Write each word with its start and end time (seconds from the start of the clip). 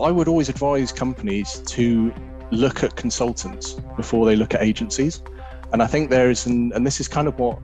I 0.00 0.10
would 0.10 0.28
always 0.28 0.48
advise 0.48 0.92
companies 0.92 1.60
to 1.66 2.12
look 2.50 2.82
at 2.82 2.96
consultants 2.96 3.74
before 3.96 4.26
they 4.26 4.36
look 4.36 4.54
at 4.54 4.62
agencies. 4.62 5.22
And 5.72 5.82
I 5.82 5.86
think 5.86 6.10
there 6.10 6.30
is, 6.30 6.46
an, 6.46 6.72
and 6.74 6.86
this 6.86 7.00
is 7.00 7.08
kind 7.08 7.28
of 7.28 7.38
what 7.38 7.58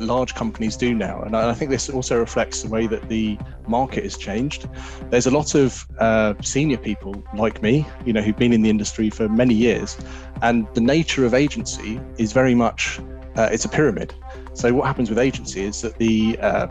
large 0.00 0.34
companies 0.34 0.76
do 0.76 0.94
now. 0.94 1.22
And 1.22 1.36
I 1.36 1.52
think 1.52 1.70
this 1.70 1.90
also 1.90 2.18
reflects 2.18 2.62
the 2.62 2.70
way 2.70 2.86
that 2.86 3.08
the 3.08 3.38
market 3.68 4.04
has 4.04 4.16
changed. 4.16 4.68
There's 5.10 5.26
a 5.26 5.30
lot 5.30 5.54
of 5.54 5.86
uh, 5.98 6.34
senior 6.42 6.78
people 6.78 7.22
like 7.36 7.62
me, 7.62 7.86
you 8.06 8.12
know, 8.12 8.22
who've 8.22 8.36
been 8.36 8.52
in 8.52 8.62
the 8.62 8.70
industry 8.70 9.10
for 9.10 9.28
many 9.28 9.54
years, 9.54 9.98
and 10.42 10.66
the 10.74 10.80
nature 10.80 11.26
of 11.26 11.34
agency 11.34 12.00
is 12.16 12.32
very 12.32 12.54
much 12.54 12.98
uh, 13.36 13.48
it's 13.52 13.64
a 13.64 13.68
pyramid. 13.68 14.14
So 14.54 14.72
what 14.74 14.86
happens 14.86 15.08
with 15.08 15.18
agency 15.18 15.62
is 15.62 15.82
that 15.82 15.96
the 15.98 16.38
uh, 16.40 16.66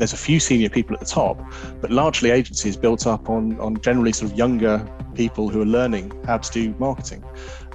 there's 0.00 0.14
a 0.14 0.16
few 0.16 0.40
senior 0.40 0.70
people 0.70 0.94
at 0.94 1.00
the 1.00 1.06
top, 1.06 1.38
but 1.80 1.90
largely 1.90 2.30
agency 2.30 2.68
is 2.70 2.76
built 2.76 3.06
up 3.06 3.28
on 3.28 3.60
on 3.60 3.80
generally 3.82 4.12
sort 4.12 4.32
of 4.32 4.38
younger 4.38 4.84
people 5.14 5.48
who 5.50 5.60
are 5.60 5.66
learning 5.66 6.10
how 6.26 6.38
to 6.38 6.50
do 6.50 6.74
marketing, 6.78 7.22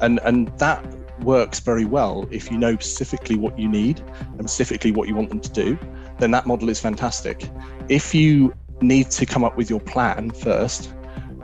and 0.02 0.20
and 0.24 0.48
that 0.58 0.84
works 1.22 1.60
very 1.60 1.86
well 1.86 2.28
if 2.32 2.52
you 2.52 2.58
know 2.58 2.74
specifically 2.74 3.38
what 3.38 3.58
you 3.58 3.70
need 3.70 4.02
and 4.40 4.50
specifically 4.50 4.92
what 4.92 5.08
you 5.08 5.16
want 5.16 5.30
them 5.30 5.40
to 5.40 5.52
do, 5.52 5.78
then 6.18 6.32
that 6.32 6.48
model 6.48 6.68
is 6.68 6.80
fantastic. 6.80 7.48
If 7.90 8.14
you 8.16 8.54
need 8.82 9.12
to 9.12 9.26
come 9.26 9.44
up 9.44 9.56
with 9.56 9.70
your 9.70 9.80
plan 9.80 10.32
first, 10.32 10.95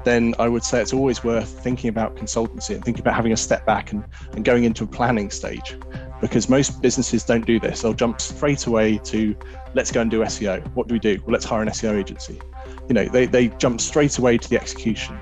then 0.04 0.34
I 0.40 0.48
would 0.48 0.64
say 0.64 0.82
it's 0.82 0.94
always 0.94 1.24
worth 1.24 1.48
thinking 1.64 1.90
about 1.90 2.16
consultancy 2.16 2.76
and 2.76 2.84
thinking 2.84 3.02
about 3.02 3.16
having 3.16 3.32
a 3.32 3.38
step 3.38 3.66
back 3.66 3.92
and, 3.92 4.04
and 4.34 4.44
going 4.44 4.64
into 4.64 4.84
a 4.84 4.88
planning 4.88 5.30
stage 5.30 5.76
because 6.22 6.50
most 6.50 6.82
businesses 6.82 7.24
don't 7.24 7.46
do 7.46 7.60
this. 7.60 7.82
They'll 7.82 7.94
jump 7.94 8.22
straight 8.22 8.68
away 8.68 9.00
to 9.00 9.36
let's 9.74 9.92
go 9.92 10.02
and 10.02 10.12
do 10.12 10.20
SEO. 10.22 10.66
What 10.76 10.88
do 10.88 10.94
we 10.94 11.00
do? 11.00 11.20
Well, 11.26 11.34
let's 11.34 11.46
hire 11.46 11.62
an 11.62 11.70
SEO 11.70 12.00
agency. 12.00 12.40
You 12.88 12.94
know, 12.94 13.06
they, 13.06 13.26
they 13.26 13.48
jump 13.48 13.82
straight 13.82 14.18
away 14.18 14.38
to 14.38 14.50
the 14.50 14.58
execution. 14.58 15.20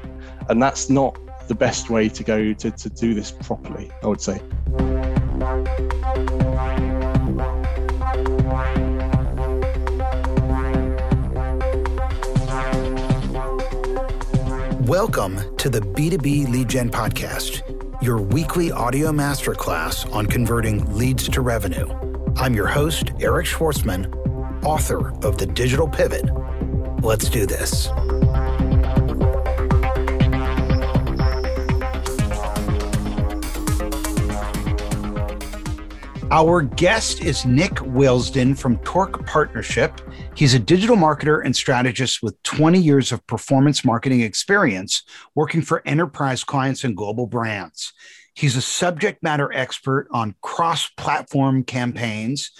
And 0.49 0.61
that's 0.61 0.89
not 0.89 1.17
the 1.47 1.55
best 1.55 1.89
way 1.89 2.09
to 2.09 2.23
go 2.23 2.53
to, 2.53 2.71
to 2.71 2.89
do 2.89 3.13
this 3.13 3.31
properly, 3.31 3.89
I 4.03 4.07
would 4.07 4.21
say. 4.21 4.41
Welcome 14.89 15.55
to 15.57 15.69
the 15.69 15.81
B2B 15.81 16.49
Lead 16.49 16.67
Gen 16.67 16.89
Podcast, 16.89 17.61
your 18.01 18.19
weekly 18.19 18.71
audio 18.71 19.11
masterclass 19.11 20.11
on 20.11 20.25
converting 20.25 20.83
leads 20.97 21.29
to 21.29 21.41
revenue. 21.41 21.85
I'm 22.37 22.55
your 22.55 22.65
host, 22.65 23.11
Eric 23.19 23.45
Schwartzman, 23.45 24.11
author 24.65 25.11
of 25.23 25.37
The 25.37 25.45
Digital 25.45 25.87
Pivot. 25.87 26.25
Let's 27.03 27.29
do 27.29 27.45
this. 27.45 27.89
Our 36.31 36.63
guest 36.63 37.21
is 37.21 37.45
Nick 37.45 37.73
Wilsdon 37.73 38.57
from 38.57 38.79
Torque 38.79 39.23
Partnership. 39.27 40.01
He's 40.39 40.53
a 40.53 40.59
digital 40.59 40.95
marketer 40.95 41.43
and 41.43 41.53
strategist 41.53 42.23
with 42.23 42.41
20 42.43 42.79
years 42.79 43.11
of 43.11 43.27
performance 43.27 43.83
marketing 43.83 44.21
experience 44.21 45.03
working 45.35 45.61
for 45.61 45.85
enterprise 45.85 46.45
clients 46.45 46.85
and 46.85 46.95
global 46.95 47.27
brands. 47.27 47.91
He's 48.35 48.55
a 48.55 48.61
subject 48.61 49.21
matter 49.21 49.51
expert 49.51 50.07
on 50.11 50.35
cross 50.41 50.87
platform 50.91 51.65
campaigns, 51.65 52.51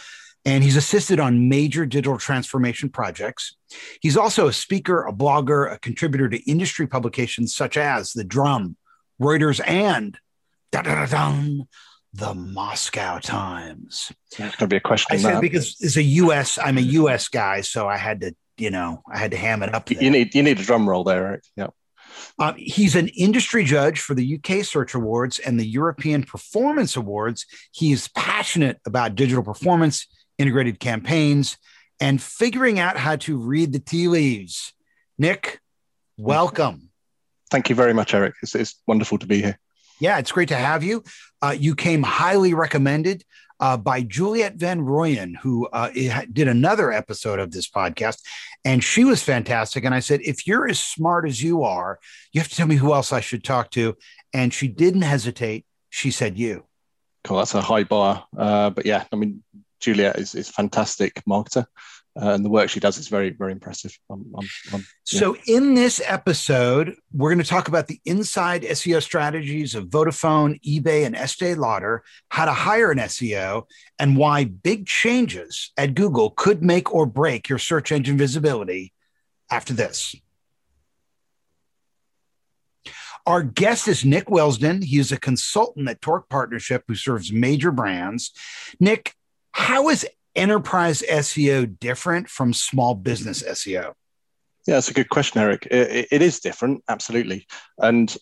and 0.44 0.61
he's 0.61 0.75
assisted 0.75 1.21
on 1.21 1.47
major 1.47 1.86
digital 1.86 2.17
transformation 2.17 2.89
projects. 2.89 3.55
He's 4.02 4.17
also 4.17 4.49
a 4.49 4.53
speaker, 4.53 5.05
a 5.05 5.14
blogger, 5.14 5.71
a 5.71 5.80
contributor 5.80 6.27
to 6.27 6.52
industry 6.52 6.86
publications 6.86 7.55
such 7.55 7.77
as 7.77 8.11
The 8.11 8.25
Drum, 8.25 8.75
Reuters, 9.21 9.65
and 9.65 10.17
the 12.14 12.33
Moscow 12.33 13.20
Times. 13.20 14.11
That's 14.37 14.55
going 14.55 14.67
to 14.70 14.73
be 14.73 14.77
a 14.77 14.81
question. 14.81 15.15
I 15.15 15.17
said 15.17 15.36
that. 15.36 15.42
because 15.42 15.75
it's 15.80 15.97
a 15.97 16.03
U.S. 16.03 16.58
I'm 16.61 16.77
a 16.77 16.81
U.S. 16.81 17.27
guy, 17.27 17.61
so 17.61 17.87
I 17.87 17.97
had 17.97 18.21
to, 18.21 18.36
you 18.58 18.71
know, 18.71 19.03
I 19.11 19.17
had 19.17 19.31
to 19.31 19.37
ham 19.37 19.64
it 19.64 19.73
up. 19.73 19.86
There. 19.86 20.02
You 20.02 20.09
need 20.09 20.33
you 20.33 20.43
need 20.43 20.59
a 20.59 20.64
drum 20.64 20.89
roll 20.89 21.03
there, 21.03 21.23
right? 21.23 21.48
Yeah. 21.55 21.67
Um, 22.37 22.55
he's 22.58 22.95
an 22.95 23.09
industry 23.09 23.64
judge 23.64 23.99
for 23.99 24.14
the 24.14 24.39
UK 24.39 24.64
Search 24.64 24.95
Awards 24.95 25.39
and 25.39 25.59
the 25.59 25.65
European 25.65 26.23
Performance 26.23 26.95
Awards. 26.95 27.45
He 27.71 27.92
is 27.92 28.08
passionate 28.09 28.80
about 28.86 29.15
digital 29.15 29.43
performance, 29.43 30.08
integrated 30.37 30.80
campaigns, 30.80 31.58
and 31.99 32.21
figuring 32.21 32.80
out 32.80 32.98
how 32.98 33.17
to 33.17 33.37
read 33.37 33.73
the 33.73 33.80
tea 33.80 34.08
leaves. 34.08 34.73
Nick, 35.17 35.59
welcome. 36.17 36.89
Thank 37.52 37.69
you 37.69 37.75
very 37.75 37.93
much, 37.93 38.14
Eric. 38.14 38.36
It's, 38.42 38.55
it's 38.55 38.81
wonderful 38.87 39.17
to 39.17 39.27
be 39.27 39.42
here. 39.42 39.59
Yeah, 39.99 40.17
it's 40.17 40.32
great 40.32 40.49
to 40.49 40.55
have 40.55 40.83
you. 40.83 41.04
Uh, 41.42 41.55
you 41.58 41.76
came 41.76 42.04
highly 42.04 42.54
recommended 42.54 43.23
uh, 43.60 43.77
by 43.77 44.02
Juliet 44.02 44.55
Van 44.55 44.80
Royen, 44.80 45.36
who 45.36 45.67
uh, 45.67 45.89
did 46.32 46.48
another 46.48 46.92
episode 46.92 47.39
of 47.39 47.52
this 47.52 47.70
podcast, 47.70 48.21
and 48.64 48.83
she 48.83 49.04
was 49.04 49.21
fantastic. 49.21 49.83
And 49.83 49.93
I 49.93 49.99
said, 49.99 50.21
if 50.23 50.48
you're 50.48 50.70
as 50.70 50.80
smart 50.80 51.27
as 51.27 51.43
you 51.43 51.64
are, 51.64 51.99
you 52.32 52.39
have 52.39 52.49
to 52.49 52.55
tell 52.55 52.67
me 52.67 52.76
who 52.76 52.93
else 52.93 53.11
I 53.11 53.20
should 53.20 53.43
talk 53.43 53.71
to. 53.71 53.95
And 54.33 54.54
she 54.54 54.67
didn't 54.67 55.02
hesitate. 55.02 55.65
She 55.89 56.11
said, 56.11 56.37
you. 56.37 56.66
Cool. 57.23 57.37
That's 57.37 57.55
a 57.55 57.61
high 57.61 57.83
bar. 57.83 58.26
Uh, 58.37 58.70
but 58.70 58.86
yeah, 58.86 59.05
I 59.11 59.16
mean, 59.16 59.43
Juliet 59.80 60.17
is, 60.17 60.36
is 60.36 60.49
fantastic 60.49 61.21
marketer 61.27 61.66
uh, 62.21 62.33
and 62.33 62.43
the 62.43 62.49
work 62.49 62.69
she 62.69 62.80
does 62.80 62.97
is 62.97 63.07
very 63.07 63.30
very 63.30 63.52
impressive 63.52 63.97
I'm, 64.09 64.25
I'm, 64.37 64.47
I'm, 64.73 64.85
yeah. 65.11 65.19
so 65.19 65.37
in 65.47 65.73
this 65.73 66.02
episode 66.05 66.95
we're 67.11 67.30
going 67.30 67.43
to 67.43 67.49
talk 67.49 67.67
about 67.67 67.87
the 67.87 67.99
inside 68.05 68.63
seo 68.63 69.02
strategies 69.02 69.75
of 69.75 69.85
vodafone 69.85 70.59
ebay 70.63 71.05
and 71.05 71.15
estee 71.15 71.55
lauder 71.55 72.03
how 72.30 72.45
to 72.45 72.53
hire 72.53 72.91
an 72.91 72.99
seo 72.99 73.63
and 73.97 74.17
why 74.17 74.45
big 74.45 74.85
changes 74.85 75.71
at 75.77 75.95
google 75.95 76.31
could 76.31 76.63
make 76.63 76.93
or 76.93 77.05
break 77.05 77.49
your 77.49 77.59
search 77.59 77.91
engine 77.91 78.17
visibility 78.17 78.93
after 79.51 79.73
this 79.73 80.15
our 83.25 83.43
guest 83.43 83.87
is 83.87 84.03
Nick 84.03 84.25
Wilsdon. 84.25 84.83
He 84.83 84.97
is 84.97 85.11
a 85.11 85.19
consultant 85.19 85.87
at 85.87 86.01
Torque 86.01 86.30
Partnership 86.30 86.86
who 86.87 86.95
serves 86.95 87.31
major 87.31 87.71
brands. 87.71 88.31
Nick, 88.80 89.13
how 89.51 89.89
is 89.89 90.07
enterprise 90.36 91.04
SEO 91.10 91.80
different 91.80 92.30
from 92.30 92.54
small 92.54 92.95
business 92.95 93.44
SEO? 93.44 93.94
Yeah, 94.67 94.76
that's 94.76 94.90
a 94.90 94.94
good 94.94 95.10
question, 95.10 95.42
Eric. 95.42 95.67
it, 95.72 96.08
it 96.12 96.22
is 96.22 96.40
different, 96.40 96.84
absolutely. 96.88 97.48
And 97.78 98.16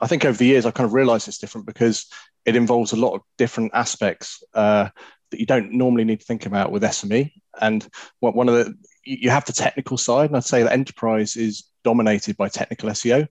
I 0.00 0.06
think 0.06 0.24
over 0.24 0.36
the 0.36 0.46
years, 0.46 0.66
I've 0.66 0.74
kind 0.74 0.86
of 0.86 0.94
realized 0.94 1.28
it's 1.28 1.38
different 1.38 1.66
because 1.66 2.06
it 2.44 2.56
involves 2.56 2.92
a 2.92 2.96
lot 2.96 3.14
of 3.14 3.22
different 3.38 3.72
aspects 3.74 4.42
uh, 4.54 4.88
that 5.30 5.40
you 5.40 5.46
don't 5.46 5.72
normally 5.72 6.04
need 6.04 6.20
to 6.20 6.26
think 6.26 6.46
about 6.46 6.70
with 6.70 6.82
SME. 6.82 7.32
And 7.60 7.86
one 8.20 8.48
of 8.48 8.54
the, 8.54 8.74
you 9.04 9.30
have 9.30 9.44
the 9.44 9.52
technical 9.52 9.96
side, 9.96 10.30
and 10.30 10.36
I'd 10.36 10.44
say 10.44 10.62
that 10.62 10.72
enterprise 10.72 11.36
is 11.36 11.64
dominated 11.82 12.36
by 12.36 12.48
technical 12.48 12.90
SEO 12.90 13.28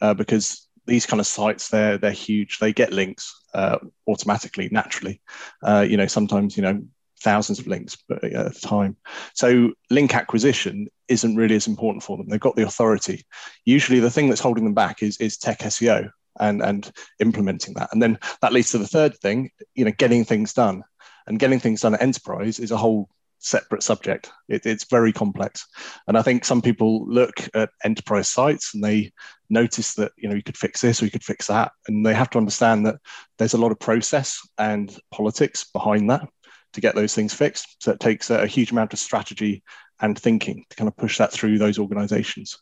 uh, 0.00 0.14
because 0.14 0.66
these 0.86 1.06
kind 1.06 1.20
of 1.20 1.26
sites 1.26 1.68
they're 1.68 1.98
they're 1.98 2.10
huge 2.10 2.58
they 2.58 2.72
get 2.72 2.92
links 2.92 3.42
uh, 3.54 3.78
automatically 4.08 4.68
naturally 4.72 5.20
uh, 5.62 5.86
you 5.88 5.96
know 5.96 6.06
sometimes 6.06 6.56
you 6.56 6.62
know 6.62 6.82
thousands 7.22 7.58
of 7.58 7.66
links 7.66 7.96
uh, 8.10 8.26
at 8.26 8.56
a 8.56 8.60
time. 8.60 8.96
So 9.34 9.72
link 9.90 10.14
acquisition 10.14 10.88
isn't 11.08 11.36
really 11.36 11.56
as 11.56 11.66
important 11.66 12.02
for 12.02 12.16
them. 12.16 12.28
They've 12.28 12.40
got 12.40 12.56
the 12.56 12.66
authority. 12.66 13.24
Usually 13.64 14.00
the 14.00 14.10
thing 14.10 14.28
that's 14.28 14.40
holding 14.40 14.64
them 14.64 14.74
back 14.74 15.02
is, 15.02 15.16
is 15.18 15.36
tech 15.36 15.60
SEO 15.60 16.10
and, 16.38 16.62
and 16.62 16.90
implementing 17.18 17.74
that. 17.74 17.90
And 17.92 18.02
then 18.02 18.18
that 18.42 18.52
leads 18.52 18.70
to 18.70 18.78
the 18.78 18.86
third 18.86 19.16
thing, 19.18 19.50
you 19.74 19.84
know, 19.84 19.92
getting 19.92 20.24
things 20.24 20.52
done. 20.52 20.82
And 21.26 21.38
getting 21.38 21.60
things 21.60 21.82
done 21.82 21.94
at 21.94 22.02
enterprise 22.02 22.58
is 22.58 22.72
a 22.72 22.76
whole 22.76 23.08
separate 23.38 23.82
subject. 23.82 24.30
It, 24.48 24.66
it's 24.66 24.84
very 24.84 25.12
complex. 25.12 25.66
And 26.06 26.16
I 26.16 26.22
think 26.22 26.44
some 26.44 26.62
people 26.62 27.06
look 27.06 27.40
at 27.54 27.70
enterprise 27.84 28.28
sites 28.28 28.74
and 28.74 28.82
they 28.82 29.12
notice 29.48 29.94
that, 29.94 30.12
you 30.16 30.28
know, 30.28 30.34
you 30.34 30.42
could 30.42 30.56
fix 30.56 30.80
this 30.80 31.02
or 31.02 31.04
you 31.04 31.10
could 31.10 31.24
fix 31.24 31.48
that. 31.48 31.72
And 31.88 32.04
they 32.04 32.14
have 32.14 32.30
to 32.30 32.38
understand 32.38 32.86
that 32.86 32.96
there's 33.38 33.54
a 33.54 33.58
lot 33.58 33.72
of 33.72 33.78
process 33.78 34.40
and 34.58 34.96
politics 35.10 35.64
behind 35.72 36.10
that 36.10 36.28
to 36.72 36.80
get 36.80 36.94
those 36.94 37.14
things 37.14 37.34
fixed. 37.34 37.82
So 37.82 37.92
it 37.92 38.00
takes 38.00 38.30
a, 38.30 38.42
a 38.42 38.46
huge 38.46 38.70
amount 38.70 38.92
of 38.92 38.98
strategy 38.98 39.62
and 40.00 40.18
thinking 40.18 40.64
to 40.70 40.76
kind 40.76 40.88
of 40.88 40.96
push 40.96 41.18
that 41.18 41.32
through 41.32 41.58
those 41.58 41.78
organizations. 41.78 42.58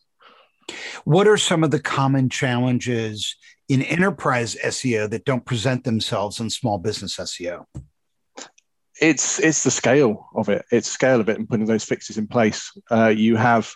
What 1.05 1.29
are 1.29 1.37
some 1.37 1.65
of 1.65 1.71
the 1.71 1.81
common 1.81 2.29
challenges 2.29 3.37
in 3.69 3.83
enterprise 3.83 4.57
SEO 4.57 5.09
that 5.11 5.25
don't 5.25 5.45
present 5.45 5.85
themselves 5.85 6.41
in 6.41 6.51
small 6.51 6.79
business 6.79 7.17
SEO? 7.17 7.65
It's 9.01 9.39
it's 9.39 9.63
the 9.63 9.71
scale 9.71 10.29
of 10.35 10.49
it. 10.49 10.65
It's 10.73 10.91
scale 10.91 11.21
of 11.21 11.29
it 11.29 11.39
and 11.39 11.49
putting 11.49 11.67
those 11.67 11.85
fixes 11.85 12.19
in 12.19 12.27
place. 12.27 12.73
Uh, 12.91 13.09
you 13.09 13.37
have 13.37 13.73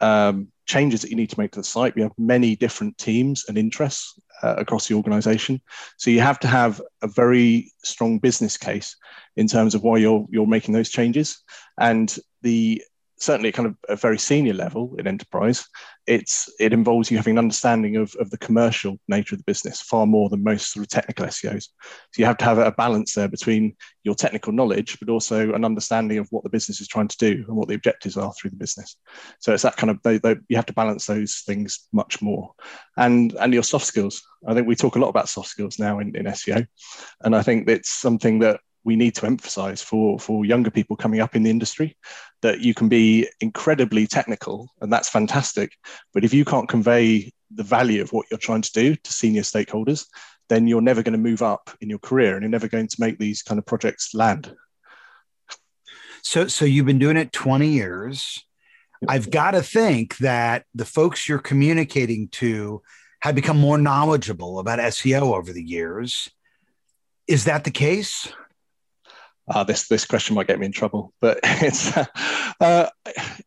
um, 0.00 0.51
changes 0.66 1.02
that 1.02 1.10
you 1.10 1.16
need 1.16 1.30
to 1.30 1.38
make 1.38 1.52
to 1.52 1.60
the 1.60 1.64
site. 1.64 1.94
We 1.94 2.02
have 2.02 2.12
many 2.18 2.56
different 2.56 2.96
teams 2.98 3.44
and 3.48 3.58
interests 3.58 4.18
uh, 4.42 4.54
across 4.58 4.88
the 4.88 4.94
organization. 4.94 5.60
So 5.96 6.10
you 6.10 6.20
have 6.20 6.40
to 6.40 6.48
have 6.48 6.80
a 7.02 7.08
very 7.08 7.72
strong 7.84 8.18
business 8.18 8.56
case 8.56 8.96
in 9.36 9.46
terms 9.46 9.74
of 9.74 9.82
why 9.82 9.98
you're 9.98 10.26
you're 10.30 10.46
making 10.46 10.74
those 10.74 10.90
changes. 10.90 11.42
And 11.78 12.16
the 12.42 12.82
certainly 13.22 13.52
kind 13.52 13.68
of 13.68 13.76
a 13.88 13.94
very 13.94 14.18
senior 14.18 14.52
level 14.52 14.96
in 14.98 15.06
enterprise, 15.06 15.64
it's 16.08 16.52
it 16.58 16.72
involves 16.72 17.10
you 17.10 17.16
having 17.16 17.34
an 17.34 17.38
understanding 17.38 17.96
of, 17.96 18.12
of 18.18 18.30
the 18.30 18.38
commercial 18.38 18.98
nature 19.06 19.36
of 19.36 19.38
the 19.38 19.44
business 19.44 19.80
far 19.80 20.06
more 20.06 20.28
than 20.28 20.42
most 20.42 20.72
sort 20.72 20.84
of 20.84 20.88
technical 20.88 21.26
SEOs. 21.26 21.68
So 22.10 22.18
you 22.18 22.24
have 22.24 22.36
to 22.38 22.44
have 22.44 22.58
a 22.58 22.72
balance 22.72 23.14
there 23.14 23.28
between 23.28 23.76
your 24.02 24.16
technical 24.16 24.52
knowledge, 24.52 24.98
but 24.98 25.08
also 25.08 25.54
an 25.54 25.64
understanding 25.64 26.18
of 26.18 26.26
what 26.30 26.42
the 26.42 26.50
business 26.50 26.80
is 26.80 26.88
trying 26.88 27.06
to 27.08 27.16
do 27.18 27.44
and 27.46 27.56
what 27.56 27.68
the 27.68 27.74
objectives 27.74 28.16
are 28.16 28.32
through 28.32 28.50
the 28.50 28.56
business. 28.56 28.96
So 29.38 29.54
it's 29.54 29.62
that 29.62 29.76
kind 29.76 29.90
of 29.90 30.02
they, 30.02 30.18
they, 30.18 30.36
you 30.48 30.56
have 30.56 30.66
to 30.66 30.72
balance 30.72 31.06
those 31.06 31.42
things 31.46 31.88
much 31.92 32.20
more, 32.20 32.52
and 32.96 33.32
and 33.34 33.54
your 33.54 33.62
soft 33.62 33.86
skills. 33.86 34.22
I 34.46 34.54
think 34.54 34.66
we 34.66 34.74
talk 34.74 34.96
a 34.96 34.98
lot 34.98 35.10
about 35.10 35.28
soft 35.28 35.48
skills 35.48 35.78
now 35.78 36.00
in, 36.00 36.16
in 36.16 36.26
SEO, 36.26 36.66
and 37.20 37.36
I 37.36 37.42
think 37.42 37.68
it's 37.68 37.90
something 37.90 38.40
that 38.40 38.58
we 38.84 38.96
need 38.96 39.14
to 39.14 39.26
emphasize 39.26 39.82
for 39.82 40.18
for 40.18 40.44
younger 40.44 40.70
people 40.70 40.96
coming 40.96 41.20
up 41.20 41.36
in 41.36 41.42
the 41.42 41.50
industry 41.50 41.96
that 42.42 42.60
you 42.60 42.74
can 42.74 42.88
be 42.88 43.28
incredibly 43.40 44.06
technical 44.06 44.68
and 44.80 44.92
that's 44.92 45.08
fantastic. 45.08 45.72
But 46.12 46.24
if 46.24 46.34
you 46.34 46.44
can't 46.44 46.68
convey 46.68 47.32
the 47.54 47.62
value 47.62 48.02
of 48.02 48.12
what 48.12 48.26
you're 48.30 48.38
trying 48.38 48.62
to 48.62 48.72
do 48.72 48.96
to 48.96 49.12
senior 49.12 49.42
stakeholders 49.42 50.06
then 50.48 50.66
you're 50.66 50.82
never 50.82 51.02
going 51.02 51.12
to 51.12 51.18
move 51.18 51.42
up 51.42 51.70
in 51.80 51.88
your 51.88 51.98
career 51.98 52.34
and 52.34 52.42
you're 52.42 52.50
never 52.50 52.68
going 52.68 52.88
to 52.88 52.96
make 53.00 53.18
these 53.18 53.42
kind 53.42 53.58
of 53.58 53.66
projects 53.66 54.14
land. 54.14 54.54
So 56.22 56.46
so 56.46 56.64
you've 56.64 56.86
been 56.86 56.98
doing 56.98 57.16
it 57.16 57.32
20 57.32 57.68
years. 57.68 58.44
I've 59.08 59.30
got 59.30 59.52
to 59.52 59.62
think 59.62 60.18
that 60.18 60.64
the 60.74 60.84
folks 60.84 61.28
you're 61.28 61.40
communicating 61.40 62.28
to 62.32 62.82
have 63.20 63.34
become 63.34 63.58
more 63.58 63.78
knowledgeable 63.78 64.58
about 64.58 64.78
seo 64.78 65.34
over 65.36 65.52
the 65.52 65.62
years. 65.62 66.28
Is 67.26 67.44
that 67.44 67.64
the 67.64 67.70
case 67.70 68.32
uh, 69.48 69.64
this 69.64 69.88
this 69.88 70.04
question 70.04 70.36
might 70.36 70.46
get 70.46 70.58
me 70.58 70.66
in 70.66 70.72
trouble, 70.72 71.12
but 71.20 71.40
it's 71.44 71.96
uh, 72.60 72.88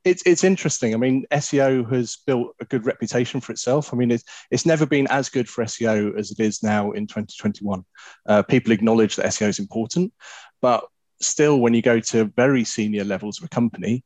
it's 0.04 0.24
it's 0.26 0.44
interesting. 0.44 0.94
I 0.94 0.98
mean, 0.98 1.26
SEO 1.32 1.92
has 1.94 2.18
built 2.28 2.54
a 2.60 2.66
good 2.66 2.86
reputation 2.86 3.40
for 3.40 3.52
itself. 3.52 3.94
I 3.94 3.98
mean, 3.98 4.12
it's 4.12 4.24
it's 4.52 4.66
never 4.66 4.86
been 4.86 5.08
as 5.08 5.30
good 5.30 5.48
for 5.48 5.64
SEO 5.64 6.18
as 6.18 6.32
it 6.32 6.40
is 6.40 6.62
now 6.64 6.92
in 6.92 7.08
2021. 7.08 7.84
Uh, 8.26 8.44
people 8.44 8.72
acknowledge 8.72 9.16
that 9.16 9.28
SEO 9.28 9.50
is 9.50 9.60
important, 9.60 10.14
but 10.62 10.86
still, 11.22 11.60
when 11.60 11.74
you 11.74 11.82
go 11.82 12.00
to 12.00 12.26
very 12.36 12.64
senior 12.64 13.06
levels 13.06 13.40
of 13.40 13.46
a 13.46 13.50
company, 13.50 14.04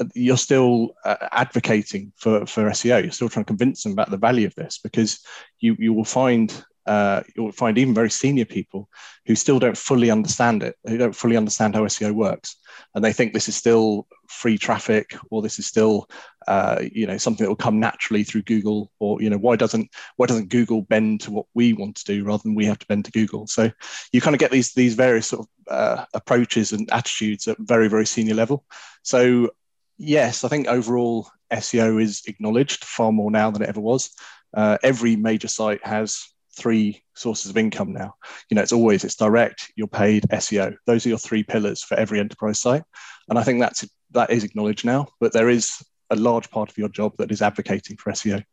uh, 0.00 0.04
you're 0.14 0.36
still 0.36 0.90
uh, 1.04 1.16
advocating 1.32 2.12
for, 2.16 2.46
for 2.46 2.64
SEO. 2.70 3.02
You're 3.02 3.10
still 3.10 3.28
trying 3.28 3.44
to 3.44 3.50
convince 3.50 3.82
them 3.82 3.92
about 3.92 4.10
the 4.10 4.16
value 4.16 4.46
of 4.46 4.54
this 4.54 4.78
because 4.78 5.20
you 5.58 5.76
you 5.78 5.92
will 5.92 6.04
find 6.04 6.64
uh, 6.86 7.22
you'll 7.36 7.52
find 7.52 7.78
even 7.78 7.94
very 7.94 8.10
senior 8.10 8.44
people 8.44 8.88
who 9.26 9.34
still 9.34 9.58
don't 9.58 9.76
fully 9.76 10.10
understand 10.10 10.62
it. 10.62 10.76
They 10.84 10.96
don't 10.96 11.14
fully 11.14 11.36
understand 11.36 11.74
how 11.74 11.82
SEO 11.84 12.12
works, 12.12 12.56
and 12.94 13.04
they 13.04 13.12
think 13.12 13.32
this 13.32 13.48
is 13.48 13.56
still 13.56 14.06
free 14.28 14.58
traffic, 14.58 15.14
or 15.30 15.42
this 15.42 15.58
is 15.58 15.66
still, 15.66 16.08
uh, 16.48 16.82
you 16.92 17.06
know, 17.06 17.16
something 17.18 17.44
that 17.44 17.50
will 17.50 17.56
come 17.56 17.78
naturally 17.78 18.24
through 18.24 18.42
Google, 18.42 18.90
or 18.98 19.22
you 19.22 19.30
know, 19.30 19.38
why 19.38 19.56
doesn't 19.56 19.90
why 20.16 20.26
doesn't 20.26 20.48
Google 20.48 20.82
bend 20.82 21.20
to 21.22 21.30
what 21.30 21.46
we 21.54 21.72
want 21.72 21.96
to 21.96 22.04
do 22.04 22.24
rather 22.24 22.42
than 22.42 22.54
we 22.54 22.66
have 22.66 22.78
to 22.80 22.86
bend 22.86 23.04
to 23.04 23.12
Google? 23.12 23.46
So 23.46 23.70
you 24.12 24.20
kind 24.20 24.34
of 24.34 24.40
get 24.40 24.50
these 24.50 24.72
these 24.72 24.94
various 24.94 25.28
sort 25.28 25.46
of 25.46 25.72
uh, 25.72 26.04
approaches 26.14 26.72
and 26.72 26.90
attitudes 26.92 27.46
at 27.46 27.58
very 27.58 27.88
very 27.88 28.06
senior 28.06 28.34
level. 28.34 28.64
So 29.02 29.50
yes, 29.98 30.42
I 30.42 30.48
think 30.48 30.66
overall 30.66 31.28
SEO 31.52 32.02
is 32.02 32.22
acknowledged 32.26 32.84
far 32.84 33.12
more 33.12 33.30
now 33.30 33.50
than 33.50 33.62
it 33.62 33.68
ever 33.68 33.80
was. 33.80 34.10
Uh, 34.54 34.78
every 34.82 35.16
major 35.16 35.48
site 35.48 35.84
has 35.86 36.28
three 36.56 37.02
sources 37.14 37.50
of 37.50 37.56
income 37.56 37.92
now. 37.92 38.14
You 38.50 38.54
know, 38.54 38.62
it's 38.62 38.72
always 38.72 39.04
it's 39.04 39.16
direct, 39.16 39.72
you're 39.76 39.86
paid, 39.86 40.24
SEO. 40.30 40.76
Those 40.86 41.06
are 41.06 41.10
your 41.10 41.18
three 41.18 41.42
pillars 41.42 41.82
for 41.82 41.96
every 41.96 42.20
enterprise 42.20 42.58
site, 42.58 42.84
and 43.28 43.38
I 43.38 43.42
think 43.42 43.60
that's 43.60 43.88
that 44.12 44.30
is 44.30 44.44
acknowledged 44.44 44.84
now. 44.84 45.08
But 45.20 45.32
there 45.32 45.48
is 45.48 45.82
a 46.10 46.16
large 46.16 46.50
part 46.50 46.70
of 46.70 46.78
your 46.78 46.88
job 46.88 47.14
that 47.18 47.32
is 47.32 47.42
advocating 47.42 47.96
for 47.96 48.12
SEO, 48.12 48.44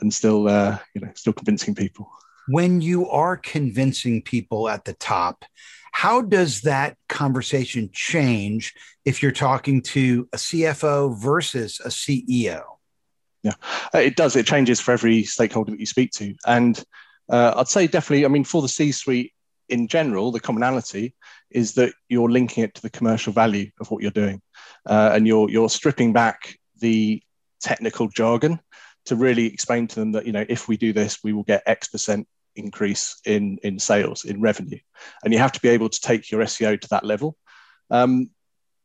and 0.00 0.12
still, 0.12 0.48
uh, 0.48 0.78
you 0.94 1.00
know, 1.00 1.12
still 1.14 1.32
convincing 1.32 1.74
people. 1.74 2.10
When 2.48 2.80
you 2.80 3.08
are 3.08 3.36
convincing 3.36 4.22
people 4.22 4.68
at 4.68 4.84
the 4.84 4.94
top, 4.94 5.44
how 5.92 6.22
does 6.22 6.62
that 6.62 6.96
conversation 7.08 7.90
change 7.92 8.74
if 9.04 9.22
you're 9.22 9.30
talking 9.30 9.82
to 9.82 10.28
a 10.32 10.36
CFO 10.36 11.16
versus 11.16 11.80
a 11.84 11.88
CEO? 11.88 12.62
Yeah, 13.42 13.54
it 13.92 14.16
does. 14.16 14.36
It 14.36 14.46
changes 14.46 14.80
for 14.80 14.92
every 14.92 15.24
stakeholder 15.24 15.72
that 15.72 15.80
you 15.80 15.86
speak 15.86 16.12
to, 16.12 16.34
and 16.46 16.82
uh, 17.30 17.54
I'd 17.56 17.68
say 17.68 17.86
definitely, 17.86 18.24
I 18.24 18.28
mean, 18.28 18.44
for 18.44 18.62
the 18.62 18.68
C 18.68 18.92
suite 18.92 19.32
in 19.68 19.88
general, 19.88 20.32
the 20.32 20.40
commonality 20.40 21.14
is 21.50 21.74
that 21.74 21.92
you're 22.08 22.30
linking 22.30 22.64
it 22.64 22.74
to 22.74 22.82
the 22.82 22.90
commercial 22.90 23.32
value 23.32 23.70
of 23.80 23.90
what 23.90 24.02
you're 24.02 24.10
doing. 24.10 24.40
Uh, 24.86 25.10
and 25.14 25.26
you're, 25.26 25.48
you're 25.50 25.68
stripping 25.68 26.12
back 26.12 26.58
the 26.80 27.22
technical 27.60 28.08
jargon 28.08 28.60
to 29.06 29.16
really 29.16 29.46
explain 29.46 29.86
to 29.86 30.00
them 30.00 30.12
that, 30.12 30.26
you 30.26 30.32
know, 30.32 30.44
if 30.48 30.68
we 30.68 30.76
do 30.76 30.92
this, 30.92 31.22
we 31.22 31.32
will 31.32 31.42
get 31.44 31.62
X 31.66 31.88
percent 31.88 32.26
increase 32.56 33.20
in, 33.24 33.58
in 33.62 33.78
sales, 33.78 34.24
in 34.24 34.40
revenue. 34.40 34.78
And 35.24 35.32
you 35.32 35.38
have 35.38 35.52
to 35.52 35.60
be 35.60 35.68
able 35.70 35.88
to 35.88 36.00
take 36.00 36.30
your 36.30 36.42
SEO 36.42 36.80
to 36.80 36.88
that 36.90 37.04
level. 37.04 37.36
Um, 37.90 38.30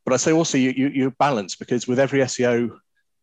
but 0.05 0.13
I 0.13 0.17
say 0.17 0.31
also 0.31 0.57
you, 0.57 0.71
you, 0.71 0.87
you 0.87 1.11
balance 1.19 1.55
because 1.55 1.87
with 1.87 1.99
every 1.99 2.19
SEO 2.19 2.77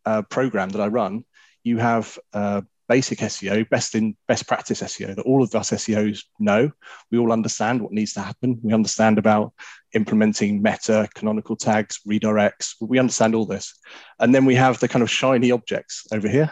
uh, 0.05 0.22
program 0.22 0.69
that 0.70 0.81
I 0.81 0.88
run, 0.88 1.25
you 1.62 1.78
have 1.78 2.19
uh, 2.32 2.61
basic 2.89 3.19
SEO, 3.19 3.69
best 3.71 3.95
in 3.95 4.17
best 4.29 4.47
practice 4.47 4.83
SEO 4.83 5.17
that 5.17 5.25
all 5.25 5.43
of 5.43 5.55
us 5.55 5.71
SEOs 5.71 6.25
know. 6.39 6.71
We 7.11 7.19
all 7.19 7.33
understand 7.33 7.83
what 7.83 7.93
needs 7.93 8.13
to 8.15 8.21
happen. 8.21 8.61
We 8.63 8.73
understand 8.73 9.19
about 9.19 9.53
implementing 9.95 10.63
meta, 10.63 11.09
canonical 11.15 11.57
tags, 11.57 12.01
redirects. 12.07 12.75
We 12.81 12.99
understand 12.99 13.35
all 13.35 13.47
this. 13.47 13.75
And 14.19 14.35
then 14.35 14.45
we 14.45 14.55
have 14.57 14.81
the 14.81 14.89
kind 14.89 15.03
of 15.03 15.11
shiny 15.11 15.51
objects 15.51 16.07
over 16.13 16.29
here, 16.29 16.51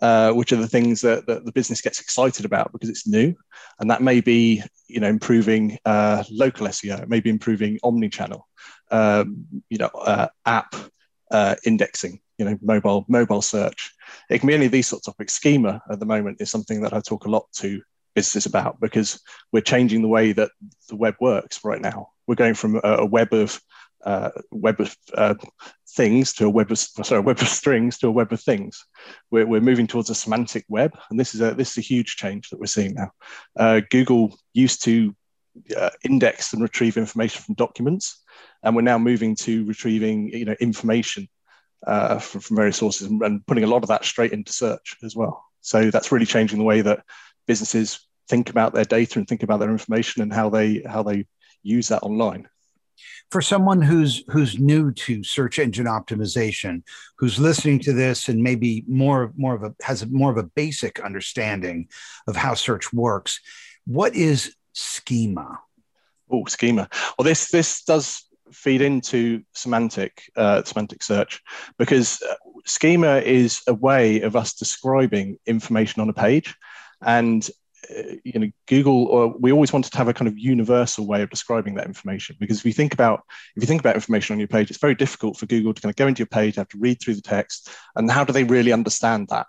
uh, 0.00 0.32
which 0.32 0.52
are 0.52 0.56
the 0.56 0.68
things 0.68 1.00
that, 1.00 1.26
that, 1.26 1.44
the 1.44 1.52
business 1.52 1.80
gets 1.80 2.00
excited 2.00 2.44
about 2.44 2.72
because 2.72 2.90
it's 2.90 3.06
new. 3.06 3.34
And 3.80 3.90
that 3.90 4.02
may 4.02 4.20
be, 4.20 4.62
you 4.88 5.00
know, 5.00 5.08
improving 5.08 5.78
uh, 5.84 6.22
local 6.30 6.66
SEO, 6.66 7.08
maybe 7.08 7.30
improving 7.30 7.78
omni-channel, 7.82 8.46
um, 8.90 9.46
you 9.70 9.78
know, 9.78 9.90
uh, 9.94 10.28
app 10.44 10.74
uh, 11.30 11.56
indexing, 11.64 12.20
you 12.38 12.44
know, 12.44 12.58
mobile 12.62 13.04
mobile 13.08 13.42
search. 13.42 13.92
It 14.30 14.38
can 14.38 14.46
be 14.46 14.54
any 14.54 14.66
of 14.66 14.72
these 14.72 14.86
sorts 14.86 15.06
of 15.08 15.14
topics. 15.14 15.34
Schema 15.34 15.82
at 15.90 16.00
the 16.00 16.06
moment 16.06 16.40
is 16.40 16.50
something 16.50 16.82
that 16.82 16.92
I 16.92 17.00
talk 17.00 17.26
a 17.26 17.30
lot 17.30 17.46
to 17.56 17.80
businesses 18.14 18.46
about 18.46 18.80
because 18.80 19.20
we're 19.52 19.60
changing 19.60 20.02
the 20.02 20.08
way 20.08 20.32
that 20.32 20.50
the 20.88 20.96
web 20.96 21.14
works 21.20 21.60
right 21.64 21.80
now. 21.80 22.08
We're 22.26 22.34
going 22.34 22.54
from 22.54 22.76
a, 22.76 22.80
a 22.98 23.06
web 23.06 23.32
of 23.32 23.60
uh, 24.04 24.30
web 24.50 24.80
of 24.80 24.96
uh, 25.14 25.34
things 25.90 26.32
to 26.34 26.46
a 26.46 26.50
web 26.50 26.70
of 26.70 26.78
sorry, 26.78 27.20
web 27.20 27.40
of 27.40 27.48
strings 27.48 27.98
to 27.98 28.08
a 28.08 28.12
web 28.12 28.32
of 28.32 28.40
things. 28.40 28.84
We're, 29.30 29.46
we're 29.46 29.60
moving 29.60 29.86
towards 29.86 30.10
a 30.10 30.14
semantic 30.14 30.64
web, 30.68 30.96
and 31.10 31.18
this 31.18 31.34
is 31.34 31.40
a 31.40 31.54
this 31.54 31.72
is 31.72 31.78
a 31.78 31.86
huge 31.86 32.16
change 32.16 32.50
that 32.50 32.58
we're 32.58 32.66
seeing 32.66 32.94
now. 32.94 33.10
Uh, 33.56 33.80
Google 33.90 34.36
used 34.54 34.82
to 34.84 35.14
uh, 35.76 35.90
index 36.04 36.52
and 36.52 36.62
retrieve 36.62 36.96
information 36.96 37.42
from 37.42 37.54
documents, 37.54 38.22
and 38.62 38.74
we're 38.74 38.82
now 38.82 38.98
moving 38.98 39.36
to 39.36 39.64
retrieving 39.64 40.28
you 40.28 40.44
know 40.44 40.56
information 40.60 41.28
uh, 41.86 42.18
from, 42.18 42.40
from, 42.40 42.56
various 42.56 42.76
sources 42.76 43.08
and, 43.08 43.22
and 43.22 43.46
putting 43.46 43.64
a 43.64 43.68
lot 43.68 43.82
of 43.82 43.88
that 43.88 44.04
straight 44.04 44.32
into 44.32 44.52
search 44.52 44.96
as 45.02 45.16
well. 45.16 45.44
So 45.60 45.90
that's 45.90 46.12
really 46.12 46.26
changing 46.26 46.58
the 46.58 46.64
way 46.64 46.80
that 46.80 47.04
businesses 47.46 48.06
think 48.28 48.50
about 48.50 48.72
their 48.72 48.84
data 48.84 49.18
and 49.18 49.28
think 49.28 49.42
about 49.42 49.60
their 49.60 49.70
information 49.70 50.22
and 50.22 50.32
how 50.32 50.48
they 50.48 50.82
how 50.86 51.02
they 51.02 51.26
use 51.62 51.88
that 51.88 52.02
online. 52.02 52.48
For 53.30 53.40
someone 53.40 53.80
who's 53.80 54.22
who's 54.28 54.58
new 54.58 54.92
to 54.92 55.24
search 55.24 55.58
engine 55.58 55.86
optimization 55.86 56.82
who's 57.18 57.38
listening 57.38 57.80
to 57.80 57.92
this 57.92 58.28
and 58.28 58.42
maybe 58.42 58.84
more 58.86 59.32
more 59.36 59.54
of 59.54 59.62
a 59.62 59.74
has 59.82 60.06
more 60.06 60.30
of 60.30 60.38
a 60.38 60.42
basic 60.42 61.00
understanding 61.00 61.88
of 62.26 62.36
how 62.36 62.54
search 62.54 62.92
works 62.92 63.40
what 63.86 64.14
is 64.14 64.54
schema? 64.72 65.58
Oh 66.30 66.44
schema. 66.46 66.88
Well 67.18 67.24
this 67.24 67.50
this 67.50 67.82
does 67.82 68.24
feed 68.52 68.80
into 68.80 69.42
semantic 69.54 70.22
uh, 70.36 70.62
semantic 70.64 71.02
search 71.02 71.40
because 71.78 72.22
uh, 72.22 72.34
schema 72.64 73.16
is 73.18 73.62
a 73.66 73.74
way 73.74 74.20
of 74.22 74.36
us 74.36 74.54
describing 74.54 75.38
information 75.46 76.02
on 76.02 76.08
a 76.08 76.14
page. 76.14 76.54
And 77.04 77.48
uh, 77.90 78.14
you 78.22 78.38
know 78.38 78.48
google 78.68 79.06
or 79.06 79.34
we 79.40 79.50
always 79.50 79.72
wanted 79.72 79.90
to 79.90 79.98
have 79.98 80.06
a 80.06 80.14
kind 80.14 80.28
of 80.28 80.38
universal 80.38 81.04
way 81.04 81.20
of 81.20 81.30
describing 81.30 81.74
that 81.74 81.88
information 81.88 82.36
because 82.38 82.58
if 82.58 82.64
you 82.64 82.72
think 82.72 82.94
about 82.94 83.24
if 83.56 83.62
you 83.62 83.66
think 83.66 83.80
about 83.80 83.96
information 83.96 84.34
on 84.34 84.38
your 84.38 84.46
page 84.46 84.70
it's 84.70 84.78
very 84.78 84.94
difficult 84.94 85.36
for 85.36 85.46
google 85.46 85.74
to 85.74 85.82
kind 85.82 85.90
of 85.90 85.96
go 85.96 86.06
into 86.06 86.20
your 86.20 86.28
page 86.28 86.54
have 86.54 86.68
to 86.68 86.78
read 86.78 87.00
through 87.00 87.14
the 87.14 87.22
text. 87.22 87.70
And 87.96 88.10
how 88.10 88.24
do 88.24 88.32
they 88.32 88.44
really 88.44 88.72
understand 88.72 89.28
that? 89.28 89.46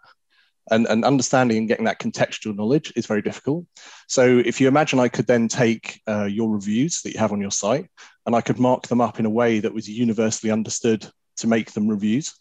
And, 0.71 0.87
and 0.87 1.03
understanding 1.03 1.57
and 1.57 1.67
getting 1.67 1.85
that 1.85 1.99
contextual 1.99 2.55
knowledge 2.55 2.93
is 2.95 3.05
very 3.05 3.21
difficult. 3.21 3.65
So 4.07 4.41
if 4.45 4.61
you 4.61 4.69
imagine 4.69 4.99
I 4.99 5.09
could 5.09 5.27
then 5.27 5.49
take 5.49 6.01
uh, 6.07 6.23
your 6.23 6.49
reviews 6.49 7.01
that 7.01 7.13
you 7.13 7.19
have 7.19 7.33
on 7.33 7.41
your 7.41 7.51
site 7.51 7.89
and 8.25 8.35
I 8.35 8.41
could 8.41 8.59
mark 8.59 8.87
them 8.87 9.01
up 9.01 9.19
in 9.19 9.25
a 9.25 9.29
way 9.29 9.59
that 9.59 9.73
was 9.73 9.87
universally 9.87 10.51
understood 10.51 11.07
to 11.37 11.47
make 11.47 11.71
them 11.71 11.87
reviews. 11.87 12.33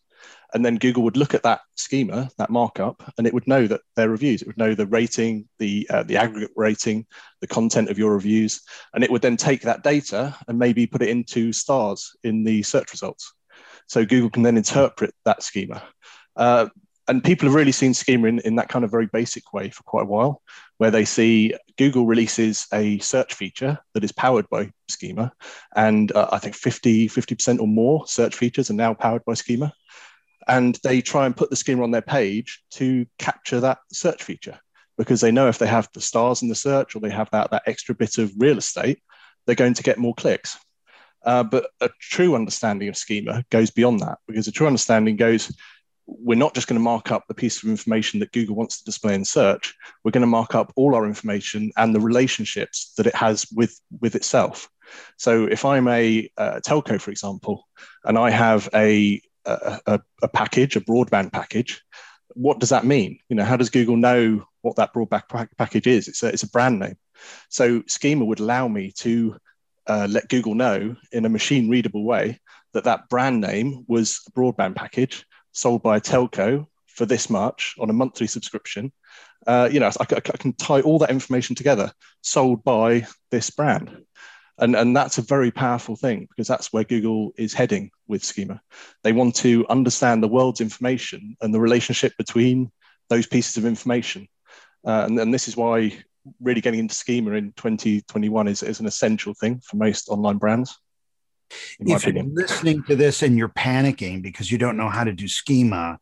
And 0.55 0.65
then 0.65 0.77
Google 0.77 1.03
would 1.05 1.17
look 1.17 1.35
at 1.35 1.43
that 1.45 1.61
schema, 1.77 2.31
that 2.37 2.51
markup, 2.51 3.03
and 3.17 3.27
it 3.27 3.33
would 3.33 3.49
know 3.49 3.67
that 3.67 3.81
they're 3.97 4.11
reviews. 4.11 4.43
It 4.43 4.49
would 4.49 4.59
know 4.59 4.75
the 4.75 4.87
rating, 4.87 5.49
the 5.59 5.87
uh, 5.89 6.03
the 6.03 6.19
aggregate 6.19 6.53
rating, 6.57 7.07
the 7.41 7.47
content 7.47 7.89
of 7.89 7.99
your 7.99 8.13
reviews, 8.13 8.61
and 8.93 9.03
it 9.03 9.11
would 9.11 9.23
then 9.23 9.37
take 9.37 9.63
that 9.63 9.83
data 9.83 10.37
and 10.47 10.59
maybe 10.59 10.87
put 10.87 11.03
it 11.03 11.09
into 11.09 11.53
stars 11.53 12.15
in 12.23 12.45
the 12.45 12.63
search 12.63 12.93
results. 12.93 13.33
So 13.87 14.05
Google 14.05 14.31
can 14.31 14.43
then 14.43 14.59
interpret 14.59 15.15
that 15.25 15.43
schema. 15.43 15.83
Uh, 16.37 16.69
and 17.09 17.25
people 17.25 17.49
have 17.49 17.55
really 17.55 17.73
seen 17.73 17.95
schema 17.95 18.29
in, 18.29 18.39
in 18.41 18.57
that 18.57 18.69
kind 18.69 18.85
of 18.85 18.91
very 18.91 19.07
basic 19.07 19.53
way 19.53 19.71
for 19.71 19.83
quite 19.83 20.05
a 20.05 20.11
while, 20.11 20.43
where 20.79 20.91
they 20.91 21.05
see 21.05 21.55
Google 21.77 22.07
releases 22.07 22.67
a 22.73 22.99
search 22.99 23.35
feature 23.35 23.79
that 23.95 24.05
is 24.05 24.13
powered 24.13 24.49
by 24.51 24.71
schema. 24.89 25.33
And 25.75 26.13
uh, 26.13 26.29
I 26.33 26.39
think 26.39 26.55
50, 26.55 27.09
50% 27.09 27.61
or 27.61 27.69
more 27.69 28.07
search 28.07 28.35
features 28.37 28.71
are 28.71 28.75
now 28.75 28.95
powered 28.95 29.25
by 29.25 29.35
schema. 29.35 29.73
And 30.49 30.79
they 30.83 31.01
try 31.01 31.27
and 31.27 31.37
put 31.37 31.51
the 31.51 31.57
schema 31.57 31.83
on 31.83 31.91
their 31.91 32.03
page 32.03 32.63
to 32.73 33.07
capture 33.19 33.61
that 33.61 33.79
search 33.93 34.23
feature 34.23 34.59
because 34.99 35.21
they 35.21 35.31
know 35.31 35.49
if 35.49 35.59
they 35.59 35.67
have 35.67 35.89
the 35.95 36.01
stars 36.01 36.43
in 36.43 36.49
the 36.49 36.55
search 36.55 36.95
or 36.95 37.01
they 37.01 37.11
have 37.11 37.31
that, 37.31 37.51
that 37.51 37.63
extra 37.67 37.95
bit 37.95 38.19
of 38.19 38.33
real 38.37 38.59
estate, 38.59 39.01
they're 39.47 39.55
going 39.55 39.75
to 39.75 39.83
get 39.83 39.99
more 39.99 40.15
clicks. 40.15 40.59
Uh, 41.25 41.45
but 41.45 41.71
a 41.81 41.89
true 42.01 42.35
understanding 42.35 42.89
of 42.89 42.97
schema 42.97 43.45
goes 43.51 43.71
beyond 43.71 44.01
that 44.01 44.19
because 44.27 44.49
a 44.49 44.53
true 44.53 44.67
understanding 44.67 45.17
goes, 45.17 45.55
we're 46.07 46.39
not 46.39 46.55
just 46.55 46.67
going 46.67 46.79
to 46.79 46.85
mark 46.85 47.11
up 47.11 47.25
the 47.29 47.35
piece 47.35 47.63
of 47.63 47.69
information 47.69 48.21
that 48.21 48.33
Google 48.33 48.57
wants 48.57 48.79
to 48.79 48.85
display 48.85 49.15
in 49.15 49.25
search. 49.25 49.75
We're 50.05 50.11
going 50.11 50.23
to 50.23 50.27
mark 50.27 50.55
up 50.55 50.73
all 50.77 50.95
our 50.95 51.07
information 51.07 51.73
and 51.77 51.95
the 51.95 52.01
relationships 52.01 52.93
that 52.97 53.07
it 53.07 53.15
has 53.15 53.47
with, 53.53 53.81
with 54.01 54.15
itself. 54.15 54.69
So 55.17 55.47
if 55.47 55.65
I'm 55.65 55.89
a, 55.89 56.29
telco, 56.39 57.01
for 57.01 57.11
example, 57.11 57.69
and 58.05 58.19
I 58.19 58.31
have 58.31 58.69
a, 58.75 59.21
a, 59.45 60.01
a 60.23 60.29
package, 60.29 60.77
a 60.77 60.81
broadband 60.81 61.33
package, 61.33 61.83
what 62.35 62.59
does 62.59 62.71
that 62.71 62.85
mean? 62.85 63.19
You 63.29 63.37
know, 63.37 63.45
how 63.45 63.57
does 63.57 63.71
Google 63.71 63.97
know 63.97 64.45
what 64.63 64.77
that 64.77 64.93
broadband 64.95 65.49
package 65.57 65.87
is? 65.87 66.09
It's 66.09 66.23
a, 66.23 66.29
it's 66.29 66.43
a 66.43 66.51
brand 66.51 66.81
name. 66.81 66.97
So 67.49 67.83
Schema 67.87 68.25
would 68.25 68.41
allow 68.41 68.69
me 68.69 68.93
to 68.99 69.37
uh, 69.87 70.09
let 70.11 70.29
Google 70.29 70.55
know 70.55 70.97
in 71.13 71.25
a 71.25 71.29
machine 71.29 71.69
readable 71.69 72.05
way 72.05 72.41
that 72.73 72.85
that 72.85 73.09
brand 73.09 73.41
name 73.41 73.85
was 73.87 74.21
a 74.27 74.33
broadband 74.33 74.77
package 74.77 75.27
sold 75.53 75.83
by 75.83 75.97
a 75.97 76.01
telco 76.01 76.67
for 76.87 77.07
this 77.07 77.31
much 77.31 77.75
on 77.79 77.91
a 77.91 77.95
monthly 77.95 78.27
subscription. 78.27 78.93
Uh, 79.47 79.69
you 79.73 79.81
know, 79.81 79.87
I, 79.87 80.07
I, 80.11 80.21
can 80.21 80.53
tie 80.53 80.83
all 80.83 80.99
that 81.01 81.11
information 81.11 81.57
together, 81.57 81.93
sold 82.21 82.63
by 82.63 83.07
this 83.31 83.51
brand. 83.51 84.05
And, 84.59 84.77
and 84.77 84.97
that's 84.97 85.19
a 85.19 85.23
very 85.23 85.51
powerful 85.51 85.97
thing 85.97 86.27
because 86.29 86.47
that's 86.47 86.73
where 86.73 86.85
Google 86.85 87.33
is 87.37 87.55
heading 87.55 87.91
with 88.07 88.23
Schema. 88.23 88.61
They 89.03 89.13
want 89.13 89.35
to 89.37 89.67
understand 89.69 90.23
the 90.23 90.29
world's 90.29 90.61
information 90.61 91.37
and 91.41 91.53
the 91.53 91.61
relationship 91.61 92.13
between 92.17 92.71
those 93.09 93.27
pieces 93.27 93.57
of 93.57 93.65
information. 93.65 94.29
Uh, 94.87 95.05
and, 95.07 95.19
and 95.19 95.35
this 95.35 95.49
is 95.49 95.57
why 95.57 95.93
really 96.41 96.61
getting 96.61 96.81
into 96.81 96.95
schema 96.95 97.33
in 97.33 97.53
2021 97.53 98.49
is, 98.49 98.63
is 98.63 98.81
an 98.81 98.87
essential 98.87 99.35
thing 99.35 99.61
for 99.65 99.77
most 99.77 100.09
online 100.09 100.39
brands. 100.39 100.79
If 101.81 102.07
you're 102.07 102.25
listening 102.25 102.83
to 102.85 102.97
this 102.97 103.23
and 103.23 103.37
you're 103.37 103.49
panicking 103.49 104.23
because 104.23 104.51
you 104.51 104.59
don't 104.59 104.77
know 104.77 104.89
how 104.89 105.05
to 105.05 105.13
do 105.13 105.29
schema, 105.29 105.99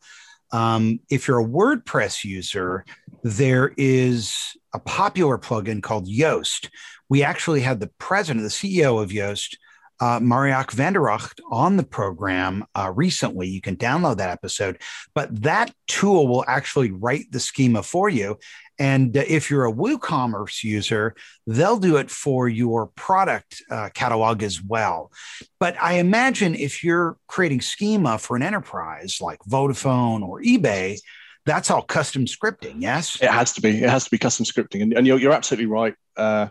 um, 0.52 1.00
if 1.08 1.28
you're 1.28 1.40
a 1.40 1.48
WordPress 1.48 2.24
user, 2.24 2.84
there 3.22 3.72
is 3.76 4.56
a 4.74 4.78
popular 4.78 5.38
plugin 5.38 5.82
called 5.82 6.08
Yoast. 6.08 6.68
We 7.08 7.22
actually 7.22 7.60
had 7.60 7.80
the 7.80 7.90
president, 7.98 8.44
the 8.44 8.50
CEO 8.50 9.02
of 9.02 9.10
Yoast, 9.10 9.56
uh, 10.00 10.18
Marieke 10.20 10.72
van 10.72 10.92
de 10.92 10.98
Rakt 10.98 11.40
on 11.50 11.76
the 11.76 11.82
program 11.82 12.64
uh, 12.74 12.92
recently. 12.94 13.48
You 13.48 13.60
can 13.60 13.76
download 13.76 14.16
that 14.16 14.30
episode, 14.30 14.80
but 15.14 15.42
that 15.42 15.72
tool 15.86 16.26
will 16.26 16.44
actually 16.46 16.90
write 16.90 17.30
the 17.30 17.40
schema 17.40 17.82
for 17.82 18.08
you. 18.08 18.38
And 18.78 19.14
uh, 19.14 19.24
if 19.26 19.50
you're 19.50 19.66
a 19.66 19.72
WooCommerce 19.72 20.64
user, 20.64 21.14
they'll 21.46 21.76
do 21.76 21.96
it 21.96 22.10
for 22.10 22.48
your 22.48 22.86
product 22.86 23.62
uh, 23.70 23.90
catalog 23.92 24.42
as 24.42 24.62
well. 24.62 25.12
But 25.58 25.76
I 25.80 25.94
imagine 25.94 26.54
if 26.54 26.82
you're 26.82 27.18
creating 27.28 27.60
schema 27.60 28.16
for 28.18 28.36
an 28.36 28.42
enterprise 28.42 29.18
like 29.20 29.40
Vodafone 29.40 30.22
or 30.22 30.40
eBay, 30.40 30.98
that's 31.44 31.70
all 31.70 31.82
custom 31.82 32.24
scripting, 32.24 32.76
yes? 32.78 33.20
It 33.20 33.30
has 33.30 33.52
to 33.54 33.60
be. 33.60 33.82
It 33.82 33.88
has 33.88 34.04
to 34.04 34.10
be 34.10 34.18
custom 34.18 34.46
scripting. 34.46 34.82
And, 34.82 34.92
and 34.92 35.06
you're, 35.06 35.18
you're 35.18 35.32
absolutely 35.32 35.66
right. 35.66 35.94
Uh, 36.16 36.48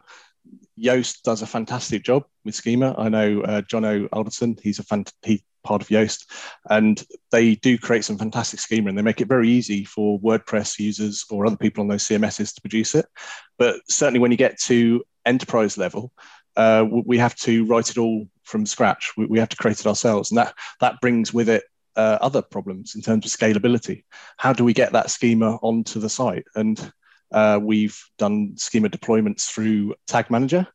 Yoast 0.79 1.24
does 1.24 1.41
a 1.41 1.48
fantastic 1.48 2.03
job 2.03 2.24
with 2.45 2.55
schema. 2.55 2.95
I 2.98 3.09
know 3.09 3.41
uh, 3.41 3.62
Jono 3.62 4.07
Alderson, 4.12 4.57
he's 4.62 4.79
a 4.79 4.83
fan, 4.83 5.05
he 5.24 5.43
part 5.63 5.81
of 5.81 5.89
Yoast, 5.89 6.25
and 6.69 7.03
they 7.31 7.55
do 7.55 7.77
create 7.77 8.05
some 8.05 8.17
fantastic 8.17 8.59
schema 8.59 8.89
and 8.89 8.98
they 8.98 9.01
make 9.01 9.21
it 9.21 9.27
very 9.27 9.50
easy 9.50 9.83
for 9.83 10.19
WordPress 10.19 10.79
users 10.79 11.25
or 11.29 11.45
other 11.45 11.57
people 11.57 11.81
on 11.81 11.88
those 11.88 12.07
CMSs 12.07 12.55
to 12.55 12.62
produce 12.62 12.95
it. 12.95 13.05
But 13.57 13.81
certainly 13.89 14.19
when 14.19 14.31
you 14.31 14.38
get 14.38 14.59
to 14.62 15.03
enterprise 15.25 15.77
level, 15.77 16.12
uh, 16.55 16.86
we 16.89 17.17
have 17.17 17.36
to 17.36 17.65
write 17.65 17.89
it 17.89 17.98
all 17.98 18.27
from 18.43 18.65
scratch. 18.65 19.13
We, 19.15 19.25
we, 19.25 19.39
have 19.39 19.50
to 19.50 19.57
create 19.57 19.79
it 19.79 19.88
ourselves, 19.88 20.31
and 20.31 20.38
that 20.38 20.53
that 20.81 21.00
brings 21.00 21.33
with 21.33 21.48
it 21.48 21.63
uh, 21.95 22.17
other 22.21 22.41
problems 22.41 22.95
in 22.95 23.01
terms 23.01 23.25
of 23.25 23.31
scalability. 23.31 24.03
How 24.38 24.51
do 24.53 24.63
we 24.63 24.74
get 24.74 24.91
that 24.93 25.12
schema 25.12 25.55
onto 25.57 26.00
the 26.00 26.09
site? 26.09 26.45
And 26.55 26.91
uh, 27.31 27.59
we've 27.62 28.00
done 28.17 28.57
schema 28.57 28.89
deployments 28.89 29.50
through 29.50 29.95
Tag 30.07 30.29
Manager, 30.29 30.67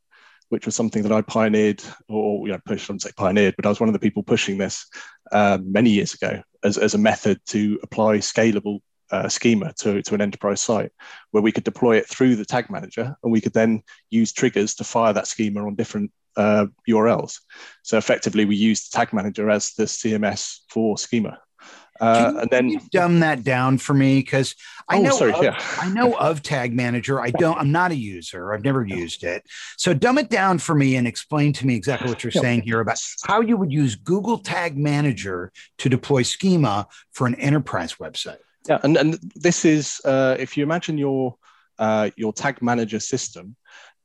which 0.48 0.66
was 0.66 0.76
something 0.76 1.02
that 1.02 1.12
I 1.12 1.22
pioneered, 1.22 1.82
or 2.08 2.46
you 2.46 2.52
know, 2.52 2.60
pushed. 2.66 2.88
I 2.88 2.92
don't 2.92 3.02
say 3.02 3.10
pioneered, 3.16 3.54
but 3.56 3.66
I 3.66 3.68
was 3.68 3.80
one 3.80 3.88
of 3.88 3.92
the 3.92 3.98
people 3.98 4.22
pushing 4.22 4.58
this 4.58 4.86
uh, 5.32 5.58
many 5.62 5.90
years 5.90 6.14
ago 6.14 6.42
as, 6.62 6.78
as 6.78 6.94
a 6.94 6.98
method 6.98 7.40
to 7.46 7.78
apply 7.82 8.18
scalable 8.18 8.80
uh, 9.10 9.28
schema 9.28 9.72
to, 9.74 10.02
to 10.02 10.14
an 10.14 10.20
enterprise 10.20 10.60
site, 10.60 10.92
where 11.30 11.42
we 11.42 11.52
could 11.52 11.64
deploy 11.64 11.96
it 11.96 12.08
through 12.08 12.36
the 12.36 12.44
Tag 12.44 12.70
Manager, 12.70 13.16
and 13.22 13.32
we 13.32 13.40
could 13.40 13.52
then 13.52 13.82
use 14.10 14.32
triggers 14.32 14.74
to 14.76 14.84
fire 14.84 15.12
that 15.12 15.26
schema 15.26 15.66
on 15.66 15.74
different 15.74 16.10
uh, 16.36 16.66
URLs. 16.88 17.40
So 17.82 17.96
effectively, 17.96 18.44
we 18.44 18.56
used 18.56 18.92
Tag 18.92 19.12
Manager 19.12 19.50
as 19.50 19.72
the 19.72 19.84
CMS 19.84 20.60
for 20.68 20.98
schema. 20.98 21.38
Uh, 22.00 22.34
and 22.40 22.50
then 22.50 22.80
dumb 22.90 23.20
that 23.20 23.44
down 23.44 23.78
for 23.78 23.94
me 23.94 24.18
because 24.18 24.56
I 24.88 24.98
oh, 24.98 25.02
know 25.02 25.10
sorry, 25.10 25.32
of, 25.32 25.44
yeah. 25.44 25.58
I 25.78 25.88
know 25.90 26.14
of 26.14 26.42
Tag 26.42 26.74
Manager. 26.74 27.20
I 27.20 27.30
don't. 27.30 27.56
I'm 27.56 27.70
not 27.70 27.92
a 27.92 27.96
user. 27.96 28.52
I've 28.52 28.64
never 28.64 28.84
used 28.84 29.22
it. 29.22 29.44
So 29.76 29.94
dumb 29.94 30.18
it 30.18 30.28
down 30.28 30.58
for 30.58 30.74
me 30.74 30.96
and 30.96 31.06
explain 31.06 31.52
to 31.54 31.66
me 31.66 31.76
exactly 31.76 32.08
what 32.08 32.24
you're 32.24 32.32
yeah. 32.34 32.40
saying 32.40 32.62
here 32.62 32.80
about 32.80 32.98
how 33.24 33.40
you 33.40 33.56
would 33.56 33.72
use 33.72 33.94
Google 33.94 34.38
Tag 34.38 34.76
Manager 34.76 35.52
to 35.78 35.88
deploy 35.88 36.22
schema 36.22 36.88
for 37.12 37.26
an 37.26 37.36
enterprise 37.36 37.94
website. 37.94 38.38
Yeah, 38.68 38.80
and 38.82 38.96
and 38.96 39.18
this 39.36 39.64
is 39.64 40.00
uh, 40.04 40.36
if 40.38 40.56
you 40.56 40.64
imagine 40.64 40.98
your 40.98 41.36
uh, 41.78 42.10
your 42.16 42.32
Tag 42.32 42.60
Manager 42.60 43.00
system 43.00 43.56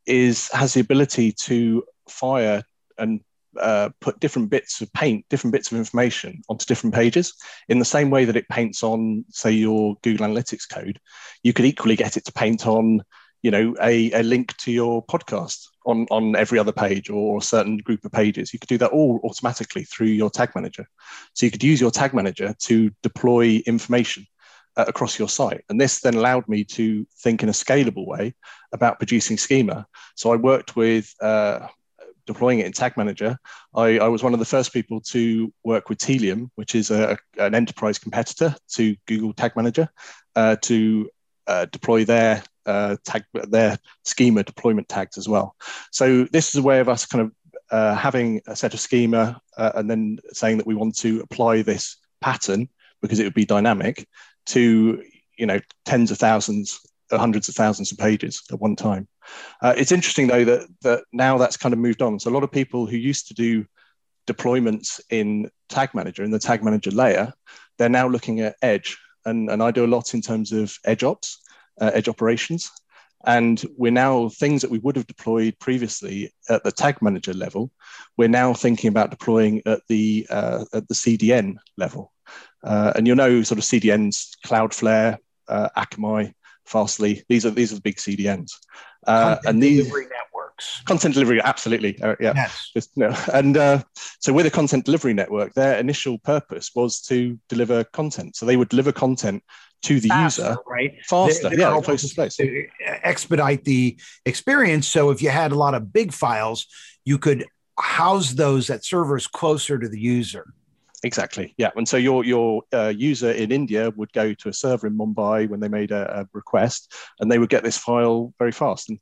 is 0.05 0.49
has 0.49 0.75
the 0.75 0.81
ability 0.81 1.31
to 1.31 1.83
fire 2.07 2.63
and 2.97 3.21
uh, 3.59 3.89
put 4.01 4.19
different 4.19 4.49
bits 4.49 4.81
of 4.81 4.91
paint, 4.93 5.25
different 5.29 5.53
bits 5.53 5.71
of 5.71 5.77
information 5.77 6.41
onto 6.49 6.65
different 6.65 6.93
pages. 6.93 7.33
In 7.67 7.79
the 7.79 7.85
same 7.85 8.09
way 8.09 8.25
that 8.25 8.35
it 8.35 8.47
paints 8.49 8.83
on, 8.83 9.25
say, 9.29 9.51
your 9.51 9.95
Google 10.03 10.27
Analytics 10.27 10.69
code, 10.71 10.99
you 11.43 11.53
could 11.53 11.65
equally 11.65 11.95
get 11.95 12.17
it 12.17 12.25
to 12.25 12.33
paint 12.33 12.67
on, 12.67 13.01
you 13.41 13.51
know, 13.51 13.75
a, 13.81 14.11
a 14.11 14.23
link 14.23 14.55
to 14.57 14.71
your 14.71 15.05
podcast 15.05 15.67
on, 15.85 16.05
on 16.11 16.35
every 16.35 16.59
other 16.59 16.71
page 16.71 17.09
or 17.09 17.37
a 17.37 17.41
certain 17.41 17.77
group 17.77 18.03
of 18.05 18.11
pages. 18.11 18.53
You 18.53 18.59
could 18.59 18.69
do 18.69 18.77
that 18.79 18.91
all 18.91 19.19
automatically 19.23 19.83
through 19.83 20.07
your 20.07 20.29
tag 20.29 20.51
manager. 20.55 20.85
So 21.33 21.45
you 21.45 21.51
could 21.51 21.63
use 21.63 21.81
your 21.81 21.91
tag 21.91 22.13
manager 22.13 22.53
to 22.59 22.91
deploy 23.01 23.61
information 23.65 24.25
uh, 24.77 24.85
across 24.87 25.17
your 25.17 25.29
site. 25.29 25.63
And 25.69 25.79
this 25.79 26.01
then 26.01 26.15
allowed 26.15 26.47
me 26.47 26.63
to 26.65 27.07
think 27.17 27.43
in 27.43 27.49
a 27.49 27.53
scalable 27.53 28.05
way 28.05 28.35
about 28.71 28.99
producing 28.99 29.37
schema. 29.37 29.87
So 30.15 30.31
I 30.31 30.35
worked 30.35 30.75
with 30.75 31.13
uh, 31.21 31.67
deploying 32.29 32.59
it 32.59 32.67
in 32.67 32.71
Tag 32.71 32.95
Manager, 32.95 33.39
I, 33.73 33.97
I, 33.97 34.07
was 34.07 34.21
one 34.21 34.33
of 34.33 34.39
the 34.39 34.45
first 34.45 34.71
people 34.71 35.01
to 35.01 35.51
work 35.63 35.89
with 35.89 35.97
Tealium, 35.97 36.51
which 36.53 36.75
is 36.75 36.91
a, 36.91 37.17
an 37.39 37.55
enterprise 37.55 37.97
competitor 37.97 38.55
to 38.75 38.95
Google 39.07 39.33
Tag 39.33 39.55
Manager, 39.55 39.89
uh, 40.35 40.55
to 40.61 41.09
uh, 41.47 41.65
deploy 41.71 42.05
their 42.05 42.43
uh, 42.67 42.97
tag 43.03 43.23
their 43.33 43.79
schema 44.03 44.43
deployment 44.43 44.87
tags 44.87 45.17
as 45.17 45.27
well. 45.27 45.55
So 45.91 46.25
this 46.25 46.49
is 46.49 46.55
a 46.57 46.61
way 46.61 46.79
of 46.79 46.87
us 46.87 47.07
kind 47.07 47.23
of 47.25 47.31
uh, 47.71 47.95
having 47.95 48.41
a 48.45 48.55
set 48.55 48.75
of 48.75 48.79
schema 48.79 49.41
uh, 49.57 49.71
and 49.73 49.89
then 49.89 50.19
saying 50.31 50.57
that 50.57 50.67
we 50.67 50.75
want 50.75 50.95
to 50.97 51.21
apply 51.21 51.63
this 51.63 51.97
pattern 52.21 52.69
because 53.01 53.17
it 53.19 53.23
would 53.23 53.33
be 53.33 53.45
dynamic 53.45 54.07
to 54.45 55.03
you 55.35 55.47
know 55.47 55.59
tens 55.83 56.11
of 56.11 56.19
thousands 56.19 56.79
hundreds 57.11 57.49
of 57.49 57.55
thousands 57.55 57.91
of 57.91 57.97
pages 57.97 58.43
at 58.51 58.59
one 58.59 58.75
time. 58.75 59.07
Uh, 59.61 59.73
it's 59.77 59.91
interesting 59.91 60.27
though 60.27 60.45
that 60.45 60.67
that 60.81 61.03
now 61.11 61.37
that's 61.37 61.57
kind 61.57 61.73
of 61.73 61.79
moved 61.79 62.01
on. 62.01 62.19
So 62.19 62.29
a 62.29 62.33
lot 62.33 62.43
of 62.43 62.51
people 62.51 62.85
who 62.85 62.97
used 62.97 63.27
to 63.27 63.33
do 63.33 63.65
deployments 64.27 64.99
in 65.09 65.49
Tag 65.69 65.93
Manager 65.93 66.23
in 66.23 66.31
the 66.31 66.39
Tag 66.39 66.63
Manager 66.63 66.91
layer, 66.91 67.33
they're 67.77 67.89
now 67.89 68.07
looking 68.07 68.39
at 68.41 68.55
Edge, 68.61 68.97
and 69.25 69.49
and 69.49 69.61
I 69.61 69.71
do 69.71 69.85
a 69.85 69.93
lot 69.95 70.13
in 70.13 70.21
terms 70.21 70.51
of 70.51 70.75
Edge 70.85 71.03
ops, 71.03 71.39
uh, 71.81 71.91
Edge 71.93 72.07
operations, 72.07 72.71
and 73.25 73.63
we're 73.77 73.91
now 73.91 74.29
things 74.29 74.61
that 74.61 74.71
we 74.71 74.79
would 74.79 74.95
have 74.95 75.07
deployed 75.07 75.57
previously 75.59 76.31
at 76.49 76.63
the 76.63 76.71
Tag 76.71 77.01
Manager 77.01 77.33
level, 77.33 77.71
we're 78.17 78.29
now 78.29 78.53
thinking 78.53 78.87
about 78.87 79.11
deploying 79.11 79.61
at 79.65 79.81
the 79.89 80.25
uh, 80.29 80.63
at 80.73 80.87
the 80.87 80.93
CDN 80.93 81.57
level. 81.77 82.13
Uh, 82.63 82.93
and 82.95 83.07
you'll 83.07 83.15
know 83.15 83.41
sort 83.41 83.57
of 83.57 83.63
CDNs, 83.63 84.37
Cloudflare, 84.45 85.17
uh, 85.47 85.69
Akamai, 85.77 86.33
Fastly. 86.69 87.23
These 87.27 87.47
are 87.47 87.49
these 87.49 87.71
are 87.71 87.75
the 87.75 87.81
big 87.81 87.95
CDNs, 87.95 88.51
uh, 89.07 89.37
and 89.43 89.61
these 89.61 89.85
network. 89.85 90.11
networks. 90.11 90.81
Content 90.85 91.15
delivery, 91.15 91.41
absolutely. 91.41 91.99
Uh, 91.99 92.15
yeah. 92.19 92.33
Yes. 92.35 92.69
Just, 92.75 92.95
no. 92.95 93.15
And 93.33 93.57
uh, 93.57 93.81
so 94.19 94.33
with 94.33 94.45
a 94.45 94.51
content 94.51 94.85
delivery 94.85 95.15
network, 95.15 95.55
their 95.55 95.79
initial 95.79 96.19
purpose 96.19 96.69
was 96.75 97.01
to 97.03 97.39
deliver 97.49 97.85
content. 97.85 98.35
So 98.35 98.45
they 98.45 98.55
would 98.55 98.69
deliver 98.69 98.91
content 98.91 99.43
to 99.81 99.99
the 99.99 100.09
faster, 100.09 100.41
user 100.41 100.57
right 100.67 100.93
faster 101.05 101.47
they're 101.47 101.59
yeah 101.59 101.79
closest 101.81 102.13
place 102.13 102.37
expedite 102.81 103.63
the 103.63 103.97
experience 104.25 104.85
so 104.85 105.09
if 105.09 105.21
you 105.21 105.29
had 105.29 105.53
a 105.53 105.55
lot 105.55 105.73
of 105.73 105.93
big 105.93 106.11
files 106.11 106.67
you 107.05 107.17
could 107.17 107.45
house 107.79 108.33
those 108.33 108.69
at 108.69 108.83
servers 108.83 109.25
closer 109.25 109.79
to 109.79 109.87
the 109.87 109.97
user 109.97 110.53
exactly 111.03 111.53
yeah. 111.57 111.71
And 111.75 111.87
so 111.87 111.97
your 111.97 112.25
your 112.25 112.63
uh, 112.73 112.93
user 112.95 113.31
in 113.31 113.51
india 113.51 113.91
would 113.95 114.11
go 114.13 114.33
to 114.33 114.49
a 114.49 114.53
server 114.53 114.87
in 114.87 114.97
mumbai 114.97 115.47
when 115.49 115.59
they 115.59 115.67
made 115.67 115.91
a, 115.91 116.21
a 116.21 116.29
request 116.33 116.93
and 117.19 117.31
they 117.31 117.39
would 117.39 117.49
get 117.49 117.63
this 117.63 117.77
file 117.77 118.33
very 118.37 118.51
fast. 118.51 118.89
And 118.89 118.99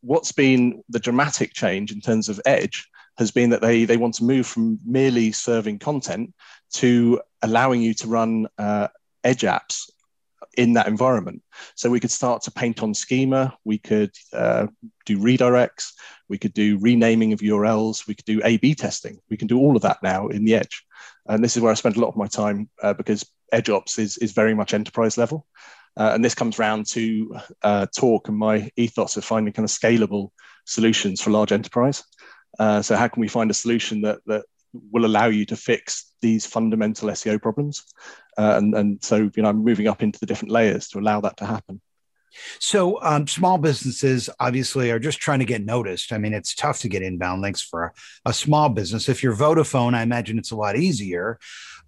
what's 0.00 0.32
been 0.32 0.82
the 0.88 0.98
dramatic 1.00 1.52
change 1.52 1.92
in 1.92 2.00
terms 2.00 2.28
of 2.28 2.40
edge 2.44 2.88
has 3.18 3.30
been 3.30 3.50
that 3.50 3.62
they 3.62 3.84
they 3.84 3.96
want 3.96 4.14
to 4.14 4.24
move 4.24 4.46
from 4.46 4.78
merely 4.84 5.32
serving 5.32 5.78
content 5.78 6.34
to 6.72 7.20
allowing 7.42 7.80
you 7.80 7.94
to 7.94 8.08
run 8.08 8.46
uh, 8.58 8.88
edge 9.22 9.42
apps 9.42 9.90
in 10.56 10.74
that 10.74 10.86
environment. 10.86 11.42
So 11.74 11.90
we 11.90 12.00
could 12.00 12.10
start 12.10 12.42
to 12.42 12.50
paint 12.50 12.82
on 12.82 12.94
schema, 12.94 13.56
we 13.64 13.78
could 13.78 14.12
uh, 14.32 14.66
do 15.06 15.18
redirects, 15.18 15.92
we 16.28 16.38
could 16.38 16.54
do 16.54 16.78
renaming 16.78 17.32
of 17.32 17.40
URLs, 17.40 18.06
we 18.06 18.14
could 18.14 18.24
do 18.24 18.40
A 18.44 18.56
B 18.56 18.74
testing. 18.74 19.18
We 19.30 19.36
can 19.36 19.48
do 19.48 19.58
all 19.58 19.76
of 19.76 19.82
that 19.82 19.98
now 20.02 20.28
in 20.28 20.44
the 20.44 20.54
edge. 20.54 20.84
And 21.26 21.42
this 21.42 21.56
is 21.56 21.62
where 21.62 21.72
I 21.72 21.74
spend 21.74 21.96
a 21.96 22.00
lot 22.00 22.08
of 22.08 22.16
my 22.16 22.26
time 22.26 22.68
uh, 22.82 22.94
because 22.94 23.26
edge 23.52 23.70
ops 23.70 23.98
is, 23.98 24.16
is 24.18 24.32
very 24.32 24.54
much 24.54 24.74
enterprise 24.74 25.18
level. 25.18 25.46
Uh, 25.96 26.10
and 26.14 26.24
this 26.24 26.34
comes 26.34 26.58
round 26.58 26.86
to 26.86 27.36
uh, 27.62 27.86
Torque 27.96 28.28
and 28.28 28.36
my 28.36 28.68
ethos 28.76 29.16
of 29.16 29.24
finding 29.24 29.52
kind 29.52 29.64
of 29.64 29.70
scalable 29.70 30.30
solutions 30.64 31.20
for 31.20 31.30
large 31.30 31.52
enterprise. 31.52 32.02
Uh, 32.58 32.82
so 32.82 32.96
how 32.96 33.08
can 33.08 33.20
we 33.20 33.28
find 33.28 33.50
a 33.50 33.54
solution 33.54 34.00
that, 34.02 34.18
that 34.26 34.44
will 34.90 35.04
allow 35.04 35.26
you 35.26 35.44
to 35.46 35.56
fix 35.56 36.14
these 36.20 36.46
fundamental 36.46 37.08
SEO 37.10 37.40
problems. 37.40 37.84
Uh, 38.36 38.54
and, 38.58 38.74
and 38.74 39.04
so, 39.04 39.30
you 39.34 39.42
know, 39.42 39.48
I'm 39.48 39.64
moving 39.64 39.88
up 39.88 40.02
into 40.02 40.18
the 40.18 40.26
different 40.26 40.52
layers 40.52 40.88
to 40.88 40.98
allow 40.98 41.20
that 41.20 41.36
to 41.38 41.46
happen. 41.46 41.80
So, 42.58 43.00
um, 43.02 43.28
small 43.28 43.58
businesses 43.58 44.28
obviously 44.40 44.90
are 44.90 44.98
just 44.98 45.20
trying 45.20 45.38
to 45.38 45.44
get 45.44 45.64
noticed. 45.64 46.12
I 46.12 46.18
mean, 46.18 46.34
it's 46.34 46.54
tough 46.54 46.80
to 46.80 46.88
get 46.88 47.02
inbound 47.02 47.42
links 47.42 47.62
for 47.62 47.84
a, 47.84 48.30
a 48.30 48.32
small 48.32 48.68
business. 48.68 49.08
If 49.08 49.22
you're 49.22 49.36
Vodafone, 49.36 49.94
I 49.94 50.02
imagine 50.02 50.38
it's 50.38 50.50
a 50.50 50.56
lot 50.56 50.76
easier. 50.76 51.38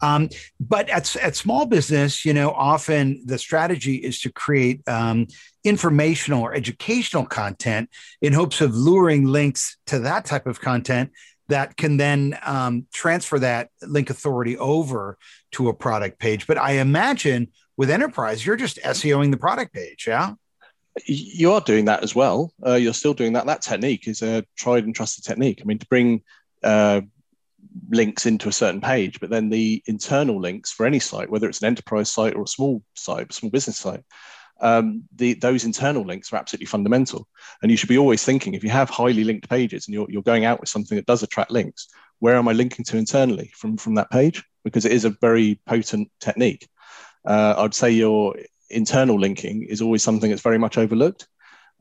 Um, 0.03 0.29
but 0.61 0.89
at, 0.91 1.17
at 1.17 1.37
small 1.37 1.67
business, 1.67 2.25
you 2.25 2.35
know, 2.35 2.51
often 2.51 3.23
the 3.25 3.39
strategy 3.39 3.97
is 3.97 4.21
to 4.21 4.33
create 4.33 4.87
um, 4.87 5.27
informational 5.65 6.43
or 6.43 6.55
educational 6.55 7.25
content 7.25 7.89
in 8.21 8.33
hopes 8.33 8.61
of 8.61 8.75
luring 8.75 9.25
links 9.25 9.79
to 9.87 10.01
that 10.01 10.27
type 10.27 10.47
of 10.47 10.61
content 10.61 11.11
that 11.49 11.77
can 11.77 11.97
then 11.97 12.39
um, 12.45 12.87
transfer 12.93 13.39
that 13.39 13.71
link 13.83 14.11
authority 14.11 14.59
over 14.59 15.19
to 15.53 15.69
a 15.69 15.75
product 15.75 16.19
page. 16.19 16.47
But 16.47 16.59
I 16.59 16.73
imagine 16.73 17.49
with 17.77 17.91
enterprise, 17.91 18.45
you're 18.45 18.57
just 18.57 18.79
SEOing 18.79 19.31
the 19.31 19.37
product 19.37 19.73
page, 19.73 20.07
yeah? 20.07 20.35
You 21.05 21.53
are 21.53 21.61
doing 21.61 21.85
that 21.85 22.03
as 22.03 22.15
well. 22.15 22.53
Uh, 22.65 22.75
you're 22.75 22.95
still 22.95 23.15
doing 23.15 23.35
that. 23.35 23.47
That 23.47 23.63
technique 23.63 24.09
is 24.09 24.23
a 24.23 24.45
tried 24.57 24.85
and 24.85 24.95
trusted 24.95 25.25
technique. 25.25 25.61
I 25.61 25.65
mean, 25.65 25.79
to 25.79 25.87
bring 25.87 26.23
uh, 26.63 27.03
links 27.91 28.25
into 28.25 28.49
a 28.49 28.53
certain 28.53 28.81
page, 28.81 29.21
but 29.21 29.31
then 29.31 29.51
the 29.51 29.83
internal 29.87 30.41
links 30.41 30.73
for 30.73 30.87
any 30.87 30.99
site, 30.99 31.31
whether 31.31 31.49
it's 31.49 31.61
an 31.61 31.67
enterprise 31.67 32.11
site 32.11 32.35
or 32.35 32.43
a 32.43 32.49
small 32.49 32.83
site, 32.95 33.33
small 33.33 33.51
business 33.51 33.77
site, 33.77 34.05
um, 34.61 35.05
the, 35.15 35.35
those 35.35 35.65
internal 35.65 36.05
links 36.05 36.33
are 36.33 36.37
absolutely 36.37 36.67
fundamental. 36.67 37.29
And 37.63 37.71
you 37.71 37.77
should 37.77 37.89
be 37.89 37.99
always 37.99 38.25
thinking 38.25 38.55
if 38.55 38.65
you 38.65 38.71
have 38.71 38.91
highly 38.91 39.25
linked 39.25 39.49
pages 39.49 39.87
and 39.87 39.95
you're, 39.95 40.07
you're 40.11 40.23
going 40.23 40.45
out 40.45 40.61
with 40.61 40.69
something 40.69 40.97
that 40.97 41.07
does 41.07 41.23
attract 41.23 41.51
links, 41.51 41.89
where 42.19 42.37
am 42.37 42.49
I 42.49 42.53
linking 42.53 42.85
to 42.87 42.97
internally 42.97 43.51
from, 43.55 43.77
from 43.77 43.95
that 43.97 44.11
page? 44.11 44.43
Because 44.65 44.85
it 44.85 44.93
is 44.93 45.05
a 45.05 45.11
very 45.11 45.61
potent 45.67 46.11
technique. 46.21 46.67
Uh, 47.25 47.55
I'd 47.59 47.75
say 47.75 47.91
your 47.91 48.37
internal 48.71 49.19
linking 49.19 49.65
is 49.65 49.83
always 49.83 50.03
something 50.03 50.31
that's 50.31 50.43
very 50.43 50.59
much 50.59 50.79
overlooked. 50.79 51.29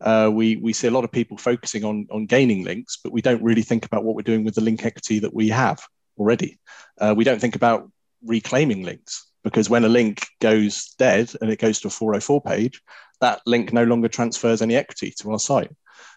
Uh, 0.01 0.29
we, 0.31 0.57
we 0.57 0.73
see 0.73 0.87
a 0.87 0.91
lot 0.91 1.05
of 1.05 1.11
people 1.11 1.37
focusing 1.37 1.85
on, 1.85 2.07
on 2.11 2.25
gaining 2.25 2.63
links, 2.63 2.97
but 3.01 3.13
we 3.13 3.21
don't 3.21 3.41
really 3.41 3.61
think 3.61 3.85
about 3.85 4.03
what 4.03 4.15
we're 4.15 4.21
doing 4.21 4.43
with 4.43 4.55
the 4.55 4.61
link 4.61 4.85
equity 4.85 5.19
that 5.19 5.33
we 5.33 5.49
have 5.49 5.81
already. 6.17 6.59
Uh, 6.99 7.13
we 7.15 7.23
don't 7.23 7.39
think 7.39 7.55
about 7.55 7.89
reclaiming 8.23 8.83
links 8.83 9.31
because 9.45 9.69
when 9.69 9.85
a 9.85 9.89
link 9.89 10.27
goes 10.41 10.95
dead 10.97 11.31
and 11.39 11.51
it 11.51 11.59
goes 11.59 11.79
to 11.79 11.87
a 11.87 11.91
404 11.91 12.41
page, 12.41 12.81
that 13.21 13.41
link 13.45 13.71
no 13.71 13.83
longer 13.83 14.07
transfers 14.07 14.61
any 14.61 14.75
equity 14.75 15.13
to 15.19 15.31
our 15.31 15.39
site. 15.39 15.71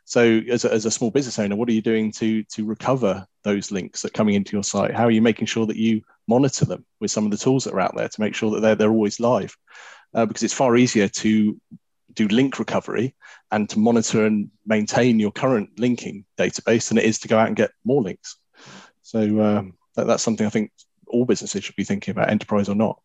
So, 0.06 0.40
as 0.50 0.64
a, 0.64 0.72
as 0.72 0.86
a 0.86 0.90
small 0.90 1.10
business 1.10 1.38
owner, 1.38 1.54
what 1.54 1.68
are 1.68 1.72
you 1.72 1.82
doing 1.82 2.10
to 2.12 2.42
to 2.42 2.64
recover 2.64 3.26
those 3.44 3.70
links 3.70 4.00
that 4.00 4.12
are 4.12 4.16
coming 4.16 4.34
into 4.34 4.56
your 4.56 4.64
site? 4.64 4.94
How 4.94 5.04
are 5.04 5.10
you 5.10 5.20
making 5.20 5.46
sure 5.46 5.66
that 5.66 5.76
you 5.76 6.00
monitor 6.26 6.64
them 6.64 6.86
with 7.00 7.10
some 7.10 7.26
of 7.26 7.30
the 7.30 7.36
tools 7.36 7.64
that 7.64 7.74
are 7.74 7.80
out 7.80 7.94
there 7.94 8.08
to 8.08 8.20
make 8.20 8.34
sure 8.34 8.50
that 8.52 8.60
they're 8.60 8.74
they're 8.74 8.90
always 8.90 9.20
live? 9.20 9.54
Uh, 10.14 10.24
because 10.24 10.42
it's 10.42 10.54
far 10.54 10.74
easier 10.76 11.06
to 11.08 11.60
do 12.14 12.26
link 12.28 12.58
recovery 12.58 13.14
and 13.52 13.68
to 13.68 13.78
monitor 13.78 14.24
and 14.24 14.50
maintain 14.64 15.20
your 15.20 15.30
current 15.30 15.78
linking 15.78 16.24
database 16.38 16.88
than 16.88 16.96
it 16.96 17.04
is 17.04 17.18
to 17.18 17.28
go 17.28 17.38
out 17.38 17.46
and 17.46 17.56
get 17.56 17.72
more 17.84 18.02
links. 18.02 18.36
So 19.02 19.20
um, 19.42 19.74
that, 19.94 20.06
that's 20.06 20.22
something 20.22 20.46
I 20.46 20.50
think 20.50 20.72
all 21.06 21.26
businesses 21.26 21.62
should 21.62 21.76
be 21.76 21.84
thinking 21.84 22.12
about, 22.12 22.30
enterprise 22.30 22.70
or 22.70 22.74
not. 22.74 23.00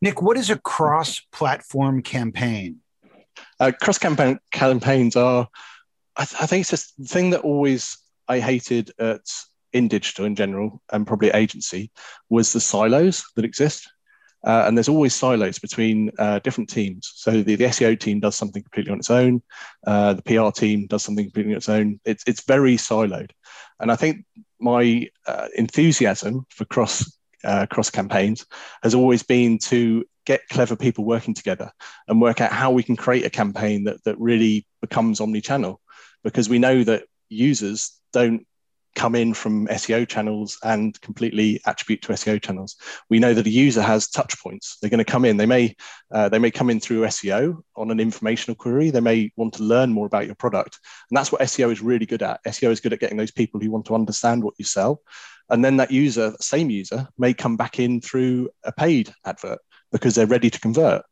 Nick, 0.00 0.22
what 0.22 0.36
is 0.36 0.50
a 0.50 0.58
cross 0.58 1.20
platform 1.32 2.02
campaign? 2.02 2.80
Uh, 3.58 3.72
cross 3.80 3.98
campaign 3.98 4.38
campaigns 4.50 5.16
are, 5.16 5.48
I, 6.16 6.24
th- 6.24 6.42
I, 6.42 6.46
think 6.46 6.60
it's 6.70 6.92
the 6.92 7.06
thing 7.06 7.30
that 7.30 7.40
always 7.40 7.98
I 8.28 8.40
hated 8.40 8.90
at 8.98 9.22
in 9.72 9.88
digital 9.88 10.24
in 10.24 10.36
general 10.36 10.80
and 10.92 11.06
probably 11.06 11.30
agency 11.30 11.90
was 12.30 12.52
the 12.52 12.60
silos 12.60 13.24
that 13.36 13.44
exist. 13.44 13.88
Uh, 14.46 14.64
and 14.66 14.76
there's 14.76 14.90
always 14.90 15.14
silos 15.14 15.58
between 15.58 16.10
uh, 16.18 16.38
different 16.40 16.68
teams. 16.68 17.10
So 17.14 17.42
the, 17.42 17.56
the, 17.56 17.64
SEO 17.64 17.98
team 17.98 18.20
does 18.20 18.36
something 18.36 18.62
completely 18.62 18.92
on 18.92 18.98
its 18.98 19.10
own. 19.10 19.42
Uh, 19.86 20.14
the 20.14 20.22
PR 20.22 20.50
team 20.50 20.86
does 20.86 21.02
something 21.02 21.24
completely 21.24 21.54
on 21.54 21.56
its 21.56 21.68
own. 21.68 21.98
It's, 22.04 22.22
it's 22.26 22.44
very 22.44 22.76
siloed. 22.76 23.30
And 23.80 23.90
I 23.90 23.96
think 23.96 24.26
my 24.60 25.08
uh, 25.26 25.48
enthusiasm 25.56 26.46
for 26.50 26.66
cross 26.66 27.10
uh, 27.44 27.66
cross 27.66 27.90
campaigns 27.90 28.46
has 28.82 28.94
always 28.94 29.22
been 29.22 29.58
to 29.58 30.04
get 30.26 30.48
clever 30.48 30.76
people 30.76 31.04
working 31.04 31.34
together 31.34 31.70
and 32.08 32.20
work 32.20 32.40
out 32.40 32.52
how 32.52 32.70
we 32.70 32.82
can 32.82 32.96
create 32.96 33.26
a 33.26 33.30
campaign 33.30 33.84
that, 33.84 34.02
that 34.04 34.18
really 34.18 34.66
becomes 34.80 35.20
omni-channel 35.20 35.80
because 36.22 36.48
we 36.48 36.58
know 36.58 36.82
that 36.82 37.04
users 37.28 37.92
don't 38.12 38.46
come 38.94 39.14
in 39.14 39.34
from 39.34 39.66
SEO 39.66 40.06
channels 40.06 40.58
and 40.62 41.00
completely 41.00 41.60
attribute 41.66 42.02
to 42.02 42.12
SEO 42.12 42.40
channels. 42.40 42.76
We 43.10 43.18
know 43.18 43.34
that 43.34 43.46
a 43.46 43.50
user 43.50 43.82
has 43.82 44.08
touch 44.08 44.40
points. 44.40 44.78
They're 44.80 44.90
going 44.90 44.98
to 44.98 45.04
come 45.04 45.24
in. 45.24 45.36
They 45.36 45.46
may 45.46 45.74
uh, 46.12 46.28
they 46.28 46.38
may 46.38 46.50
come 46.50 46.70
in 46.70 46.80
through 46.80 47.02
SEO 47.02 47.60
on 47.76 47.90
an 47.90 48.00
informational 48.00 48.54
query. 48.54 48.90
They 48.90 49.00
may 49.00 49.32
want 49.36 49.54
to 49.54 49.64
learn 49.64 49.92
more 49.92 50.06
about 50.06 50.26
your 50.26 50.36
product, 50.36 50.78
and 51.10 51.16
that's 51.16 51.32
what 51.32 51.40
SEO 51.42 51.72
is 51.72 51.82
really 51.82 52.06
good 52.06 52.22
at. 52.22 52.42
SEO 52.44 52.70
is 52.70 52.80
good 52.80 52.92
at 52.92 53.00
getting 53.00 53.18
those 53.18 53.32
people 53.32 53.60
who 53.60 53.70
want 53.70 53.86
to 53.86 53.94
understand 53.94 54.44
what 54.44 54.54
you 54.58 54.64
sell 54.64 55.00
and 55.50 55.64
then 55.64 55.76
that 55.76 55.90
user, 55.90 56.34
same 56.40 56.70
user, 56.70 57.08
may 57.18 57.34
come 57.34 57.56
back 57.56 57.78
in 57.78 58.00
through 58.00 58.50
a 58.64 58.72
paid 58.72 59.12
advert 59.24 59.58
because 59.92 60.14
they're 60.14 60.26
ready 60.26 60.50
to 60.50 60.60
convert. 60.60 61.02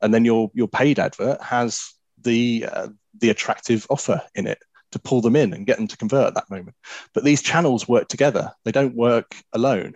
And 0.00 0.12
then 0.12 0.24
your 0.24 0.50
your 0.54 0.68
paid 0.68 0.98
advert 0.98 1.40
has 1.42 1.94
the 2.20 2.66
uh, 2.70 2.88
the 3.18 3.30
attractive 3.30 3.86
offer 3.90 4.22
in 4.34 4.46
it 4.46 4.58
to 4.92 4.98
pull 4.98 5.20
them 5.20 5.36
in 5.36 5.52
and 5.52 5.66
get 5.66 5.78
them 5.78 5.88
to 5.88 5.96
convert 5.96 6.28
at 6.28 6.34
that 6.34 6.50
moment. 6.50 6.76
But 7.14 7.24
these 7.24 7.42
channels 7.42 7.88
work 7.88 8.08
together; 8.08 8.52
they 8.64 8.72
don't 8.72 8.96
work 8.96 9.34
alone. 9.52 9.94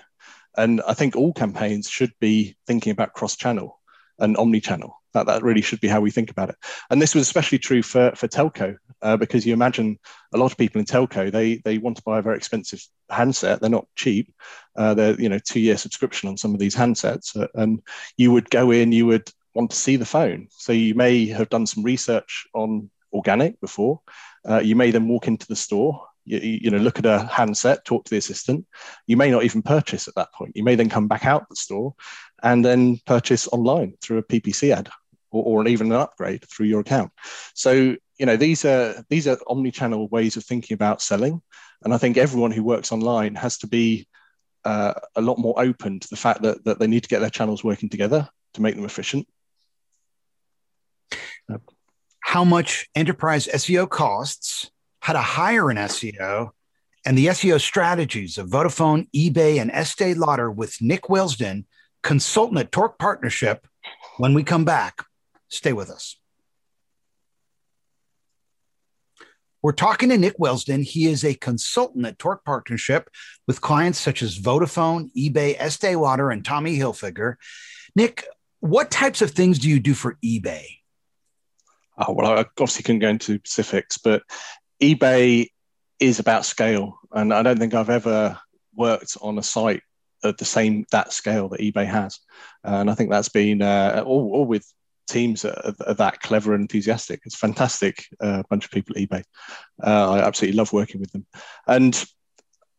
And 0.57 0.81
I 0.87 0.95
think 0.95 1.17
all 1.17 1.33
campaigns 1.35 1.89
should 1.89 2.13
be 2.19 2.57
thinking 2.67 2.91
about 2.91 3.13
cross-channel 3.13 3.79
and 4.19 4.39
omni-channel. 4.39 4.99
That, 5.17 5.27
that 5.29 5.43
really 5.43 5.63
should 5.63 5.81
be 5.81 5.89
how 5.89 6.03
we 6.03 6.11
think 6.11 6.31
about 6.31 6.51
it. 6.51 6.57
And 6.91 7.01
this 7.01 7.15
was 7.15 7.23
especially 7.23 7.59
true 7.59 7.83
for, 7.83 8.13
for 8.15 8.29
telco, 8.29 8.77
uh, 9.01 9.17
because 9.17 9.47
you 9.47 9.55
imagine 9.55 9.99
a 10.35 10.37
lot 10.37 10.53
of 10.53 10.59
people 10.59 10.79
in 10.79 10.85
telco, 10.85 11.33
they, 11.33 11.57
they 11.65 11.79
want 11.79 11.97
to 11.97 12.03
buy 12.03 12.19
a 12.19 12.23
very 12.23 12.37
expensive 12.37 12.87
handset. 13.09 13.61
They're 13.61 13.71
not 13.71 13.89
cheap. 13.95 14.35
Uh, 14.77 14.93
they're, 14.93 15.19
you 15.19 15.31
know, 15.31 15.39
two 15.39 15.61
year 15.61 15.79
subscription 15.79 16.29
on 16.29 16.37
some 16.37 16.53
of 16.53 16.61
these 16.61 16.77
handsets. 16.77 17.35
Uh, 17.35 17.49
and 17.55 17.81
you 18.19 18.31
would 18.31 18.51
go 18.51 18.71
in, 18.71 18.93
you 18.93 19.07
would 19.07 19.31
want 19.55 19.71
to 19.71 19.77
see 19.77 19.97
the 19.97 20.05
phone. 20.05 20.49
So 20.51 20.75
you 20.75 20.95
may 20.95 21.25
have 21.29 21.49
done 21.49 21.67
some 21.67 21.83
research 21.83 22.47
on 22.55 22.91
organic 23.11 23.59
before. 23.63 24.03
Uh, 24.47 24.61
you 24.63 24.77
may 24.77 24.91
then 24.91 25.09
walk 25.09 25.29
into 25.29 25.47
the 25.47 25.57
store 25.57 26.07
you, 26.27 26.59
you, 26.63 26.71
know 26.71 26.79
look 26.79 26.99
at 26.99 27.07
a 27.07 27.25
handset 27.27 27.85
talk 27.85 28.05
to 28.05 28.11
the 28.11 28.17
assistant 28.19 28.67
you 29.07 29.17
may 29.17 29.31
not 29.31 29.45
even 29.45 29.63
purchase 29.63 30.09
at 30.09 30.15
that 30.17 30.33
point 30.33 30.53
you 30.55 30.65
may 30.65 30.75
then 30.75 30.89
come 30.89 31.09
back 31.09 31.25
out 31.25 31.49
the 31.49 31.57
store 31.57 31.95
and 32.43 32.65
then 32.65 32.99
purchase 33.07 33.49
online 33.49 33.95
through 34.03 34.19
a 34.19 34.23
ppc 34.23 34.75
ad 34.77 34.91
or, 35.37 35.63
or 35.65 35.69
even 35.69 35.89
an 35.89 35.99
upgrade 35.99 36.45
through 36.49 36.67
your 36.67 36.81
account. 36.81 37.13
So 37.55 37.73
you 38.19 38.27
know 38.27 38.37
these 38.37 38.65
are 38.65 39.05
these 39.09 39.27
are 39.27 39.39
omni-channel 39.47 40.09
ways 40.09 40.37
of 40.37 40.45
thinking 40.45 40.75
about 40.75 41.03
selling, 41.03 41.43
and 41.85 41.93
I 41.95 41.99
think 41.99 42.17
everyone 42.17 42.51
who 42.51 42.65
works 42.65 42.93
online 42.93 43.35
has 43.35 43.59
to 43.59 43.67
be 43.67 44.07
uh, 44.65 44.95
a 45.15 45.21
lot 45.21 45.39
more 45.39 45.55
open 45.59 46.01
to 46.01 46.09
the 46.09 46.17
fact 46.17 46.43
that 46.43 46.65
that 46.65 46.79
they 46.79 46.87
need 46.87 47.03
to 47.03 47.09
get 47.09 47.21
their 47.21 47.31
channels 47.31 47.63
working 47.63 47.89
together 47.89 48.29
to 48.55 48.63
make 48.63 48.75
them 48.75 48.85
efficient. 48.85 49.27
How 52.21 52.45
much 52.45 52.89
enterprise 52.95 53.47
SEO 53.47 53.89
costs? 53.89 54.71
how 55.07 55.13
to 55.13 55.21
hire 55.21 55.71
an 55.71 55.77
SEO, 55.77 56.51
and 57.05 57.17
the 57.17 57.27
SEO 57.27 57.61
strategies 57.61 58.39
of 58.39 58.49
Vodafone, 58.49 59.09
eBay, 59.15 59.61
and 59.61 59.71
Estee 59.71 60.15
Lauder 60.15 60.51
with 60.51 60.83
Nick 60.83 61.03
Wilsdon, 61.03 61.65
consultant 62.03 62.59
at 62.59 62.73
Torque 62.73 62.99
Partnership. 62.99 63.69
When 64.17 64.35
we 64.35 64.43
come 64.43 64.65
back, 64.65 65.05
stay 65.49 65.73
with 65.73 65.91
us. 65.91 66.17
We're 69.63 69.73
talking 69.73 70.11
to 70.11 70.19
Nick 70.19 70.39
Wilsdon. 70.39 70.85
He 70.85 71.07
is 71.07 71.25
a 71.25 71.35
consultant 71.35 72.07
at 72.07 72.21
Torque 72.21 72.45
Partnership 72.45 73.11
with 73.49 73.61
clients 73.61 73.99
such 73.99 74.23
as 74.23 74.39
Vodafone, 74.39 75.11
eBay, 75.17 75.57
Estee 75.59 75.97
Lauder, 75.97 76.31
and 76.31 76.45
Tommy 76.45 76.79
Hilfiger. 76.79 77.35
Nick, 77.97 78.25
what 78.61 78.91
types 78.91 79.23
of 79.23 79.33
things 79.33 79.59
do 79.59 79.69
you 79.69 79.81
do 79.81 79.95
for 79.95 80.19
eBay? 80.25 80.67
Oh, 81.99 82.13
well, 82.13 82.39
I 82.39 82.41
obviously 82.43 82.85
can 82.85 82.99
go 82.99 83.09
into 83.09 83.41
specifics, 83.45 83.99
but 83.99 84.23
eBay 84.81 85.49
is 85.99 86.21
about 86.21 86.45
scale. 86.45 87.01
And 87.11 87.33
I 87.35 87.43
don't 87.43 87.59
think 87.59 87.75
I've 87.75 87.91
ever 87.91 88.39
worked 88.75 89.17
on 89.21 89.39
a 89.39 89.43
site 89.43 89.83
at 90.23 90.39
the 90.39 90.45
same 90.45 90.85
that 90.93 91.13
scale 91.13 91.49
that 91.49 91.61
eBay 91.61 91.87
has. 91.87 92.21
and 92.63 92.91
I 92.91 92.95
think 92.95 93.11
that's 93.11 93.31
been 93.31 93.63
uh, 93.63 94.03
all, 94.07 94.31
all 94.33 94.47
with 94.47 94.71
teams 95.07 95.45
are, 95.45 95.75
are, 95.87 95.95
that 95.95 96.21
clever 96.21 96.55
and 96.55 96.63
enthusiastic. 96.63 97.21
It's 97.25 97.37
fantastic 97.37 98.07
uh, 98.21 98.43
bunch 98.49 98.65
of 98.65 98.71
people 98.71 98.97
at 98.97 99.09
eBay. 99.09 99.23
Uh, 99.83 100.13
I 100.13 100.19
absolutely 100.21 100.57
love 100.57 100.73
working 100.73 101.01
with 101.01 101.13
them. 101.13 101.27
And 101.67 102.05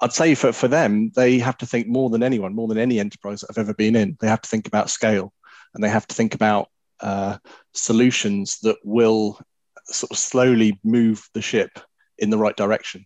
I'd 0.01 0.13
say 0.13 0.35
for, 0.35 0.51
for 0.51 0.67
them, 0.67 1.11
they 1.15 1.39
have 1.39 1.57
to 1.57 1.65
think 1.65 1.87
more 1.87 2.09
than 2.09 2.23
anyone, 2.23 2.53
more 2.53 2.67
than 2.67 2.77
any 2.77 2.99
enterprise 2.99 3.41
that 3.41 3.47
I've 3.49 3.57
ever 3.57 3.73
been 3.73 3.95
in. 3.95 4.17
They 4.19 4.27
have 4.27 4.41
to 4.41 4.49
think 4.49 4.67
about 4.67 4.89
scale 4.89 5.33
and 5.73 5.83
they 5.83 5.89
have 5.89 6.07
to 6.07 6.15
think 6.15 6.35
about 6.35 6.69
uh, 6.99 7.37
solutions 7.73 8.59
that 8.59 8.77
will 8.83 9.39
sort 9.85 10.11
of 10.11 10.17
slowly 10.17 10.79
move 10.83 11.27
the 11.33 11.41
ship 11.41 11.79
in 12.17 12.29
the 12.29 12.37
right 12.37 12.55
direction. 12.55 13.05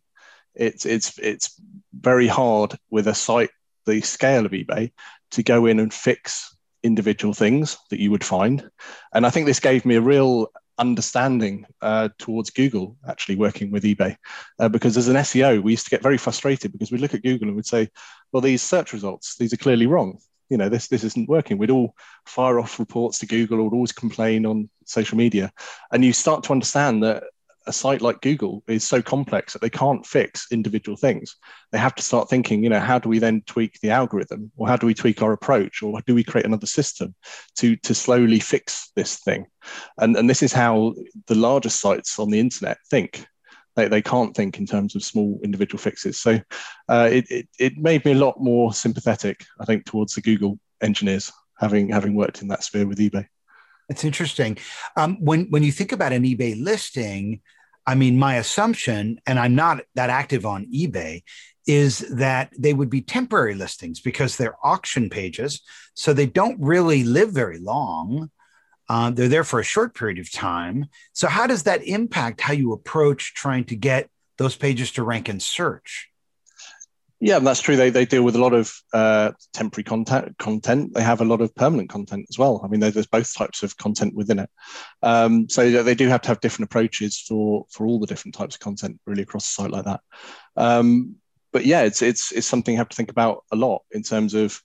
It's 0.54 0.86
it's 0.86 1.18
it's 1.18 1.60
very 1.94 2.28
hard 2.28 2.78
with 2.90 3.08
a 3.08 3.14
site 3.14 3.52
the 3.86 4.02
scale 4.02 4.46
of 4.46 4.52
eBay 4.52 4.92
to 5.32 5.44
go 5.44 5.66
in 5.66 5.80
and 5.80 5.94
fix 5.94 6.56
individual 6.84 7.34
things 7.34 7.78
that 7.90 8.00
you 8.00 8.12
would 8.12 8.24
find. 8.24 8.70
And 9.14 9.26
I 9.26 9.30
think 9.30 9.46
this 9.46 9.60
gave 9.60 9.86
me 9.86 9.96
a 9.96 10.02
real 10.02 10.52
understanding 10.78 11.66
uh, 11.82 12.10
towards 12.18 12.50
Google 12.50 12.98
actually 13.08 13.36
working 13.36 13.72
with 13.72 13.84
eBay. 13.84 14.18
Uh, 14.60 14.68
because 14.68 14.98
as 14.98 15.08
an 15.08 15.16
SEO, 15.18 15.62
we 15.62 15.72
used 15.72 15.86
to 15.86 15.92
get 15.92 16.02
very 16.02 16.18
frustrated 16.18 16.72
because 16.72 16.92
we'd 16.92 17.02
look 17.02 17.14
at 17.14 17.24
Google 17.24 17.48
and 17.48 17.56
we'd 17.56 17.66
say, 17.66 17.90
well, 18.32 18.42
these 18.42 18.64
search 18.64 18.94
results, 18.94 19.38
these 19.38 19.54
are 19.54 19.58
clearly 19.58 19.86
wrong. 19.86 20.18
You 20.50 20.58
know, 20.58 20.68
this 20.68 20.90
this 20.90 21.06
isn't 21.06 21.30
working. 21.30 21.58
We'd 21.58 21.70
all 21.70 21.96
fire 22.26 22.60
off 22.60 22.78
reports 22.78 23.20
to 23.20 23.26
Google 23.26 23.60
or 23.60 23.64
would 23.64 23.74
always 23.74 23.94
complain 23.94 24.46
on 24.46 24.70
social 24.86 25.18
media. 25.18 25.52
And 25.94 26.04
you 26.04 26.12
start 26.12 26.44
to 26.44 26.52
understand 26.52 27.04
that 27.04 27.24
a 27.72 27.74
site 27.74 28.02
like 28.02 28.20
Google 28.20 28.64
is 28.68 28.84
so 28.84 29.02
complex 29.02 29.54
that 29.54 29.62
they 29.62 29.70
can't 29.70 30.06
fix 30.06 30.48
individual 30.52 30.98
things. 30.98 31.38
They 31.72 31.80
have 31.80 31.96
to 31.96 32.04
start 32.04 32.30
thinking, 32.30 32.64
you 32.64 32.70
know, 32.70 32.82
how 32.82 33.00
do 33.00 33.08
we 33.08 33.20
then 33.20 33.44
tweak 33.48 33.80
the 33.80 33.92
algorithm, 33.92 34.52
or 34.58 34.68
how 34.68 34.76
do 34.76 34.86
we 34.86 34.94
tweak 34.94 35.22
our 35.22 35.32
approach, 35.32 35.82
or 35.82 36.02
do 36.06 36.14
we 36.14 36.24
create 36.24 36.46
another 36.46 36.68
system 36.68 37.16
to 37.60 37.76
to 37.78 37.94
slowly 37.96 38.42
fix 38.42 38.92
this 38.96 39.20
thing? 39.20 39.46
And 39.98 40.18
and 40.18 40.30
this 40.30 40.44
is 40.44 40.54
how 40.54 40.94
the 41.28 41.36
largest 41.36 41.80
sites 41.80 42.20
on 42.20 42.30
the 42.30 42.40
internet 42.40 42.78
think. 42.90 43.26
They, 43.78 43.88
they 43.88 44.02
can't 44.02 44.36
think 44.36 44.60
in 44.60 44.66
terms 44.66 44.96
of 44.96 45.04
small 45.04 45.40
individual 45.46 45.80
fixes. 45.80 46.20
So 46.20 46.42
uh, 46.90 47.08
it, 47.10 47.26
it, 47.32 47.48
it 47.58 47.78
made 47.78 48.04
me 48.04 48.12
a 48.12 48.24
lot 48.26 48.36
more 48.38 48.74
sympathetic, 48.74 49.46
I 49.62 49.66
think, 49.66 49.86
towards 49.86 50.14
the 50.14 50.22
Google 50.22 50.60
engineers, 50.82 51.32
having 51.58 51.88
having 51.88 52.14
worked 52.14 52.42
in 52.42 52.50
that 52.50 52.66
sphere 52.66 52.86
with 52.86 53.00
eBay. 53.00 53.28
It's 53.92 54.04
interesting. 54.04 54.58
Um, 54.96 55.18
when 55.20 55.48
when 55.52 55.64
you 55.64 55.72
think 55.72 55.92
about 55.92 56.14
an 56.14 56.24
eBay 56.24 56.62
listing, 56.62 57.42
I 57.86 57.96
mean, 57.96 58.20
my 58.20 58.36
assumption, 58.36 59.20
and 59.26 59.40
I'm 59.40 59.56
not 59.56 59.84
that 59.96 60.10
active 60.10 60.46
on 60.46 60.68
eBay, 60.68 61.24
is 61.68 62.00
that 62.00 62.52
they 62.58 62.74
would 62.74 62.90
be 62.90 63.02
temporary 63.02 63.56
listings 63.56 64.00
because 64.00 64.36
they're 64.36 64.56
auction 64.64 65.10
pages, 65.10 65.62
so 65.94 66.14
they 66.14 66.26
don't 66.26 66.60
really 66.60 67.04
live 67.04 67.32
very 67.32 67.60
long. 67.60 68.30
Uh, 68.90 69.10
they're 69.10 69.28
there 69.28 69.44
for 69.44 69.60
a 69.60 69.64
short 69.64 69.96
period 69.96 70.20
of 70.20 70.32
time. 70.32 70.88
So, 71.14 71.28
how 71.28 71.48
does 71.48 71.64
that 71.64 71.84
impact 71.84 72.42
how 72.42 72.54
you 72.54 72.74
approach 72.74 73.34
trying 73.34 73.64
to 73.66 73.76
get 73.76 74.10
those 74.38 74.56
pages 74.56 74.92
to 74.94 75.04
rank 75.04 75.30
in 75.30 75.40
search? 75.40 76.11
Yeah, 77.24 77.38
and 77.38 77.46
that's 77.46 77.62
true. 77.62 77.76
They, 77.76 77.92
they 77.92 78.06
deal 78.06 78.24
with 78.24 78.36
a 78.36 78.42
lot 78.42 78.54
of 78.54 78.74
uh, 78.94 79.32
temporary 79.54 79.84
content. 79.84 80.36
Content. 80.40 80.96
They 80.96 81.04
have 81.04 81.22
a 81.22 81.26
lot 81.26 81.40
of 81.40 81.54
permanent 81.54 81.88
content 81.88 82.26
as 82.32 82.40
well. 82.40 82.60
I 82.64 82.68
mean, 82.68 82.80
there's 82.80 83.06
both 83.06 83.32
types 83.38 83.62
of 83.62 83.78
content 83.78 84.16
within 84.16 84.40
it. 84.40 84.50
Um, 85.04 85.48
so 85.48 85.84
they 85.84 85.94
do 85.94 86.08
have 86.08 86.22
to 86.22 86.30
have 86.30 86.42
different 86.42 86.70
approaches 86.72 87.20
for 87.20 87.68
for 87.70 87.86
all 87.86 88.00
the 88.00 88.08
different 88.08 88.34
types 88.34 88.56
of 88.56 88.60
content 88.60 89.00
really 89.06 89.22
across 89.22 89.48
a 89.48 89.52
site 89.52 89.70
like 89.70 89.86
that. 89.86 90.00
Um, 90.58 91.18
but 91.54 91.64
yeah, 91.64 91.84
it's 91.84 92.02
it's 92.02 92.32
it's 92.32 92.48
something 92.48 92.74
you 92.74 92.80
have 92.80 92.90
to 92.90 92.98
think 92.98 93.12
about 93.12 93.44
a 93.52 93.56
lot 93.56 93.84
in 93.92 94.02
terms 94.02 94.34
of 94.34 94.60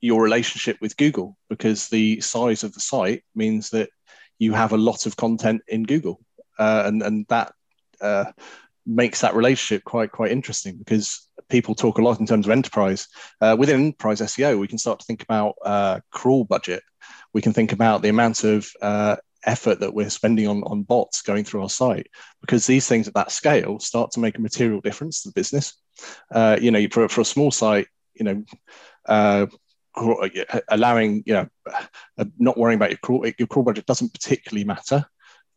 your 0.00 0.22
relationship 0.22 0.78
with 0.80 0.96
Google 0.96 1.36
because 1.50 1.90
the 1.90 2.18
size 2.22 2.64
of 2.64 2.72
the 2.72 2.80
site 2.80 3.24
means 3.34 3.68
that 3.70 3.90
you 4.38 4.54
have 4.54 4.72
a 4.72 4.78
lot 4.78 5.04
of 5.04 5.18
content 5.18 5.60
in 5.68 5.82
Google, 5.82 6.18
uh, 6.58 6.84
and 6.86 7.02
and 7.02 7.26
that. 7.28 7.52
Uh, 8.00 8.32
makes 8.86 9.20
that 9.20 9.34
relationship 9.34 9.84
quite 9.84 10.12
quite 10.12 10.30
interesting 10.30 10.76
because 10.76 11.28
people 11.48 11.74
talk 11.74 11.98
a 11.98 12.02
lot 12.02 12.20
in 12.20 12.26
terms 12.26 12.46
of 12.46 12.52
enterprise. 12.52 13.08
Uh, 13.40 13.56
within 13.58 13.86
enterprise 13.86 14.20
SEO, 14.20 14.58
we 14.58 14.68
can 14.68 14.78
start 14.78 15.00
to 15.00 15.06
think 15.06 15.22
about 15.22 15.54
uh, 15.64 16.00
crawl 16.10 16.44
budget. 16.44 16.82
We 17.32 17.42
can 17.42 17.52
think 17.52 17.72
about 17.72 18.02
the 18.02 18.08
amount 18.08 18.44
of 18.44 18.68
uh, 18.80 19.16
effort 19.46 19.80
that 19.80 19.94
we're 19.94 20.10
spending 20.10 20.48
on, 20.48 20.62
on 20.64 20.82
bots 20.82 21.22
going 21.22 21.44
through 21.44 21.62
our 21.62 21.68
site 21.68 22.08
because 22.40 22.66
these 22.66 22.86
things 22.86 23.08
at 23.08 23.14
that 23.14 23.30
scale 23.30 23.78
start 23.78 24.10
to 24.12 24.20
make 24.20 24.38
a 24.38 24.40
material 24.42 24.80
difference 24.80 25.22
to 25.22 25.28
the 25.28 25.34
business. 25.34 25.74
Uh, 26.30 26.56
you 26.60 26.70
know, 26.70 26.86
for, 26.90 27.08
for 27.08 27.20
a 27.20 27.26
small 27.26 27.50
site, 27.50 27.88
you 28.14 28.24
know, 28.24 28.44
uh, 29.06 29.46
allowing, 30.68 31.22
you 31.26 31.34
know, 31.34 31.48
uh, 32.18 32.24
not 32.38 32.58
worrying 32.58 32.78
about 32.78 32.90
your 32.90 32.98
crawl, 32.98 33.26
your 33.38 33.46
crawl 33.46 33.64
budget 33.64 33.86
doesn't 33.86 34.12
particularly 34.12 34.64
matter 34.64 35.06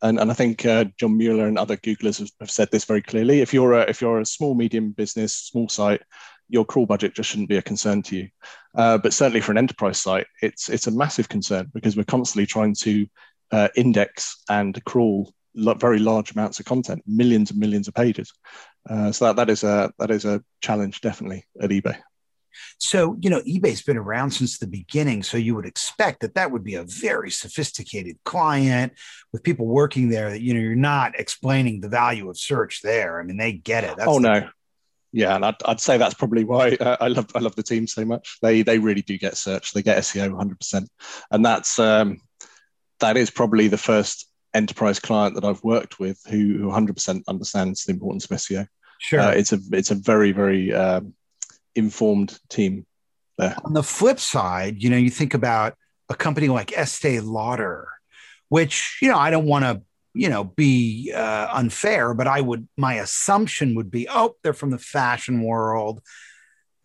and, 0.02 0.20
and 0.20 0.30
I 0.30 0.34
think 0.34 0.66
uh, 0.66 0.86
John 1.00 1.18
Mueller 1.18 1.48
and 1.48 1.58
other 1.58 1.78
Googlers 1.78 2.20
have, 2.20 2.30
have, 2.40 2.52
said 2.52 2.70
this 2.72 2.86
very 2.86 3.02
clearly. 3.02 3.42
If 3.42 3.54
you're 3.54 3.74
a, 3.74 3.82
if 3.90 4.02
you're 4.02 4.20
a 4.20 4.26
small 4.26 4.54
medium 4.56 4.92
business, 4.92 5.34
small 5.34 5.70
site, 5.70 6.02
your 6.50 6.66
crawl 6.66 6.86
budget 6.86 7.16
just 7.16 7.30
shouldn't 7.30 7.50
be 7.50 7.58
a 7.58 7.62
concern 7.62 8.02
to 8.04 8.18
you. 8.18 8.30
Uh, 8.76 8.98
but 8.98 9.14
certainly 9.14 9.42
for 9.42 9.52
an 9.52 9.58
enterprise 9.58 10.00
site, 10.00 10.28
it's 10.42 10.70
it's 10.70 10.88
a 10.88 10.92
massive 10.92 11.30
concern 11.30 11.70
because 11.74 11.98
we're 11.98 12.04
constantly 12.04 12.46
trying 12.46 12.76
to 12.76 13.08
uh, 13.52 13.68
index 13.76 14.44
and 14.50 14.84
crawl 14.86 15.34
very 15.56 16.00
large 16.00 16.32
amounts 16.32 16.60
of 16.60 16.66
content, 16.66 17.02
millions 17.08 17.50
and 17.50 17.60
millions 17.60 17.88
of 17.88 17.94
pages. 17.94 18.32
Uh, 18.88 19.12
so 19.12 19.26
that, 19.26 19.36
that 19.36 19.50
is 19.50 19.64
a 19.64 19.92
that 20.00 20.12
is 20.12 20.26
a 20.26 20.44
challenge 20.62 21.02
definitely 21.02 21.44
at 21.62 21.70
eBay. 21.70 21.98
So, 22.80 23.18
you 23.20 23.30
know, 23.30 23.42
eBay's 23.42 23.82
been 23.82 23.98
around 23.98 24.32
since 24.32 24.58
the 24.58 24.68
beginning. 24.68 25.24
So 25.24 25.38
you 25.38 25.56
would 25.56 25.66
expect 25.66 26.22
that 26.22 26.36
that 26.36 26.52
would 26.52 26.64
be 26.64 26.76
a 26.76 26.84
very 26.84 27.32
sophisticated 27.32 28.18
client 28.24 28.94
with 29.32 29.44
people 29.44 29.68
working 29.68 30.10
there 30.10 30.30
that, 30.32 30.42
you 30.42 30.54
know, 30.54 30.60
you're 30.60 30.76
not 30.76 31.20
explaining 31.20 31.82
the 31.82 31.90
value 31.90 32.30
of 32.30 32.38
search 32.38 32.82
there. 32.82 33.20
I 33.20 33.24
mean, 33.24 33.38
they 33.38 33.54
get 33.54 33.84
it. 33.84 33.98
That's 33.98 34.10
oh, 34.10 34.20
the- 34.20 34.40
no. 34.42 34.50
Yeah, 35.14 35.36
and 35.36 35.46
I'd, 35.46 35.56
I'd 35.66 35.80
say 35.80 35.98
that's 35.98 36.14
probably 36.14 36.44
why 36.44 36.76
uh, 36.80 36.98
I 37.00 37.08
love 37.08 37.28
I 37.34 37.40
love 37.40 37.56
the 37.56 37.64
team 37.64 37.88
so 37.88 38.04
much. 38.04 38.38
They 38.42 38.62
they 38.62 38.78
really 38.78 39.02
do 39.02 39.18
get 39.18 39.38
search. 39.38 39.72
They 39.72 39.82
get 39.82 39.98
SEO 40.00 40.30
100, 40.30 40.60
percent 40.60 40.90
and 41.32 41.46
that's 41.46 41.80
um, 41.80 42.20
that 43.00 43.18
is 43.18 43.32
probably 43.32 43.68
the 43.68 43.78
first 43.78 44.30
enterprise 44.54 45.00
client 45.00 45.36
that 45.36 45.46
I've 45.46 45.64
worked 45.64 46.00
with 46.00 46.22
who, 46.30 46.58
who 46.58 46.68
100% 46.70 47.24
understands 47.28 47.86
the 47.86 47.94
importance 47.94 48.26
of 48.26 48.32
SEO. 48.32 48.68
Sure, 49.00 49.20
uh, 49.20 49.32
it's 49.32 49.54
a 49.54 49.60
it's 49.72 49.92
a 49.92 49.96
very 49.96 50.32
very 50.32 50.74
um, 50.74 51.14
informed 51.78 52.40
team 52.50 52.86
there. 53.38 53.56
On 53.64 53.74
the 53.74 53.84
flip 53.84 54.20
side, 54.20 54.82
you 54.82 54.90
know, 54.90 54.98
you 54.98 55.10
think 55.10 55.34
about 55.34 55.76
a 56.10 56.16
company 56.16 56.48
like 56.48 56.78
Estee 56.78 57.20
Lauder, 57.20 57.88
which, 58.50 58.98
you 59.02 59.10
know, 59.10 59.18
I 59.18 59.30
don't 59.30 59.46
want 59.46 59.66
to, 59.66 59.82
you 60.14 60.30
know, 60.30 60.44
be 60.44 61.12
uh, 61.16 61.48
unfair, 61.52 62.14
but 62.14 62.28
I 62.28 62.42
would, 62.42 62.68
my 62.78 62.96
assumption 62.96 63.76
would 63.76 63.92
be, 63.92 64.08
oh, 64.10 64.36
they're 64.42 64.54
from 64.54 64.72
the 64.72 64.80
fashion 64.80 65.44
world, 65.44 66.02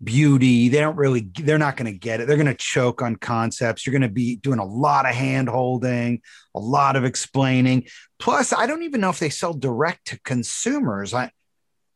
beauty. 0.04 0.68
They 0.68 0.80
don't 0.80 0.96
really, 0.96 1.20
they're 1.20 1.56
not 1.56 1.76
going 1.76 1.90
to 1.90 1.98
get 1.98 2.20
it. 2.20 2.26
They're 2.26 2.36
going 2.36 2.46
to 2.46 2.54
choke 2.54 3.00
on 3.00 3.16
concepts. 3.16 3.86
You're 3.86 3.92
going 3.92 4.02
to 4.02 4.08
be 4.08 4.36
doing 4.36 4.58
a 4.58 4.64
lot 4.64 5.06
of 5.06 5.14
hand 5.14 5.48
holding, 5.48 6.20
a 6.54 6.60
lot 6.60 6.96
of 6.96 7.04
explaining. 7.04 7.86
Plus, 8.18 8.52
I 8.52 8.66
don't 8.66 8.82
even 8.82 9.00
know 9.00 9.10
if 9.10 9.18
they 9.18 9.30
sell 9.30 9.54
direct 9.54 10.08
to 10.08 10.20
consumers. 10.20 11.14
I, 11.14 11.30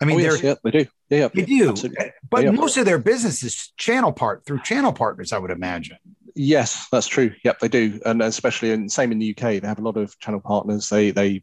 I 0.00 0.04
mean, 0.04 0.16
oh, 0.16 0.22
yes, 0.22 0.42
yeah, 0.42 0.54
they 0.62 0.70
do. 0.70 0.86
Yeah, 1.08 1.28
they 1.28 1.44
do. 1.44 1.70
Absolutely. 1.70 2.12
But 2.28 2.44
yeah. 2.44 2.50
most 2.50 2.76
of 2.76 2.84
their 2.84 2.98
business 2.98 3.42
is 3.42 3.72
channel 3.76 4.12
part 4.12 4.44
through 4.44 4.60
channel 4.62 4.92
partners, 4.92 5.32
I 5.32 5.38
would 5.38 5.50
imagine. 5.50 5.96
Yes, 6.34 6.86
that's 6.92 7.06
true. 7.06 7.32
Yep, 7.44 7.60
they 7.60 7.68
do, 7.68 7.98
and 8.04 8.20
especially 8.20 8.72
in 8.72 8.90
same 8.90 9.10
in 9.10 9.18
the 9.18 9.30
UK, 9.30 9.60
they 9.62 9.66
have 9.66 9.78
a 9.78 9.82
lot 9.82 9.96
of 9.96 10.18
channel 10.18 10.40
partners. 10.40 10.90
They 10.90 11.10
they 11.10 11.42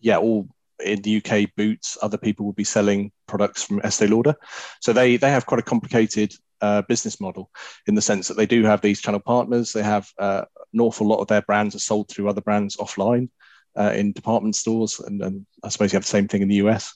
yeah, 0.00 0.18
all 0.18 0.48
in 0.84 1.02
the 1.02 1.16
UK, 1.16 1.50
Boots, 1.56 1.96
other 2.02 2.18
people 2.18 2.44
will 2.44 2.52
be 2.52 2.64
selling 2.64 3.10
products 3.26 3.62
from 3.62 3.80
Estee 3.82 4.06
Lauder, 4.06 4.34
so 4.80 4.92
they 4.92 5.16
they 5.16 5.30
have 5.30 5.46
quite 5.46 5.60
a 5.60 5.64
complicated 5.64 6.34
uh, 6.60 6.82
business 6.82 7.20
model 7.20 7.50
in 7.86 7.94
the 7.94 8.02
sense 8.02 8.28
that 8.28 8.36
they 8.36 8.46
do 8.46 8.64
have 8.64 8.80
these 8.80 9.00
channel 9.00 9.20
partners. 9.20 9.72
They 9.72 9.82
have 9.82 10.08
uh, 10.18 10.44
an 10.72 10.80
awful 10.80 11.06
lot 11.06 11.20
of 11.20 11.28
their 11.28 11.42
brands 11.42 11.74
are 11.74 11.80
sold 11.80 12.08
through 12.08 12.28
other 12.28 12.40
brands 12.40 12.76
offline. 12.76 13.30
Uh, 13.78 13.92
in 13.94 14.12
department 14.12 14.56
stores, 14.56 14.98
and, 14.98 15.22
and, 15.22 15.46
I 15.62 15.68
suppose 15.68 15.92
you 15.92 15.96
have 15.96 16.04
the 16.04 16.08
same 16.08 16.28
thing 16.28 16.42
in 16.42 16.48
the 16.48 16.56
US. 16.56 16.94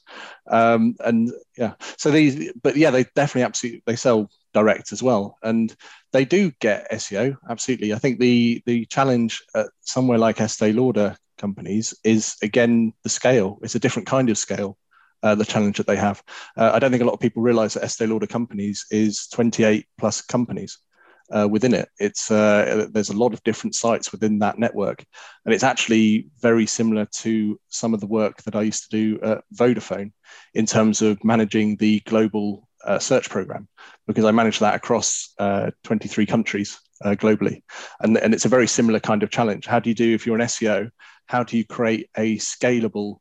Um, 0.50 0.96
and 1.00 1.30
yeah, 1.56 1.74
so 1.96 2.10
these, 2.10 2.52
but 2.62 2.76
yeah, 2.76 2.90
they 2.90 3.04
definitely 3.14 3.44
absolutely 3.44 3.82
they 3.86 3.96
sell 3.96 4.30
direct 4.52 4.92
as 4.92 5.02
well, 5.02 5.38
and 5.42 5.74
they 6.12 6.24
do 6.24 6.50
get 6.60 6.90
SEO 6.90 7.36
absolutely. 7.48 7.94
I 7.94 7.98
think 7.98 8.18
the 8.18 8.62
the 8.66 8.84
challenge 8.86 9.42
at 9.54 9.68
somewhere 9.80 10.18
like 10.18 10.40
Estee 10.40 10.72
Lauder 10.72 11.16
companies 11.38 11.94
is 12.04 12.36
again 12.42 12.92
the 13.04 13.08
scale. 13.08 13.58
It's 13.62 13.76
a 13.76 13.80
different 13.80 14.08
kind 14.08 14.28
of 14.28 14.38
scale. 14.38 14.76
Uh, 15.24 15.36
the 15.36 15.44
challenge 15.44 15.76
that 15.76 15.86
they 15.86 15.94
have. 15.94 16.20
Uh, 16.56 16.72
I 16.74 16.80
don't 16.80 16.90
think 16.90 17.00
a 17.00 17.06
lot 17.06 17.12
of 17.12 17.20
people 17.20 17.44
realize 17.44 17.74
that 17.74 17.84
Estee 17.84 18.06
Lauder 18.06 18.26
companies 18.26 18.84
is 18.90 19.28
28 19.28 19.86
plus 19.96 20.20
companies 20.20 20.78
uh, 21.32 21.48
within 21.48 21.74
it. 21.74 21.88
It's 21.98 22.30
uh, 22.30 22.86
there's 22.90 23.08
a 23.08 23.16
lot 23.16 23.32
of 23.32 23.42
different 23.42 23.74
sites 23.74 24.12
within 24.12 24.38
that 24.40 24.58
network, 24.58 25.04
and 25.44 25.54
it's 25.54 25.64
actually 25.64 26.28
very 26.40 26.66
similar 26.66 27.06
to 27.06 27.58
some 27.68 27.94
of 27.94 28.00
the 28.00 28.06
work 28.06 28.42
that 28.42 28.54
I 28.54 28.62
used 28.62 28.90
to 28.90 28.96
do 28.96 29.20
at 29.22 29.44
Vodafone 29.54 30.12
in 30.54 30.66
terms 30.66 31.02
of 31.02 31.24
managing 31.24 31.76
the 31.76 32.00
global 32.00 32.68
uh, 32.84 32.98
search 32.98 33.30
program, 33.30 33.68
because 34.06 34.24
I 34.24 34.30
manage 34.30 34.58
that 34.58 34.74
across 34.74 35.32
uh, 35.38 35.70
23 35.84 36.26
countries 36.26 36.78
uh, 37.04 37.14
globally, 37.14 37.62
and 38.00 38.16
and 38.18 38.34
it's 38.34 38.44
a 38.44 38.50
very 38.50 38.66
similar 38.68 39.00
kind 39.00 39.22
of 39.22 39.30
challenge. 39.30 39.66
How 39.66 39.80
do 39.80 39.88
you 39.88 39.94
do 39.94 40.14
if 40.14 40.26
you're 40.26 40.36
an 40.36 40.46
SEO? 40.46 40.90
How 41.26 41.42
do 41.42 41.56
you 41.56 41.64
create 41.64 42.10
a 42.16 42.36
scalable 42.36 43.18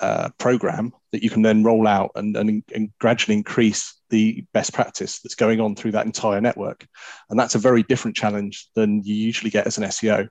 uh, 0.00 0.28
program 0.38 0.92
that 1.12 1.22
you 1.22 1.30
can 1.30 1.42
then 1.42 1.64
roll 1.64 1.86
out 1.86 2.10
and, 2.14 2.36
and, 2.36 2.62
and, 2.74 2.90
gradually 3.00 3.36
increase 3.36 3.94
the 4.10 4.44
best 4.52 4.72
practice 4.72 5.20
that's 5.20 5.34
going 5.34 5.60
on 5.60 5.74
through 5.74 5.90
that 5.90 6.06
entire 6.06 6.40
network. 6.40 6.86
And 7.30 7.38
that's 7.38 7.54
a 7.54 7.58
very 7.58 7.82
different 7.82 8.16
challenge 8.16 8.68
than 8.74 9.02
you 9.02 9.14
usually 9.14 9.50
get 9.50 9.66
as 9.66 9.78
an 9.78 9.84
SEO, 9.84 10.28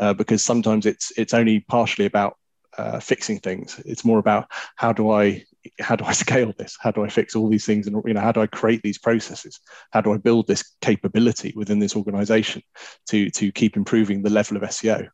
uh, 0.00 0.14
because 0.14 0.42
sometimes 0.42 0.86
it's 0.86 1.12
it's 1.18 1.34
only 1.34 1.60
partially 1.60 2.06
about 2.06 2.38
uh, 2.78 3.00
fixing 3.00 3.38
things. 3.38 3.80
It's 3.84 4.04
more 4.04 4.18
about 4.18 4.46
how 4.76 4.92
do 4.92 5.10
I 5.10 5.44
how 5.80 5.96
do 5.96 6.04
I 6.04 6.12
scale 6.24 6.52
this? 6.56 6.76
How 6.80 6.90
do 6.90 7.04
I 7.04 7.08
fix 7.08 7.36
all 7.36 7.48
these 7.48 7.66
things? 7.66 7.86
And 7.86 8.02
you 8.06 8.14
know, 8.14 8.20
how 8.20 8.32
do 8.32 8.40
I 8.40 8.46
create 8.46 8.82
these 8.82 8.98
processes? 8.98 9.60
How 9.90 10.00
do 10.00 10.12
I 10.12 10.16
build 10.16 10.46
this 10.46 10.64
capability 10.80 11.52
within 11.56 11.78
this 11.78 11.96
organization 11.96 12.62
to 13.08 13.30
to 13.30 13.52
keep 13.52 13.76
improving 13.76 14.22
the 14.22 14.30
level 14.30 14.56
of 14.56 14.62
SEO? 14.62 15.08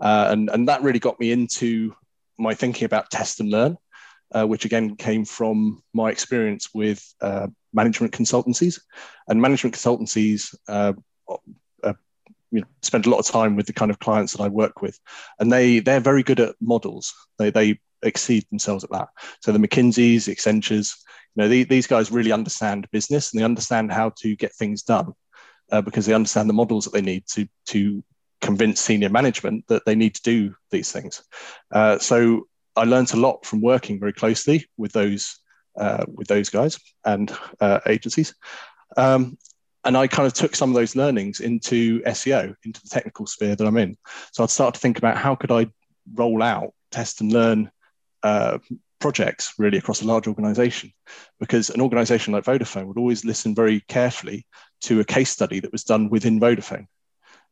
Uh, 0.00 0.28
and 0.30 0.50
and 0.50 0.68
that 0.68 0.82
really 0.82 0.98
got 0.98 1.20
me 1.20 1.32
into 1.32 1.94
my 2.40 2.54
thinking 2.54 2.86
about 2.86 3.10
test 3.10 3.40
and 3.40 3.50
learn, 3.50 3.76
uh, 4.32 4.46
which 4.46 4.64
again 4.64 4.96
came 4.96 5.24
from 5.24 5.82
my 5.92 6.10
experience 6.10 6.70
with 6.74 7.02
uh, 7.20 7.46
management 7.72 8.12
consultancies. 8.12 8.80
And 9.28 9.40
management 9.40 9.74
consultancies 9.74 10.54
uh, 10.68 10.94
uh, 11.82 11.92
you 12.50 12.60
know, 12.60 12.66
spend 12.82 13.06
a 13.06 13.10
lot 13.10 13.18
of 13.18 13.26
time 13.26 13.56
with 13.56 13.66
the 13.66 13.72
kind 13.72 13.90
of 13.90 13.98
clients 13.98 14.32
that 14.32 14.42
I 14.42 14.48
work 14.48 14.82
with, 14.82 14.98
and 15.38 15.52
they 15.52 15.78
they're 15.78 16.00
very 16.00 16.22
good 16.22 16.40
at 16.40 16.56
models. 16.60 17.14
They 17.38 17.50
they 17.50 17.78
exceed 18.02 18.46
themselves 18.50 18.82
at 18.82 18.90
that. 18.90 19.08
So 19.40 19.52
the 19.52 19.58
McKinseys, 19.58 20.28
Accentures, 20.28 20.96
you 21.34 21.42
know, 21.42 21.48
the, 21.48 21.64
these 21.64 21.86
guys 21.86 22.10
really 22.10 22.32
understand 22.32 22.90
business 22.90 23.32
and 23.32 23.40
they 23.40 23.44
understand 23.44 23.92
how 23.92 24.12
to 24.20 24.36
get 24.36 24.54
things 24.54 24.82
done 24.82 25.12
uh, 25.70 25.82
because 25.82 26.06
they 26.06 26.14
understand 26.14 26.48
the 26.48 26.54
models 26.54 26.84
that 26.84 26.92
they 26.92 27.02
need 27.02 27.24
to 27.28 27.46
to 27.66 28.02
convince 28.40 28.80
senior 28.80 29.08
management 29.08 29.66
that 29.68 29.84
they 29.84 29.94
need 29.94 30.14
to 30.14 30.22
do 30.22 30.54
these 30.70 30.92
things. 30.92 31.22
Uh, 31.70 31.98
so 31.98 32.46
I 32.76 32.84
learned 32.84 33.12
a 33.12 33.16
lot 33.16 33.44
from 33.44 33.60
working 33.60 33.98
very 33.98 34.12
closely 34.12 34.66
with 34.76 34.92
those 34.92 35.38
uh, 35.76 36.04
with 36.08 36.26
those 36.26 36.50
guys 36.50 36.78
and 37.04 37.34
uh, 37.60 37.80
agencies. 37.86 38.34
Um, 38.96 39.38
and 39.84 39.96
I 39.96 40.06
kind 40.08 40.26
of 40.26 40.34
took 40.34 40.54
some 40.54 40.70
of 40.70 40.74
those 40.74 40.96
learnings 40.96 41.40
into 41.40 42.02
SEO, 42.02 42.54
into 42.64 42.82
the 42.82 42.88
technical 42.88 43.26
sphere 43.26 43.56
that 43.56 43.66
I'm 43.66 43.76
in. 43.76 43.96
So 44.32 44.42
I'd 44.42 44.50
start 44.50 44.74
to 44.74 44.80
think 44.80 44.98
about 44.98 45.16
how 45.16 45.34
could 45.36 45.52
I 45.52 45.68
roll 46.14 46.42
out, 46.42 46.74
test 46.90 47.20
and 47.20 47.32
learn 47.32 47.70
uh, 48.22 48.58
projects 48.98 49.54
really 49.58 49.78
across 49.78 50.02
a 50.02 50.06
large 50.06 50.26
organization 50.26 50.92
because 51.38 51.70
an 51.70 51.80
organization 51.80 52.34
like 52.34 52.44
Vodafone 52.44 52.86
would 52.86 52.98
always 52.98 53.24
listen 53.24 53.54
very 53.54 53.80
carefully 53.88 54.44
to 54.82 55.00
a 55.00 55.04
case 55.04 55.30
study 55.30 55.60
that 55.60 55.72
was 55.72 55.84
done 55.84 56.10
within 56.10 56.38
Vodafone 56.38 56.86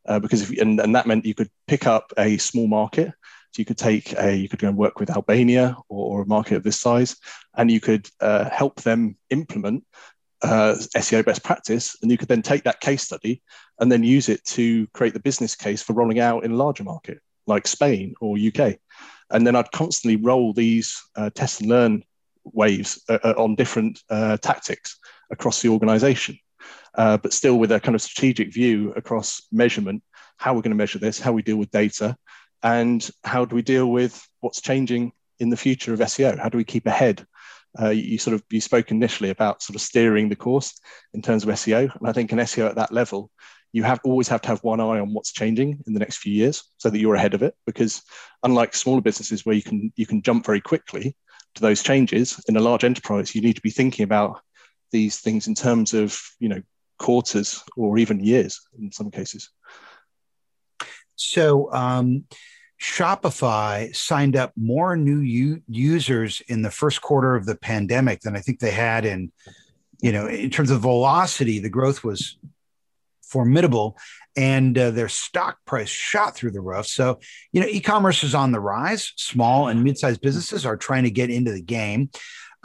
uh, 0.09 0.19
because 0.19 0.43
if 0.43 0.59
and, 0.59 0.81
and 0.81 0.95
that 0.95 1.07
meant 1.07 1.27
you 1.27 1.35
could 1.35 1.51
pick 1.69 1.87
up 1.87 2.13
a 2.19 2.39
small 2.39 2.67
market. 2.67 3.13
So 3.53 3.61
you 3.61 3.65
could 3.65 3.79
take 3.79 4.13
a, 4.19 4.35
you 4.35 4.49
could 4.49 4.59
go 4.59 4.69
and 4.69 4.77
work 4.77 5.01
with 5.01 5.11
Albania 5.11 5.77
or, 5.89 6.19
or 6.19 6.23
a 6.23 6.27
market 6.27 6.57
of 6.57 6.65
this 6.65 6.81
size, 6.81 7.17
and 7.57 7.71
you 7.71 7.81
could 7.81 8.09
uh, 8.21 8.49
help 8.51 8.83
them 8.83 9.17
implement 9.31 9.85
uh, 10.43 10.75
SEO 10.97 11.25
best 11.25 11.45
practice, 11.45 11.97
and 12.03 12.11
you 12.11 12.19
could 12.19 12.29
then 12.29 12.43
take 12.43 12.65
that 12.65 12.81
case 12.81 13.03
study 13.03 13.43
and 13.81 13.91
then 13.91 14.03
use 14.03 14.29
it 14.29 14.45
to 14.45 14.87
create 14.89 15.15
the 15.15 15.21
business 15.21 15.55
case 15.55 15.83
for 15.83 15.93
rolling 15.93 16.21
out 16.21 16.45
in 16.45 16.53
a 16.53 16.57
larger 16.57 16.85
market 16.85 17.21
like 17.47 17.67
Spain 17.67 18.15
or 18.21 18.37
UK. 18.37 18.77
And 19.31 19.47
then 19.47 19.57
I'd 19.57 19.73
constantly 19.73 20.17
roll 20.17 20.53
these 20.53 21.01
uh, 21.17 21.31
test 21.31 21.61
and 21.61 21.71
learn 21.71 22.05
waves 22.45 23.03
uh, 23.11 23.19
uh 23.23 23.35
on 23.37 23.55
different 23.55 24.03
uh, 24.09 24.37
tactics 24.39 24.99
across 25.31 25.61
the 25.61 25.69
organization 25.69 26.39
uh, 26.95 27.17
but 27.17 27.33
still 27.33 27.59
with 27.59 27.73
a 27.73 27.81
kind 27.81 27.95
of 27.95 28.03
strategic 28.03 28.53
view 28.53 28.93
across 28.97 29.43
measurement, 29.53 30.03
how 30.37 30.55
we're 30.55 30.63
going 30.63 30.71
to 30.71 30.77
measure 30.77 30.99
this, 30.99 31.21
how 31.21 31.33
we 31.33 31.43
deal 31.43 31.57
with 31.57 31.71
data, 31.71 32.17
and 32.63 33.11
how 33.25 33.45
do 33.45 33.55
we 33.55 33.63
deal 33.63 33.91
with 33.91 34.27
what's 34.41 34.61
changing 34.61 35.13
in 35.39 35.51
the 35.51 35.57
future 35.57 35.93
of 35.93 36.01
SEO? 36.01 36.39
How 36.39 36.49
do 36.49 36.59
we 36.59 36.65
keep 36.65 36.87
ahead? 36.87 37.27
Uh, 37.81 37.91
you 37.91 38.19
sort 38.19 38.35
of 38.35 38.43
you 38.51 38.61
spoke 38.61 38.91
initially 38.91 39.31
about 39.31 39.63
sort 39.63 39.77
of 39.77 39.83
steering 39.83 40.29
the 40.29 40.37
course 40.37 40.81
in 41.13 41.23
terms 41.23 41.45
of 41.45 41.51
SEO, 41.51 41.95
and 41.95 42.09
I 42.09 42.13
think 42.13 42.33
in 42.33 42.39
SEO 42.39 42.69
at 42.69 42.77
that 42.77 42.93
level, 42.93 43.31
you 43.73 43.83
have 43.83 44.01
always 44.05 44.29
have 44.29 44.41
to 44.43 44.49
have 44.49 44.65
one 44.65 44.81
eye 44.81 44.99
on 44.99 45.13
what's 45.13 45.33
changing 45.33 45.83
in 45.87 45.93
the 45.93 46.01
next 46.01 46.19
few 46.19 46.33
years, 46.33 46.65
so 46.79 46.89
that 46.89 46.99
you're 46.99 47.15
ahead 47.15 47.35
of 47.35 47.43
it. 47.43 47.55
Because 47.67 48.03
unlike 48.43 48.75
smaller 48.75 49.03
businesses 49.03 49.45
where 49.45 49.55
you 49.55 49.63
can 49.63 49.93
you 49.97 50.07
can 50.07 50.23
jump 50.23 50.47
very 50.47 50.61
quickly 50.61 51.15
to 51.55 51.63
those 51.63 51.83
changes, 51.83 52.43
in 52.49 52.57
a 52.57 52.61
large 52.61 52.85
enterprise, 52.85 53.35
you 53.35 53.43
need 53.43 53.57
to 53.57 53.63
be 53.63 53.71
thinking 53.71 54.05
about 54.05 54.41
these 54.91 55.19
things 55.19 55.47
in 55.47 55.55
terms 55.55 55.93
of 55.93 56.21
you 56.41 56.49
know 56.49 56.63
quarters 56.99 57.65
or 57.77 57.99
even 57.99 58.25
years 58.25 58.61
in 58.79 58.93
some 58.93 59.11
cases. 59.11 59.51
So, 61.17 61.73
um, 61.73 62.25
Shopify 62.81 63.95
signed 63.95 64.37
up 64.37 64.53
more 64.57 64.97
new 64.97 65.19
u- 65.19 65.63
users 65.67 66.41
in 66.47 66.63
the 66.63 66.71
first 66.71 67.03
quarter 67.03 67.35
of 67.35 67.45
the 67.45 67.57
pandemic 67.57 68.21
than 68.21 68.37
I 68.37 68.41
think 68.41 68.61
they 68.61 68.71
had 68.71 69.05
in, 69.05 69.33
you 70.01 70.13
know, 70.13 70.29
in 70.29 70.51
terms 70.51 70.71
of 70.71 70.81
velocity, 70.81 71.59
the 71.59 71.69
growth 71.69 72.05
was 72.05 72.39
formidable 73.23 73.99
and 74.37 74.79
uh, 74.79 74.91
their 74.93 75.09
stock 75.09 75.59
price 75.67 75.89
shot 75.89 76.37
through 76.37 76.53
the 76.53 76.61
roof. 76.61 76.87
So, 76.87 77.19
you 77.53 77.61
know, 77.61 77.67
e 77.67 77.81
commerce 77.81 78.23
is 78.23 78.35
on 78.35 78.53
the 78.53 78.61
rise. 78.61 79.13
Small 79.17 79.67
and 79.69 79.83
mid 79.83 79.99
sized 79.99 80.21
businesses 80.21 80.65
are 80.65 80.77
trying 80.77 81.03
to 81.03 81.11
get 81.11 81.31
into 81.31 81.53
the 81.53 81.61
game. 81.61 82.11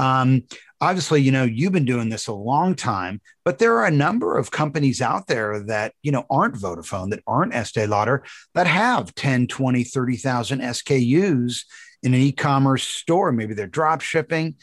Um, 0.03 0.43
obviously, 0.81 1.21
you 1.21 1.31
know, 1.31 1.43
you've 1.43 1.71
been 1.71 1.85
doing 1.85 2.09
this 2.09 2.27
a 2.27 2.33
long 2.33 2.75
time, 2.75 3.21
but 3.45 3.57
there 3.57 3.77
are 3.77 3.85
a 3.85 3.91
number 3.91 4.37
of 4.37 4.51
companies 4.51 5.01
out 5.01 5.27
there 5.27 5.63
that, 5.63 5.93
you 6.01 6.11
know, 6.11 6.25
aren't 6.29 6.55
Vodafone, 6.55 7.09
that 7.11 7.23
aren't 7.25 7.53
Estee 7.53 7.87
Lauder, 7.87 8.23
that 8.53 8.67
have 8.67 9.15
10, 9.15 9.47
20, 9.47 9.83
30,000 9.83 10.59
SKUs 10.59 11.63
in 12.03 12.13
an 12.13 12.19
e-commerce 12.19 12.83
store. 12.83 13.31
Maybe 13.31 13.53
they're 13.53 13.67
drop 13.67 14.01
shipping. 14.01 14.55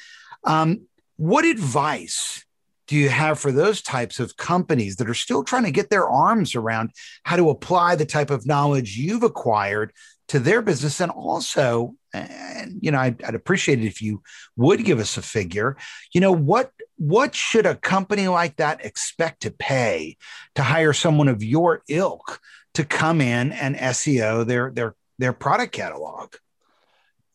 Um, 0.44 0.82
what 1.16 1.44
advice 1.44 2.44
do 2.86 2.96
you 2.96 3.08
have 3.08 3.38
for 3.38 3.52
those 3.52 3.80
types 3.82 4.18
of 4.18 4.36
companies 4.36 4.96
that 4.96 5.08
are 5.08 5.14
still 5.14 5.44
trying 5.44 5.64
to 5.64 5.70
get 5.70 5.90
their 5.90 6.08
arms 6.08 6.54
around 6.54 6.90
how 7.24 7.36
to 7.36 7.48
apply 7.48 7.94
the 7.94 8.04
type 8.04 8.30
of 8.30 8.46
knowledge 8.46 8.96
you've 8.96 9.22
acquired 9.22 9.92
to 10.30 10.38
their 10.38 10.62
business 10.62 11.00
and 11.00 11.10
also 11.10 11.96
and 12.14 12.78
you 12.80 12.92
know 12.92 13.00
I'd, 13.00 13.20
I'd, 13.24 13.34
appreciate 13.34 13.80
it 13.80 13.86
if 13.86 14.00
you 14.00 14.22
would 14.56 14.84
give 14.84 15.00
us 15.00 15.16
a 15.16 15.22
figure 15.22 15.76
you 16.14 16.20
know 16.20 16.30
what 16.30 16.70
what 16.98 17.34
should 17.34 17.66
a 17.66 17.74
company 17.74 18.28
like 18.28 18.56
that 18.56 18.84
expect 18.84 19.42
to 19.42 19.50
pay 19.50 20.16
to 20.54 20.62
hire 20.62 20.92
someone 20.92 21.26
of 21.26 21.42
your 21.42 21.82
ilk 21.88 22.38
to 22.74 22.84
come 22.84 23.20
in 23.20 23.50
and 23.50 23.74
seo 23.74 24.46
their 24.46 24.70
their 24.70 24.94
their 25.18 25.32
product 25.32 25.72
catalog 25.72 26.34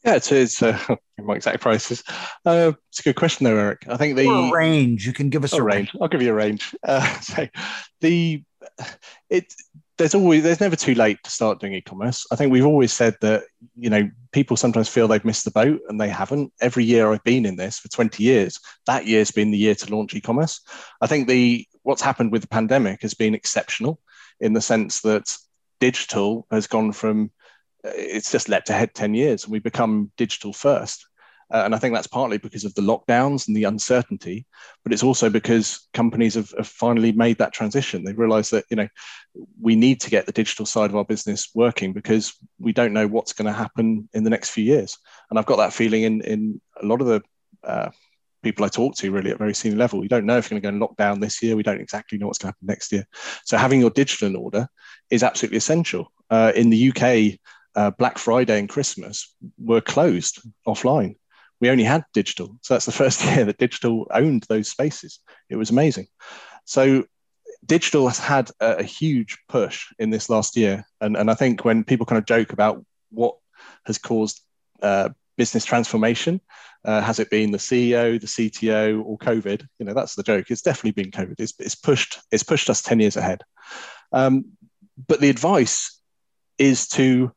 yeah, 0.05 0.17
it's, 0.17 0.31
it's 0.31 0.62
uh, 0.62 0.77
my 1.17 1.34
exact 1.34 1.62
prices. 1.62 2.03
Uh, 2.45 2.73
it's 2.89 2.99
a 2.99 3.03
good 3.03 3.15
question, 3.15 3.43
though, 3.43 3.58
Eric. 3.58 3.88
I 3.89 3.97
think 3.97 4.15
the 4.15 4.27
or 4.27 4.55
range 4.55 5.08
you 5.08 5.13
can 5.13 5.29
give 5.29 5.43
us 5.43 5.51
a, 5.51 5.58
a 5.58 5.63
range. 5.63 5.91
range. 5.91 5.91
I'll 5.99 6.08
give 6.08 6.21
you 6.21 6.29
a 6.29 6.36
range. 6.36 6.75
Uh, 6.84 7.19
so 7.21 7.47
the 8.01 8.43
it 9.31 9.51
there's 9.97 10.15
always 10.15 10.43
there's 10.43 10.60
never 10.60 10.75
too 10.75 10.95
late 10.95 11.17
to 11.23 11.31
start 11.31 11.60
doing 11.60 11.73
e-commerce. 11.73 12.25
I 12.31 12.36
think 12.36 12.51
we've 12.51 12.65
always 12.65 12.91
said 12.91 13.15
that 13.21 13.43
you 13.75 13.89
know 13.89 14.10
people 14.31 14.58
sometimes 14.58 14.89
feel 14.89 15.08
they've 15.08 15.23
missed 15.23 15.45
the 15.45 15.51
boat 15.51 15.79
and 15.88 15.99
they 15.99 16.10
haven't. 16.10 16.51
Every 16.62 16.84
year 16.84 17.12
I've 17.12 17.23
been 17.23 17.45
in 17.45 17.55
this 17.55 17.79
for 17.79 17.88
20 17.89 18.21
years, 18.21 18.60
that 18.88 19.05
year's 19.05 19.31
been 19.31 19.51
the 19.51 19.58
year 19.58 19.75
to 19.75 19.95
launch 19.95 20.13
e-commerce. 20.13 20.62
I 21.01 21.08
think 21.08 21.27
the 21.27 21.65
what's 21.84 22.01
happened 22.01 22.31
with 22.31 22.41
the 22.41 22.47
pandemic 22.47 23.01
has 23.03 23.13
been 23.13 23.36
exceptional 23.36 23.99
in 24.39 24.53
the 24.53 24.62
sense 24.62 25.01
that 25.01 25.36
digital 25.79 26.45
has 26.51 26.67
gone 26.67 26.91
from 26.91 27.31
it's 27.84 28.31
just 28.31 28.49
leapt 28.49 28.69
ahead 28.69 28.93
10 28.93 29.13
years 29.13 29.43
and 29.43 29.51
we 29.51 29.60
become 29.60 30.12
digital 30.17 30.51
first. 30.51 31.05
Uh, 31.53 31.62
and 31.63 31.75
I 31.75 31.77
think 31.77 31.93
that's 31.93 32.08
partly 32.08 32.38
because 32.38 32.65
of 32.65 32.73
the 32.73 32.81
lockdowns 32.81 33.47
and 33.47 33.55
the 33.55 33.65
uncertainty, 33.65 34.45
but 34.84 34.91
it's 34.91 35.03
also 35.03 35.29
because 35.29 35.88
companies 35.93 36.34
have, 36.34 36.51
have 36.58 36.67
finally 36.67 37.12
made 37.12 37.38
that 37.38 37.53
transition. 37.53 38.03
They've 38.03 38.17
realized 38.17 38.51
that, 38.51 38.65
you 38.69 38.77
know, 38.77 38.88
we 39.62 39.75
need 39.75 40.01
to 40.01 40.10
get 40.10 40.25
the 40.25 40.31
digital 40.31 40.65
side 40.65 40.89
of 40.89 40.95
our 40.95 41.05
business 41.05 41.49
working 41.53 41.93
because 41.93 42.34
we 42.60 42.73
don't 42.73 42.93
know 42.93 43.08
what's 43.08 43.34
going 43.34 43.45
to 43.45 43.53
happen 43.53 44.10
in 44.13 44.23
the 44.23 44.29
next 44.29 44.49
few 44.49 44.63
years. 44.63 44.97
And 45.29 45.38
I've 45.38 45.45
got 45.45 45.58
that 45.58 45.73
feeling 45.73 46.03
in, 46.03 46.21
in 46.21 46.62
a 46.81 46.86
lot 46.86 47.01
of 47.01 47.08
the 47.08 47.21
uh, 47.63 47.89
people 48.41 48.65
I 48.65 48.69
talk 48.69 48.95
to 48.95 49.12
really 49.12 49.31
at 49.31 49.38
very 49.38 49.53
senior 49.53 49.77
level. 49.77 49.99
We 49.99 50.08
don't 50.08 50.25
know 50.25 50.38
if 50.38 50.49
you're 50.49 50.60
going 50.60 50.73
to 50.73 50.79
go 50.79 50.86
in 50.86 50.95
lockdown 50.95 51.21
this 51.21 51.43
year. 51.43 51.55
We 51.55 51.63
don't 51.63 51.81
exactly 51.81 52.17
know 52.17 52.25
what's 52.25 52.39
going 52.39 52.53
to 52.53 52.55
happen 52.55 52.67
next 52.67 52.91
year. 52.91 53.05
So 53.43 53.58
having 53.58 53.81
your 53.81 53.91
digital 53.91 54.27
in 54.27 54.36
order 54.36 54.67
is 55.12 55.21
absolutely 55.21 55.58
essential. 55.58 56.12
Uh, 56.31 56.51
in 56.55 56.71
the 56.71 56.89
UK, 56.89 57.39
uh, 57.75 57.91
Black 57.91 58.17
Friday 58.17 58.58
and 58.58 58.69
Christmas 58.69 59.36
were 59.60 59.81
closed 59.81 60.41
offline 60.67 61.17
we 61.61 61.69
only 61.69 61.83
had 61.83 62.05
digital. 62.13 62.57
So 62.61 62.73
that's 62.73 62.85
the 62.85 62.91
first 62.91 63.23
year 63.25 63.45
that 63.45 63.57
digital 63.57 64.07
owned 64.11 64.43
those 64.49 64.69
spaces. 64.69 65.19
It 65.49 65.55
was 65.55 65.69
amazing. 65.69 66.07
So 66.65 67.05
digital 67.65 68.07
has 68.07 68.19
had 68.19 68.51
a, 68.59 68.77
a, 68.77 68.83
huge 68.83 69.37
push 69.47 69.87
in 69.99 70.09
this 70.09 70.29
last 70.29 70.55
year. 70.55 70.85
And, 71.01 71.15
and 71.15 71.31
I 71.31 71.33
think 71.33 71.65
when 71.65 71.83
people 71.83 72.05
kind 72.05 72.19
of 72.19 72.25
joke 72.25 72.53
about 72.53 72.83
what 73.11 73.35
has 73.85 73.97
caused 73.97 74.41
uh, 74.81 75.09
business 75.37 75.65
transformation, 75.65 76.41
uh, 76.83 77.01
has 77.01 77.19
it 77.19 77.29
been 77.29 77.51
the 77.51 77.57
CEO, 77.57 78.19
the 78.19 78.27
CTO, 78.27 79.03
or 79.03 79.17
COVID? 79.17 79.67
You 79.79 79.85
know, 79.85 79.93
that's 79.93 80.15
the 80.15 80.23
joke. 80.23 80.51
It's 80.51 80.61
definitely 80.61 81.03
been 81.03 81.11
COVID. 81.11 81.39
It's, 81.39 81.53
it's 81.59 81.75
pushed 81.75 82.19
it's 82.31 82.43
pushed 82.43 82.69
us 82.69 82.83
ten 82.83 82.99
years 82.99 83.17
ahead. 83.17 83.41
Um, 84.11 84.45
but 85.07 85.19
the 85.19 85.29
advice 85.29 85.99
is 86.57 86.87
to, 86.89 87.31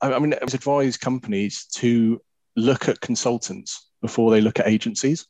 I 0.00 0.18
mean, 0.18 0.34
I 0.34 0.38
advise 0.42 0.96
companies 0.96 1.66
to 1.76 2.20
look 2.56 2.88
at 2.88 3.00
consultants 3.00 3.88
before 4.00 4.30
they 4.30 4.40
look 4.40 4.60
at 4.60 4.68
agencies. 4.68 5.26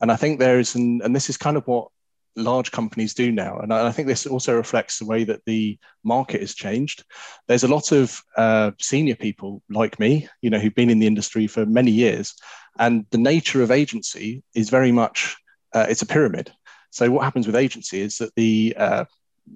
And 0.00 0.12
I 0.12 0.16
think 0.16 0.38
there 0.38 0.58
is, 0.58 0.74
an, 0.74 1.00
and 1.02 1.14
this 1.14 1.28
is 1.28 1.36
kind 1.36 1.56
of 1.56 1.66
what 1.66 1.88
large 2.36 2.70
companies 2.70 3.14
do 3.14 3.32
now. 3.32 3.58
And 3.58 3.72
I 3.74 3.90
think 3.90 4.06
this 4.06 4.26
also 4.26 4.54
reflects 4.54 4.98
the 4.98 5.06
way 5.06 5.24
that 5.24 5.44
the 5.44 5.78
market 6.04 6.40
has 6.40 6.54
changed. 6.54 7.04
There's 7.48 7.64
a 7.64 7.68
lot 7.68 7.90
of 7.90 8.22
uh, 8.36 8.70
senior 8.80 9.16
people 9.16 9.62
like 9.68 9.98
me, 9.98 10.28
you 10.40 10.50
know, 10.50 10.58
who've 10.58 10.74
been 10.74 10.90
in 10.90 11.00
the 11.00 11.06
industry 11.06 11.46
for 11.48 11.66
many 11.66 11.90
years. 11.90 12.34
And 12.78 13.06
the 13.10 13.18
nature 13.18 13.62
of 13.62 13.72
agency 13.72 14.44
is 14.54 14.70
very 14.70 14.92
much, 14.92 15.36
uh, 15.74 15.86
it's 15.88 16.02
a 16.02 16.06
pyramid. 16.06 16.52
So 16.90 17.10
what 17.10 17.24
happens 17.24 17.46
with 17.46 17.56
agency 17.56 18.00
is 18.00 18.18
that 18.18 18.34
the 18.34 18.74
uh, 18.78 19.04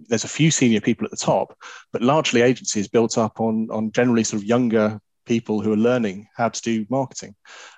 there's 0.08 0.24
a 0.24 0.28
few 0.28 0.50
senior 0.50 0.80
people 0.80 1.04
at 1.04 1.10
the 1.10 1.16
top, 1.16 1.56
but 1.92 2.02
largely 2.02 2.42
agency 2.42 2.80
is 2.80 2.88
built 2.88 3.16
up 3.18 3.40
on 3.40 3.68
on 3.70 3.92
generally 3.92 4.24
sort 4.24 4.42
of 4.42 4.48
younger 4.48 5.00
people 5.26 5.60
who 5.60 5.72
are 5.72 5.76
learning 5.76 6.28
how 6.36 6.48
to 6.48 6.62
do 6.62 6.86
marketing. 6.88 7.34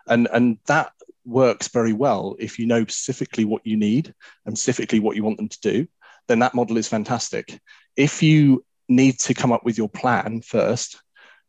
And, 0.06 0.28
and 0.32 0.58
that 0.66 0.92
works 1.24 1.68
very 1.68 1.92
well 1.92 2.36
if 2.38 2.58
you 2.58 2.66
know 2.66 2.82
specifically 2.82 3.44
what 3.44 3.66
you 3.66 3.76
need 3.76 4.14
and 4.46 4.58
specifically 4.58 5.00
what 5.00 5.16
you 5.16 5.24
want 5.24 5.38
them 5.38 5.48
to 5.48 5.60
do, 5.60 5.86
then 6.28 6.38
that 6.40 6.54
model 6.54 6.76
is 6.76 6.88
fantastic. 6.88 7.60
If 7.96 8.22
you 8.22 8.64
need 8.88 9.18
to 9.20 9.34
come 9.34 9.52
up 9.52 9.64
with 9.64 9.78
your 9.78 9.88
plan 9.88 10.42
first, 10.42 11.00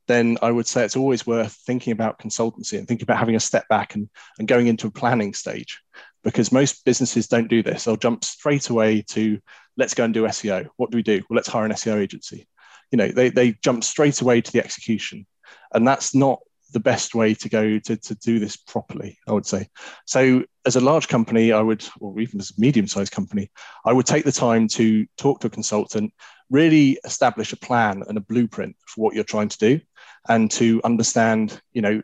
then 0.07 0.37
I 0.41 0.51
would 0.51 0.67
say 0.67 0.83
it's 0.83 0.95
always 0.95 1.25
worth 1.25 1.53
thinking 1.65 1.91
about 1.91 2.19
consultancy 2.19 2.77
and 2.77 2.87
thinking 2.87 3.03
about 3.03 3.17
having 3.17 3.35
a 3.35 3.39
step 3.39 3.67
back 3.69 3.95
and, 3.95 4.09
and 4.37 4.47
going 4.47 4.67
into 4.67 4.87
a 4.87 4.91
planning 4.91 5.33
stage 5.33 5.81
because 6.23 6.51
most 6.51 6.85
businesses 6.85 7.27
don't 7.27 7.47
do 7.47 7.63
this. 7.63 7.83
They'll 7.83 7.97
jump 7.97 8.23
straight 8.23 8.69
away 8.69 9.01
to 9.09 9.39
let's 9.77 9.93
go 9.93 10.03
and 10.03 10.13
do 10.13 10.23
SEO. 10.23 10.67
What 10.75 10.91
do 10.91 10.97
we 10.97 11.03
do? 11.03 11.23
Well, 11.29 11.35
let's 11.35 11.47
hire 11.47 11.65
an 11.65 11.71
SEO 11.71 11.97
agency. 11.97 12.47
You 12.91 12.97
know, 12.97 13.07
they, 13.07 13.29
they 13.29 13.53
jump 13.63 13.83
straight 13.83 14.21
away 14.21 14.41
to 14.41 14.51
the 14.51 14.63
execution 14.63 15.25
and 15.73 15.87
that's 15.87 16.15
not 16.15 16.39
the 16.71 16.79
best 16.79 17.15
way 17.15 17.33
to 17.33 17.47
go 17.47 17.79
to, 17.79 17.95
to 17.95 18.15
do 18.15 18.37
this 18.37 18.57
properly, 18.57 19.17
I 19.27 19.31
would 19.31 19.45
say. 19.45 19.69
So, 20.05 20.43
as 20.65 20.75
a 20.75 20.81
large 20.81 21.07
company, 21.07 21.51
I 21.51 21.61
would, 21.61 21.87
or 21.99 22.19
even 22.19 22.39
as 22.39 22.51
a 22.51 22.59
medium 22.59 22.87
sized 22.87 23.13
company, 23.13 23.49
I 23.85 23.93
would 23.93 24.05
take 24.05 24.25
the 24.25 24.31
time 24.31 24.67
to 24.69 25.05
talk 25.17 25.39
to 25.39 25.47
a 25.47 25.49
consultant, 25.49 26.13
really 26.49 26.99
establish 27.05 27.53
a 27.53 27.57
plan 27.57 28.03
and 28.07 28.17
a 28.17 28.21
blueprint 28.21 28.75
for 28.87 29.03
what 29.03 29.15
you're 29.15 29.23
trying 29.23 29.49
to 29.49 29.57
do, 29.57 29.79
and 30.27 30.51
to 30.51 30.81
understand, 30.83 31.61
you 31.71 31.81
know, 31.81 32.01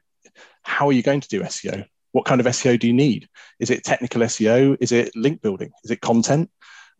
how 0.63 0.87
are 0.87 0.93
you 0.93 1.03
going 1.03 1.21
to 1.21 1.27
do 1.27 1.41
SEO? 1.41 1.85
What 2.11 2.25
kind 2.25 2.39
of 2.39 2.47
SEO 2.47 2.79
do 2.79 2.87
you 2.87 2.93
need? 2.93 3.27
Is 3.59 3.69
it 3.69 3.83
technical 3.83 4.21
SEO? 4.21 4.77
Is 4.79 4.91
it 4.91 5.15
link 5.15 5.41
building? 5.41 5.71
Is 5.83 5.91
it 5.91 6.01
content? 6.01 6.49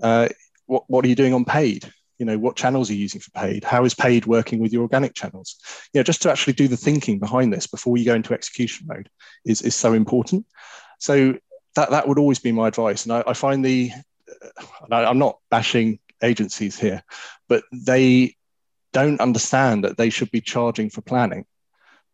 Uh, 0.02 0.30
what, 0.66 0.84
what 0.88 1.06
are 1.06 1.08
you 1.08 1.16
doing 1.16 1.34
on 1.34 1.46
paid? 1.46 1.92
You 2.22 2.26
know 2.26 2.38
what 2.38 2.56
channels 2.56 2.90
are 2.90 2.94
you 2.94 3.00
using 3.00 3.20
for 3.20 3.32
paid? 3.32 3.64
How 3.64 3.84
is 3.84 3.96
paid 3.96 4.28
working 4.28 4.60
with 4.60 4.72
your 4.72 4.84
organic 4.84 5.16
channels? 5.16 5.58
You 5.92 6.00
know 6.00 6.04
just 6.04 6.22
to 6.22 6.32
actually 6.32 6.54
do 6.54 6.68
the 6.68 6.78
thinking 6.78 7.18
behind 7.18 7.52
this 7.52 7.66
before 7.66 7.98
you 7.98 8.06
go 8.06 8.14
into 8.14 8.36
execution 8.36 8.86
mode 8.88 9.10
is, 9.44 9.64
is 9.64 9.76
so 9.76 9.94
important. 9.94 10.46
So 11.00 11.36
that 11.76 11.90
that 11.90 12.08
would 12.08 12.20
always 12.20 12.38
be 12.38 12.52
my 12.52 12.68
advice. 12.68 13.06
And 13.06 13.14
i, 13.14 13.24
I 13.26 13.34
find 13.34 13.66
the 13.66 13.92
uh, 14.92 14.96
i'm 14.96 15.18
not 15.18 15.40
bashing 15.50 15.98
agencies 16.22 16.78
here 16.78 17.04
but 17.50 17.64
they 17.74 18.36
don't 18.94 19.20
understand 19.20 19.84
that 19.84 19.98
they 19.98 20.12
should 20.12 20.30
be 20.30 20.42
charging 20.42 20.92
for 20.92 21.02
planning. 21.02 21.46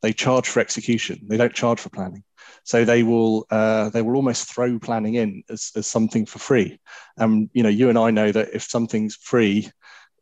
They 0.02 0.13
charge 0.13 0.48
for 0.48 0.62
execution. 0.62 1.26
They 1.28 1.38
don't 1.38 1.54
charge 1.54 1.80
for 1.80 1.89
planning 1.89 2.24
so 2.67 2.84
they 2.84 3.01
will 3.01 3.47
uh, 3.49 3.89
they 3.89 4.01
will 4.01 4.15
almost 4.15 4.53
throw 4.53 4.77
planning 4.77 5.15
in 5.15 5.41
as, 5.49 5.71
as 5.75 5.88
something 5.88 6.25
for 6.25 6.39
free 6.39 6.80
and 7.15 7.49
you 7.53 7.63
know 7.63 7.69
you 7.69 7.89
and 7.89 7.97
i 7.97 8.12
know 8.12 8.32
that 8.32 8.49
if 8.53 8.63
something's 8.63 9.15
free 9.15 9.69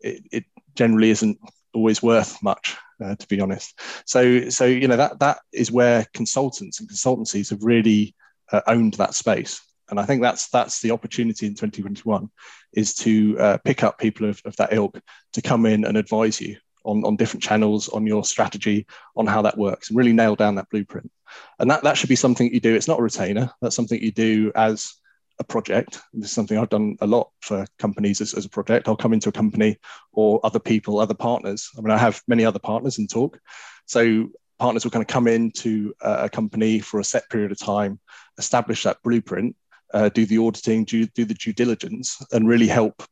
it, 0.02 0.24
it 0.32 0.44
generally 0.76 1.10
isn't 1.10 1.40
always 1.74 2.02
worth 2.02 2.42
much, 2.42 2.78
uh, 3.04 3.16
to 3.16 3.28
be 3.28 3.42
honest. 3.42 3.80
So, 4.06 4.50
so 4.50 4.66
you 4.66 4.88
know 4.88 4.98
that 4.98 5.20
that 5.20 5.40
is 5.52 5.72
where 5.72 6.06
consultants 6.14 6.80
and 6.80 6.90
consultancies 6.90 7.50
have 7.50 7.64
really 7.64 8.16
uh, 8.52 8.62
owned 8.68 8.96
that 8.96 9.16
space, 9.16 9.62
and 9.90 10.00
I 10.00 10.06
think 10.06 10.22
that's 10.22 10.50
that's 10.50 10.82
the 10.82 10.92
opportunity 10.92 11.46
in 11.46 11.54
2021 11.54 12.30
is 12.74 12.94
to 12.96 13.38
uh, 13.40 13.58
pick 13.64 13.84
up 13.84 14.00
people 14.00 14.30
of, 14.30 14.42
of 14.46 14.56
that 14.58 14.74
ilk 14.74 15.00
to 15.34 15.42
come 15.42 15.66
in 15.66 15.86
and 15.86 15.98
advise 15.98 16.42
you 16.42 16.58
on, 16.86 17.04
on 17.04 17.16
different 17.16 17.44
channels, 17.44 17.90
on 17.90 18.08
your 18.08 18.24
strategy, 18.24 18.86
on 19.16 19.28
how 19.28 19.42
that 19.42 19.58
works, 19.58 19.90
and 19.90 19.98
really 19.98 20.14
nail 20.14 20.36
down 20.36 20.56
that 20.56 20.70
blueprint. 20.70 21.12
And 21.60 21.70
that 21.70 21.84
that 21.84 21.98
should 21.98 22.10
be 22.10 22.16
something 22.16 22.54
you 22.54 22.60
do. 22.60 22.76
It's 22.76 22.88
not 22.88 23.00
a 23.00 23.04
retainer. 23.04 23.52
That's 23.62 23.76
something 23.76 24.02
you 24.02 24.12
do 24.12 24.52
as 24.56 24.94
a 25.40 25.44
project. 25.44 26.02
This 26.14 26.30
is 26.30 26.36
something 26.36 26.58
I've 26.58 26.70
done 26.70 26.98
a 27.02 27.08
lot 27.08 27.30
for 27.42 27.66
companies 27.78 28.22
as, 28.22 28.34
as, 28.34 28.46
a 28.46 28.50
project. 28.50 28.88
I'll 28.88 28.96
come 28.96 29.14
into 29.14 29.30
a 29.30 29.34
company 29.34 29.78
or 30.14 30.40
other 30.44 30.60
people, 30.60 31.00
other 31.00 31.14
partners. 31.14 31.70
I 31.78 31.82
mean, 31.82 31.92
I 31.92 31.98
have 31.98 32.22
many 32.28 32.46
other 32.46 32.60
partners 32.60 33.00
in 33.00 33.08
Torque. 33.08 33.40
So 33.86 34.30
partners 34.60 34.84
will 34.84 34.92
kind 34.92 35.04
of 35.04 35.08
come 35.08 35.28
into 35.28 35.94
a 36.02 36.30
company 36.30 36.80
for 36.80 37.00
a 37.00 37.04
set 37.04 37.30
period 37.30 37.52
of 37.52 37.60
time, 37.60 38.00
establish 38.38 38.84
that 38.84 39.02
blueprint, 39.04 39.56
uh, 39.94 40.10
do 40.10 40.26
the 40.26 40.38
auditing, 40.38 40.86
do, 40.86 41.06
do 41.08 41.26
the 41.26 41.34
due 41.34 41.54
diligence, 41.54 42.18
and 42.32 42.48
really 42.48 42.68
help 42.68 43.04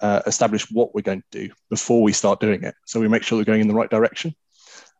uh, 0.00 0.22
establish 0.26 0.70
what 0.70 0.94
we're 0.94 1.02
going 1.02 1.22
to 1.30 1.46
do 1.46 1.52
before 1.68 2.02
we 2.02 2.12
start 2.12 2.40
doing 2.40 2.62
it. 2.64 2.74
So 2.86 3.00
we 3.00 3.08
make 3.08 3.22
sure 3.22 3.38
we're 3.38 3.44
going 3.44 3.60
in 3.60 3.68
the 3.68 3.74
right 3.74 3.90
direction. 3.90 4.34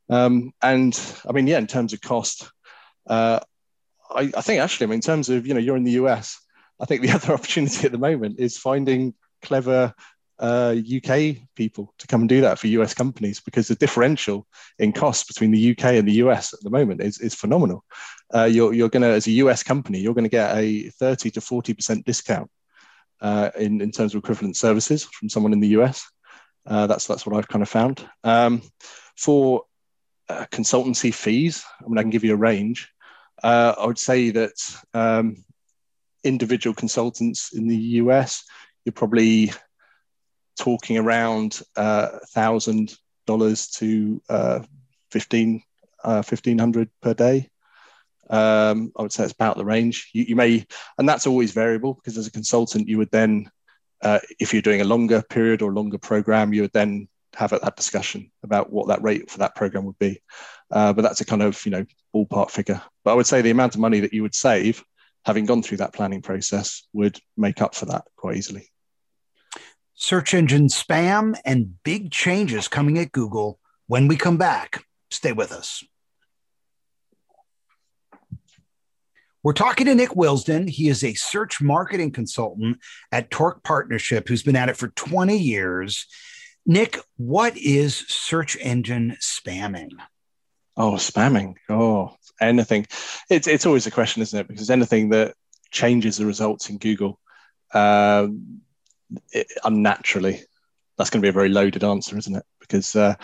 Um, 0.09 0.53
and 0.63 0.99
I 1.29 1.33
mean, 1.33 1.47
yeah, 1.47 1.59
in 1.59 1.67
terms 1.67 1.93
of 1.93 2.01
cost, 2.01 2.51
uh, 3.09 3.41
I, 4.11 4.33
I, 4.37 4.41
think 4.41 4.61
actually, 4.61 4.87
I 4.87 4.89
mean, 4.89 4.97
in 4.97 5.03
terms 5.03 5.29
of, 5.29 5.47
you 5.47 5.55
know, 5.55 5.61
you're 5.61 5.77
in 5.77 5.85
the 5.85 5.93
US, 5.93 6.39
I 6.81 6.85
think 6.85 7.03
the 7.03 7.11
other 7.15 7.33
opportunity 7.33 7.87
at 7.87 7.93
the 7.93 7.99
moment 7.99 8.37
is 8.39 8.59
finding 8.59 9.15
clever 9.43 9.95
uh, 10.39 10.75
UK 10.75 11.37
people 11.55 11.95
to 11.99 12.07
come 12.07 12.23
and 12.23 12.29
do 12.29 12.41
that 12.41 12.59
for 12.59 12.67
US 12.69 12.95
companies 12.95 13.41
because 13.41 13.69
the 13.69 13.75
differential 13.75 14.47
in 14.79 14.93
cost 14.93 15.29
between 15.29 15.51
the 15.51 15.71
UK 15.71 15.85
and 15.85 16.09
the 16.09 16.15
US 16.15 16.55
at 16.55 16.61
the 16.63 16.71
moment 16.71 17.03
is, 17.03 17.19
is 17.21 17.35
phenomenal. 17.35 17.85
Uh, 18.35 18.45
you're, 18.45 18.73
you're 18.73 18.89
going 18.89 19.03
to, 19.03 19.09
as 19.09 19.27
a 19.27 19.33
US 19.33 19.63
company, 19.63 20.01
you're 20.01 20.15
going 20.15 20.25
to 20.25 20.31
get 20.31 20.57
a 20.57 20.89
30 20.99 21.31
to 21.33 21.41
40% 21.41 22.05
discount 22.05 22.51
uh, 23.21 23.51
in, 23.59 23.81
in 23.81 23.91
terms 23.91 24.15
of 24.15 24.19
equivalent 24.19 24.57
services 24.57 25.05
from 25.05 25.29
someone 25.29 25.53
in 25.53 25.61
the 25.61 25.69
US. 25.69 26.11
Uh, 26.67 26.87
that's, 26.87 27.07
that's 27.07 27.27
what 27.27 27.37
I've 27.37 27.49
kind 27.49 27.63
of 27.63 27.69
found. 27.69 28.07
Um, 28.25 28.63
for 29.17 29.65
uh, 30.29 30.47
consultancy 30.51 31.13
fees, 31.13 31.65
I 31.81 31.89
mean, 31.89 31.99
I 31.99 32.03
can 32.03 32.11
give 32.11 32.25
you 32.25 32.35
a 32.35 32.37
range. 32.37 32.89
Uh, 33.43 33.75
I 33.79 33.87
would 33.87 33.99
say 33.99 34.31
that 34.31 34.53
um, 34.95 35.45
individual 36.25 36.75
consultants 36.75 37.53
in 37.55 37.67
the 37.67 37.77
US, 37.77 38.45
you're 38.85 38.93
probably 38.93 39.53
talking 40.59 40.99
around 40.99 41.63
uh, 41.77 42.19
thousand 42.29 42.95
dollars 43.27 43.69
to 43.69 44.21
uh, 44.29 44.61
fifteen 45.11 45.63
fifteen 46.25 46.59
hundred 46.59 46.91
per 47.01 47.15
day. 47.15 47.49
Um, 48.31 48.93
I 48.97 49.03
would 49.03 49.13
say 49.13 49.25
it's 49.25 49.33
about 49.33 49.57
the 49.57 49.65
range. 49.65 50.11
You, 50.13 50.25
you, 50.29 50.37
may, 50.37 50.65
and 50.99 51.09
that's 51.09 51.27
always 51.27 51.53
variable 51.53 51.95
because 51.95 52.17
as 52.17 52.27
a 52.27 52.33
consultant, 52.33 52.89
you 52.89 52.97
would 52.99 53.11
then, 53.11 53.51
uh, 54.03 54.21
if 54.39 54.53
you're 54.53 54.63
doing 54.63 54.81
a 54.81 54.85
longer 54.85 55.23
period 55.23 55.63
or 55.63 55.73
longer 55.73 55.99
program, 55.99 56.53
you 56.53 56.63
would 56.63 56.73
then 56.73 57.09
have 57.35 57.51
that 57.51 57.77
discussion 57.77 58.31
about 58.43 58.73
what 58.73 58.89
that 58.89 59.03
rate 59.03 59.31
for 59.31 59.39
that 59.39 59.55
program 59.55 59.85
would 59.85 59.99
be. 59.99 60.21
Uh, 60.71 60.93
but 60.93 61.03
that's 61.03 61.21
a 61.21 61.25
kind 61.25 61.43
of 61.43 61.65
you 61.65 61.71
know 61.71 61.85
ballpark 62.15 62.51
figure. 62.51 62.81
But 63.05 63.13
I 63.13 63.15
would 63.15 63.27
say 63.27 63.43
the 63.43 63.51
amount 63.51 63.75
of 63.75 63.81
money 63.81 64.01
that 64.01 64.13
you 64.13 64.23
would 64.23 64.35
save 64.35 64.83
having 65.25 65.45
gone 65.45 65.63
through 65.63 65.79
that 65.79 65.93
planning 65.93 66.23
process 66.23 66.87
would 66.93 67.19
make 67.37 67.61
up 67.61 67.75
for 67.75 67.87
that 67.87 68.05
quite 68.17 68.37
easily. 68.37 68.71
Search 69.95 70.33
engine 70.33 70.69
spam 70.69 71.39
and 71.45 71.75
big 71.83 72.11
changes 72.11 72.69
coming 72.69 72.99
at 72.99 73.13
Google. 73.13 73.59
When 73.87 74.09
we 74.09 74.17
come 74.17 74.39
back, 74.39 74.85
stay 75.11 75.33
with 75.33 75.53
us. 75.53 75.85
We're 79.43 79.53
talking 79.55 79.87
to 79.87 79.95
Nick 79.95 80.11
Wilsdon. 80.11 80.69
He 80.69 80.89
is 80.89 81.03
a 81.03 81.15
search 81.15 81.63
marketing 81.63 82.13
consultant 82.13 82.79
at 83.11 83.31
Torque 83.31 83.63
Partnership 83.63 84.29
who's 84.29 84.43
been 84.43 84.57
at 84.57 84.69
it 84.69 84.77
for 84.77 84.89
20 84.89 85.37
years. 85.37 86.07
Nick, 86.67 86.99
what 87.17 87.57
is 87.57 87.97
search 87.97 88.57
engine 88.61 89.17
spamming? 89.21 89.93
Oh, 90.77 90.93
spamming. 90.93 91.55
Oh, 91.71 92.17
anything. 92.41 92.87
It's 93.31 93.47
it's 93.47 93.67
always 93.67 93.87
a 93.87 93.91
question, 93.91 94.23
isn't 94.23 94.39
it? 94.39 94.49
Because 94.49 94.71
anything 94.71 95.09
that 95.11 95.35
changes 95.71 96.19
the 96.19 96.27
results 96.27 96.69
in 96.69 96.79
Google 96.79 97.19
um, 97.73 98.61
it, 99.33 99.47
unnaturally, 99.65 100.43
that's 100.97 101.11
going 101.11 101.21
to 101.21 101.25
be 101.25 101.31
a 101.31 101.33
very 101.33 101.49
loaded 101.49 101.85
answer, 101.85 102.17
isn't 102.17 102.37
it? 102.37 102.45
Because 102.61 102.95
uh, 102.95 103.15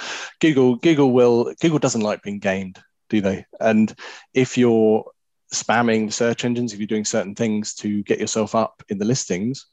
Google 0.41 0.77
Google 0.77 1.12
will 1.12 1.55
Google 1.61 1.79
doesn't 1.79 2.01
like 2.01 2.23
being 2.23 2.39
gamed, 2.39 2.79
do 3.11 3.21
they? 3.21 3.45
And 3.61 3.95
if 4.33 4.57
you're 4.57 5.05
spamming 5.53 6.07
the 6.07 6.12
search 6.12 6.44
engines, 6.44 6.72
if 6.72 6.78
you're 6.78 6.86
doing 6.86 7.05
certain 7.05 7.34
things 7.34 7.74
to 7.74 8.03
get 8.03 8.18
yourself 8.18 8.55
up 8.55 8.82
in 8.88 8.99
the 8.99 9.05
listings, 9.05 9.66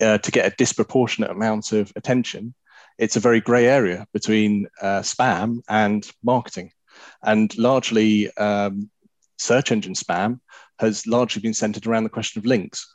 uh, 0.00 0.18
to 0.18 0.30
get 0.30 0.50
a 0.50 0.56
disproportionate 0.56 1.30
amount 1.30 1.72
of 1.72 1.92
attention, 1.96 2.54
it's 2.98 3.16
a 3.16 3.20
very 3.20 3.40
grey 3.40 3.66
area 3.66 4.06
between 4.12 4.66
uh, 4.80 5.00
spam 5.00 5.60
and 5.68 6.10
marketing. 6.22 6.70
And 7.22 7.56
largely, 7.58 8.34
um, 8.36 8.90
search 9.38 9.72
engine 9.72 9.94
spam 9.94 10.40
has 10.78 11.06
largely 11.06 11.42
been 11.42 11.54
centered 11.54 11.86
around 11.86 12.04
the 12.04 12.10
question 12.10 12.40
of 12.40 12.46
links. 12.46 12.94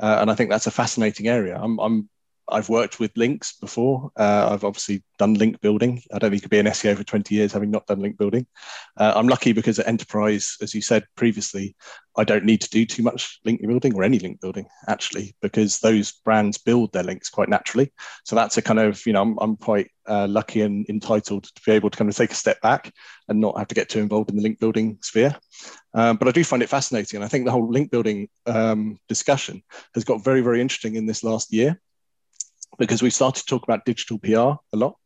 Uh, 0.00 0.18
and 0.20 0.30
I 0.30 0.34
think 0.34 0.50
that's 0.50 0.66
a 0.66 0.72
fascinating 0.72 1.28
area. 1.28 1.58
I'm, 1.60 1.78
I'm 1.78 2.08
I've 2.48 2.68
worked 2.68 3.00
with 3.00 3.16
links 3.16 3.56
before. 3.58 4.10
Uh, 4.16 4.48
I've 4.50 4.64
obviously 4.64 5.02
done 5.18 5.34
link 5.34 5.60
building. 5.60 6.02
I 6.12 6.18
don't 6.18 6.30
think 6.30 6.42
you 6.42 6.42
could 6.42 6.50
be 6.50 6.58
an 6.58 6.66
SEO 6.66 6.96
for 6.96 7.04
20 7.04 7.34
years 7.34 7.52
having 7.52 7.70
not 7.70 7.86
done 7.86 8.00
link 8.00 8.18
building. 8.18 8.46
Uh, 8.96 9.12
I'm 9.16 9.28
lucky 9.28 9.52
because 9.52 9.78
at 9.78 9.86
Enterprise, 9.86 10.56
as 10.60 10.74
you 10.74 10.82
said 10.82 11.04
previously, 11.16 11.74
I 12.16 12.24
don't 12.24 12.44
need 12.44 12.60
to 12.60 12.70
do 12.70 12.84
too 12.84 13.02
much 13.02 13.40
link 13.44 13.60
building 13.62 13.94
or 13.94 14.04
any 14.04 14.18
link 14.18 14.40
building 14.40 14.66
actually, 14.88 15.34
because 15.40 15.80
those 15.80 16.12
brands 16.12 16.58
build 16.58 16.92
their 16.92 17.02
links 17.02 17.30
quite 17.30 17.48
naturally. 17.48 17.92
So 18.24 18.36
that's 18.36 18.58
a 18.58 18.62
kind 18.62 18.78
of, 18.78 19.04
you 19.06 19.14
know, 19.14 19.22
I'm, 19.22 19.38
I'm 19.40 19.56
quite 19.56 19.90
uh, 20.06 20.26
lucky 20.28 20.60
and 20.60 20.86
entitled 20.88 21.44
to 21.44 21.62
be 21.64 21.72
able 21.72 21.90
to 21.90 21.96
kind 21.96 22.10
of 22.10 22.16
take 22.16 22.30
a 22.30 22.36
step 22.36 22.60
back 22.60 22.92
and 23.28 23.40
not 23.40 23.58
have 23.58 23.68
to 23.68 23.74
get 23.74 23.88
too 23.88 24.00
involved 24.00 24.30
in 24.30 24.36
the 24.36 24.42
link 24.42 24.60
building 24.60 24.98
sphere. 25.00 25.34
Um, 25.94 26.18
but 26.18 26.28
I 26.28 26.32
do 26.32 26.44
find 26.44 26.62
it 26.62 26.68
fascinating. 26.68 27.16
And 27.16 27.24
I 27.24 27.28
think 27.28 27.46
the 27.46 27.52
whole 27.52 27.70
link 27.70 27.90
building 27.90 28.28
um, 28.46 28.98
discussion 29.08 29.62
has 29.94 30.04
got 30.04 30.22
very, 30.22 30.42
very 30.42 30.60
interesting 30.60 30.96
in 30.96 31.06
this 31.06 31.24
last 31.24 31.52
year 31.52 31.80
because 32.78 33.02
we 33.02 33.10
started 33.10 33.40
to 33.40 33.46
talk 33.46 33.62
about 33.62 33.84
digital 33.84 34.18
PR 34.18 34.58
a 34.72 34.76
lot. 34.76 34.96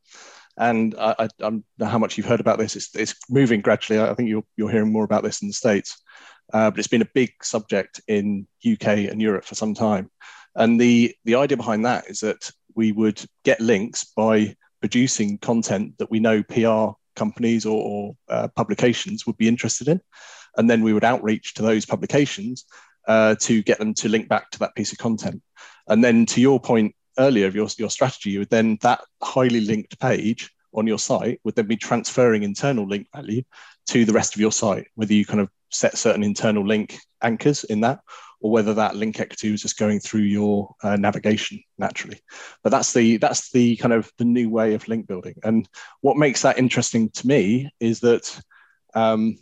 And 0.56 0.94
I, 0.98 1.14
I, 1.18 1.28
don't 1.38 1.64
know 1.78 1.86
how 1.86 1.98
much 1.98 2.16
you've 2.16 2.26
heard 2.26 2.40
about 2.40 2.58
this. 2.58 2.74
It's, 2.74 2.94
it's 2.96 3.14
moving 3.30 3.60
gradually. 3.60 4.00
I 4.00 4.12
think 4.14 4.28
you're, 4.28 4.44
you're 4.56 4.70
hearing 4.70 4.92
more 4.92 5.04
about 5.04 5.22
this 5.22 5.40
in 5.40 5.48
the 5.48 5.54
States. 5.54 6.02
Uh, 6.52 6.70
but 6.70 6.78
it's 6.78 6.88
been 6.88 7.02
a 7.02 7.10
big 7.14 7.32
subject 7.42 8.00
in 8.08 8.46
UK 8.66 8.86
and 9.10 9.22
Europe 9.22 9.44
for 9.44 9.54
some 9.54 9.74
time. 9.74 10.10
And 10.56 10.80
the, 10.80 11.14
the 11.24 11.36
idea 11.36 11.56
behind 11.56 11.84
that 11.84 12.08
is 12.08 12.20
that 12.20 12.50
we 12.74 12.90
would 12.90 13.22
get 13.44 13.60
links 13.60 14.04
by 14.04 14.56
producing 14.80 15.38
content 15.38 15.96
that 15.98 16.10
we 16.10 16.20
know 16.20 16.42
PR 16.42 16.96
companies 17.14 17.66
or, 17.66 17.82
or 17.82 18.16
uh, 18.28 18.48
publications 18.56 19.26
would 19.26 19.36
be 19.36 19.48
interested 19.48 19.88
in. 19.88 20.00
And 20.56 20.68
then 20.68 20.82
we 20.82 20.92
would 20.92 21.04
outreach 21.04 21.54
to 21.54 21.62
those 21.62 21.84
publications 21.84 22.64
uh, 23.06 23.34
to 23.40 23.62
get 23.62 23.78
them 23.78 23.94
to 23.94 24.08
link 24.08 24.28
back 24.28 24.50
to 24.50 24.58
that 24.60 24.74
piece 24.74 24.92
of 24.92 24.98
content. 24.98 25.42
And 25.86 26.02
then 26.02 26.26
to 26.26 26.40
your 26.40 26.60
point 26.60 26.94
earlier 27.18 27.46
of 27.46 27.54
your, 27.54 27.68
your 27.78 27.90
strategy, 27.90 28.30
you 28.30 28.40
would 28.40 28.50
then 28.50 28.78
that 28.82 29.00
highly 29.22 29.60
linked 29.60 29.98
page 29.98 30.50
on 30.74 30.86
your 30.86 30.98
site 30.98 31.40
would 31.44 31.54
then 31.54 31.66
be 31.66 31.76
transferring 31.76 32.42
internal 32.42 32.86
link 32.86 33.06
value 33.14 33.42
to 33.86 34.04
the 34.04 34.12
rest 34.12 34.34
of 34.34 34.40
your 34.40 34.52
site, 34.52 34.86
whether 34.94 35.12
you 35.12 35.24
kind 35.24 35.40
of 35.40 35.50
set 35.70 35.96
certain 35.96 36.22
internal 36.22 36.66
link 36.66 36.98
anchors 37.22 37.64
in 37.64 37.80
that, 37.80 38.00
or 38.40 38.50
whether 38.50 38.74
that 38.74 38.96
link 38.96 39.18
equity 39.20 39.50
was 39.50 39.62
just 39.62 39.78
going 39.78 39.98
through 39.98 40.22
your 40.22 40.74
uh, 40.82 40.96
navigation 40.96 41.62
naturally. 41.78 42.20
But 42.62 42.70
that's 42.70 42.92
the 42.92 43.16
that's 43.16 43.50
the 43.50 43.76
kind 43.76 43.92
of 43.92 44.10
the 44.18 44.24
new 44.24 44.48
way 44.48 44.74
of 44.74 44.86
link 44.88 45.06
building. 45.06 45.34
And 45.42 45.68
what 46.00 46.16
makes 46.16 46.42
that 46.42 46.58
interesting 46.58 47.10
to 47.10 47.26
me 47.26 47.70
is 47.80 48.00
that 48.00 48.40
um, 48.94 49.38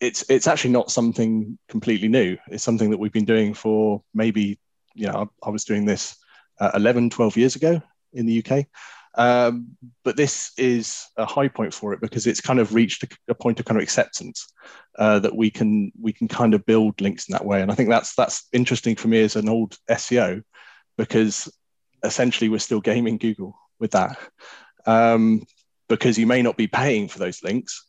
it's 0.00 0.24
it's 0.28 0.46
actually 0.46 0.72
not 0.72 0.90
something 0.90 1.58
completely 1.68 2.08
new. 2.08 2.36
It's 2.48 2.64
something 2.64 2.90
that 2.90 2.98
we've 2.98 3.12
been 3.12 3.24
doing 3.24 3.54
for 3.54 4.02
maybe 4.14 4.58
you 4.94 5.06
know 5.06 5.30
I, 5.42 5.48
I 5.48 5.50
was 5.50 5.64
doing 5.64 5.84
this 5.84 6.16
uh, 6.60 6.70
11, 6.74 7.10
12 7.10 7.36
years 7.36 7.56
ago 7.56 7.80
in 8.12 8.26
the 8.26 8.44
UK. 8.44 8.66
Um, 9.14 9.76
but 10.04 10.16
this 10.16 10.52
is 10.56 11.06
a 11.16 11.26
high 11.26 11.48
point 11.48 11.74
for 11.74 11.92
it 11.92 12.00
because 12.00 12.26
it's 12.26 12.40
kind 12.40 12.58
of 12.58 12.74
reached 12.74 13.02
a, 13.02 13.08
a 13.28 13.34
point 13.34 13.60
of 13.60 13.66
kind 13.66 13.76
of 13.76 13.82
acceptance 13.82 14.50
uh, 14.98 15.18
that 15.18 15.36
we 15.36 15.50
can 15.50 15.92
we 16.00 16.12
can 16.12 16.28
kind 16.28 16.54
of 16.54 16.64
build 16.64 17.00
links 17.00 17.28
in 17.28 17.32
that 17.32 17.44
way. 17.44 17.60
And 17.60 17.70
I 17.70 17.74
think 17.74 17.90
that's 17.90 18.14
that's 18.14 18.48
interesting 18.52 18.96
for 18.96 19.08
me 19.08 19.22
as 19.22 19.36
an 19.36 19.50
old 19.50 19.76
SEO 19.90 20.42
because 20.96 21.52
essentially 22.02 22.48
we're 22.48 22.58
still 22.58 22.80
gaming 22.80 23.18
Google 23.18 23.54
with 23.78 23.90
that 23.92 24.18
um, 24.86 25.42
because 25.88 26.18
you 26.18 26.26
may 26.26 26.42
not 26.42 26.56
be 26.56 26.66
paying 26.66 27.08
for 27.08 27.18
those 27.18 27.42
links, 27.42 27.86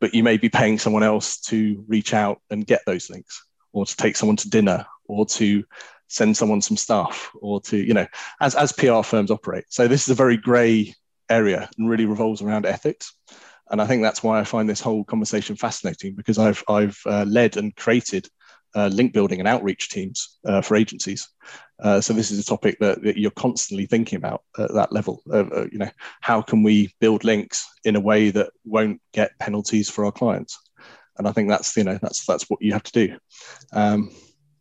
but 0.00 0.14
you 0.14 0.22
may 0.22 0.36
be 0.36 0.48
paying 0.48 0.78
someone 0.78 1.02
else 1.02 1.38
to 1.40 1.84
reach 1.86 2.14
out 2.14 2.40
and 2.50 2.66
get 2.66 2.80
those 2.86 3.10
links 3.10 3.44
or 3.72 3.84
to 3.84 3.96
take 3.96 4.16
someone 4.16 4.36
to 4.36 4.50
dinner 4.50 4.86
or 5.04 5.26
to 5.26 5.64
send 6.08 6.36
someone 6.36 6.60
some 6.60 6.76
stuff 6.76 7.30
or 7.40 7.60
to 7.60 7.76
you 7.76 7.94
know 7.94 8.06
as 8.40 8.54
as 8.54 8.72
pr 8.72 9.02
firms 9.02 9.30
operate. 9.30 9.64
So 9.68 9.88
this 9.88 10.02
is 10.02 10.10
a 10.10 10.14
very 10.14 10.36
gray 10.36 10.94
area 11.28 11.68
and 11.76 11.88
really 11.88 12.06
revolves 12.06 12.42
around 12.42 12.66
ethics. 12.66 13.12
And 13.70 13.82
i 13.82 13.86
think 13.86 14.02
that's 14.02 14.22
why 14.22 14.38
i 14.38 14.44
find 14.44 14.68
this 14.68 14.80
whole 14.80 15.04
conversation 15.04 15.56
fascinating 15.56 16.14
because 16.14 16.38
i've 16.38 16.62
i've 16.68 16.98
uh, 17.06 17.24
led 17.26 17.56
and 17.56 17.74
created 17.74 18.28
uh, 18.76 18.88
link 18.88 19.12
building 19.12 19.38
and 19.38 19.48
outreach 19.48 19.88
teams 19.88 20.38
uh, 20.44 20.60
for 20.60 20.76
agencies. 20.76 21.28
Uh, 21.82 21.98
so 21.98 22.12
this 22.12 22.30
is 22.30 22.38
a 22.38 22.44
topic 22.44 22.76
that, 22.78 23.02
that, 23.02 23.16
you're 23.16 23.30
constantly 23.30 23.86
thinking 23.86 24.16
about 24.16 24.42
at 24.58 24.72
that 24.74 24.92
level 24.92 25.22
uh, 25.32 25.66
you 25.72 25.78
know 25.78 25.90
how 26.20 26.42
can 26.42 26.62
we 26.62 26.92
build 27.00 27.24
links 27.24 27.66
in 27.84 27.96
a 27.96 28.00
way 28.00 28.28
that 28.30 28.50
won't 28.64 29.00
get 29.12 29.38
penalties 29.38 29.88
for 29.88 30.04
our 30.04 30.12
clients? 30.12 30.58
And 31.18 31.26
i 31.26 31.32
think 31.32 31.48
that's 31.48 31.76
you 31.76 31.84
know 31.84 31.98
that's 32.00 32.26
that's 32.26 32.48
what 32.50 32.60
you 32.62 32.72
have 32.72 32.82
to 32.84 32.92
do. 32.92 33.18
Um, 33.72 34.10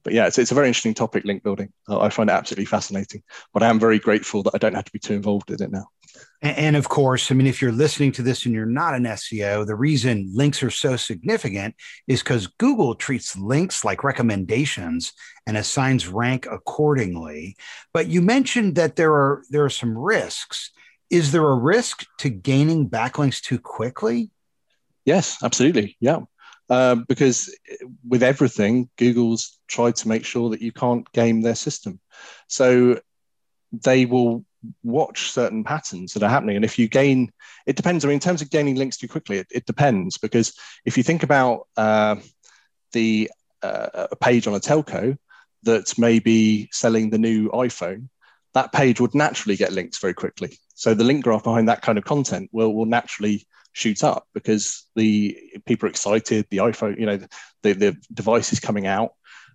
but 0.06 0.14
yeah, 0.14 0.28
it's, 0.28 0.38
it's 0.38 0.51
a 0.51 0.56
very 0.56 0.68
interesting 0.68 0.93
topic, 0.93 1.26
link 1.26 1.43
building. 1.43 1.74
I 1.89 2.10
find 2.10 2.30
it 2.30 2.34
absolutely 2.34 2.66
fascinating, 2.66 3.24
but 3.53 3.64
I 3.64 3.68
am 3.68 3.80
very 3.80 3.97
grateful 3.97 4.43
that 4.43 4.53
I 4.53 4.60
don't 4.60 4.76
have 4.76 4.86
to 4.86 4.91
be 4.91 4.99
too 4.99 5.16
involved 5.16 5.49
in 5.49 5.62
it 5.62 5.72
now. 5.72 5.88
And, 6.43 6.58
and 6.58 6.76
of 6.76 6.88
course, 6.88 7.32
I 7.32 7.34
mean, 7.34 7.47
if 7.47 7.60
you're 7.60 7.72
listening 7.72 8.12
to 8.14 8.22
this 8.22 8.45
and 8.45 8.53
you're 8.53 8.68
not 8.68 8.93
an 8.93 9.06
SEO, 9.06 9.66
the 9.66 9.76
reason 9.76 10.32
links 10.32 10.62
are 10.62 10.70
so 10.70 10.95
significant 10.95 11.74
is 12.08 12.22
because 12.22 12.45
Google 12.45 12.93
treats 12.93 13.36
links 13.36 13.84
like 13.84 14.03
recommendations 14.03 15.12
and 15.47 15.58
assigns 15.58 16.08
rank 16.08 16.47
accordingly. 16.49 17.58
But 17.91 18.08
you 18.08 18.22
mentioned 18.22 18.76
that 18.76 18.97
there 18.97 19.12
are 19.12 19.43
there 19.49 19.66
are 19.66 19.72
some 19.72 19.97
risks. 19.97 20.70
Is 21.10 21.32
there 21.32 21.49
a 21.49 21.56
risk 21.56 22.06
to 22.20 22.30
gaining 22.30 22.91
backlinks 22.91 23.41
too 23.41 23.58
quickly? 23.58 24.30
Yes, 25.03 25.38
absolutely. 25.43 25.97
Yeah. 25.99 26.22
Um, 26.70 27.05
because 27.07 27.55
with 28.07 28.24
everything, 28.24 28.89
Google's 28.97 29.59
tried 29.68 29.95
to 29.97 30.07
make 30.07 30.26
sure 30.26 30.49
that 30.49 30.61
you 30.61 30.72
can't 30.72 31.09
game 31.11 31.41
their 31.41 31.55
system. 31.55 31.99
So 32.47 32.99
they 33.72 34.05
will 34.05 34.45
watch 34.84 35.32
certain 35.32 35.63
patterns 35.63 36.13
that 36.13 36.24
are 36.24 36.30
happening. 36.30 36.55
And 36.55 36.66
if 36.66 36.80
you 36.80 36.88
gain, 36.88 37.32
it 37.66 37.76
depends. 37.76 38.03
I 38.03 38.07
mean, 38.07 38.16
in 38.16 38.20
terms 38.20 38.41
of 38.41 38.49
gaining 38.49 38.76
links 38.76 38.97
too 38.97 39.07
quickly, 39.07 39.38
it, 39.38 39.47
it 39.51 39.66
depends 39.66 40.18
because 40.18 40.53
if 40.86 40.97
you 40.97 41.03
think 41.03 41.24
about 41.24 41.68
uh, 41.78 42.16
the 42.93 43.30
uh, 43.61 44.07
a 44.11 44.16
page 44.16 44.47
on 44.47 44.53
a 44.53 44.59
telco 44.59 45.18
that 45.63 45.97
may 45.97 46.20
be 46.20 46.70
selling 46.72 47.09
the 47.09 47.18
new 47.18 47.49
iPhone, 47.49 48.09
that 48.53 48.72
page 48.72 48.99
would 48.99 49.16
naturally 49.16 49.55
get 49.55 49.74
links 49.74 49.97
very 49.97 50.13
quickly. 50.13 50.57
So 50.76 50.93
the 50.93 51.03
link 51.03 51.24
graph 51.24 51.43
behind 51.43 51.68
that 51.70 51.82
kind 51.82 51.97
of 51.97 52.05
content 52.05 52.49
will 52.51 52.74
will 52.74 52.86
naturally 52.86 53.45
shoot 53.76 54.06
up 54.06 54.26
because 54.34 54.88
the 54.96 55.38
people 55.66 55.86
are 55.86 55.90
excited, 55.90 56.48
the 56.50 56.58
iPhone, 56.58 56.98
you 56.98 57.06
know, 57.06 57.20
the, 57.62 57.74
the 57.74 57.98
device 58.14 58.54
is 58.54 58.60
coming 58.60 58.88
out, 58.88 59.12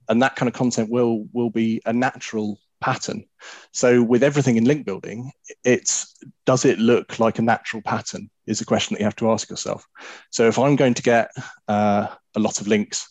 and 0.09 0.23
that 0.23 0.37
kind 0.37 0.49
of 0.49 0.55
content 0.55 0.91
will 0.91 1.27
will 1.33 1.51
be 1.51 1.81
a 1.87 1.93
natural 1.93 2.59
pattern. 2.81 3.25
So 3.73 4.03
with 4.03 4.23
everything 4.23 4.57
in 4.57 4.64
link 4.64 4.85
building, 4.85 5.33
it's 5.64 6.14
does 6.45 6.66
it 6.66 6.79
look 6.79 7.18
like 7.18 7.39
a 7.39 7.43
natural 7.43 7.83
pattern 7.83 8.31
is 8.47 8.61
a 8.61 8.66
question 8.66 8.95
that 8.95 9.01
you 9.01 9.07
have 9.07 9.16
to 9.16 9.31
ask 9.31 9.49
yourself. 9.49 9.87
So 10.31 10.47
if 10.47 10.59
I'm 10.59 10.77
going 10.77 10.95
to 10.95 11.03
get 11.03 11.31
uh, 11.66 12.09
a 12.35 12.41
lot 12.41 12.61
of 12.61 12.68
links 12.68 13.09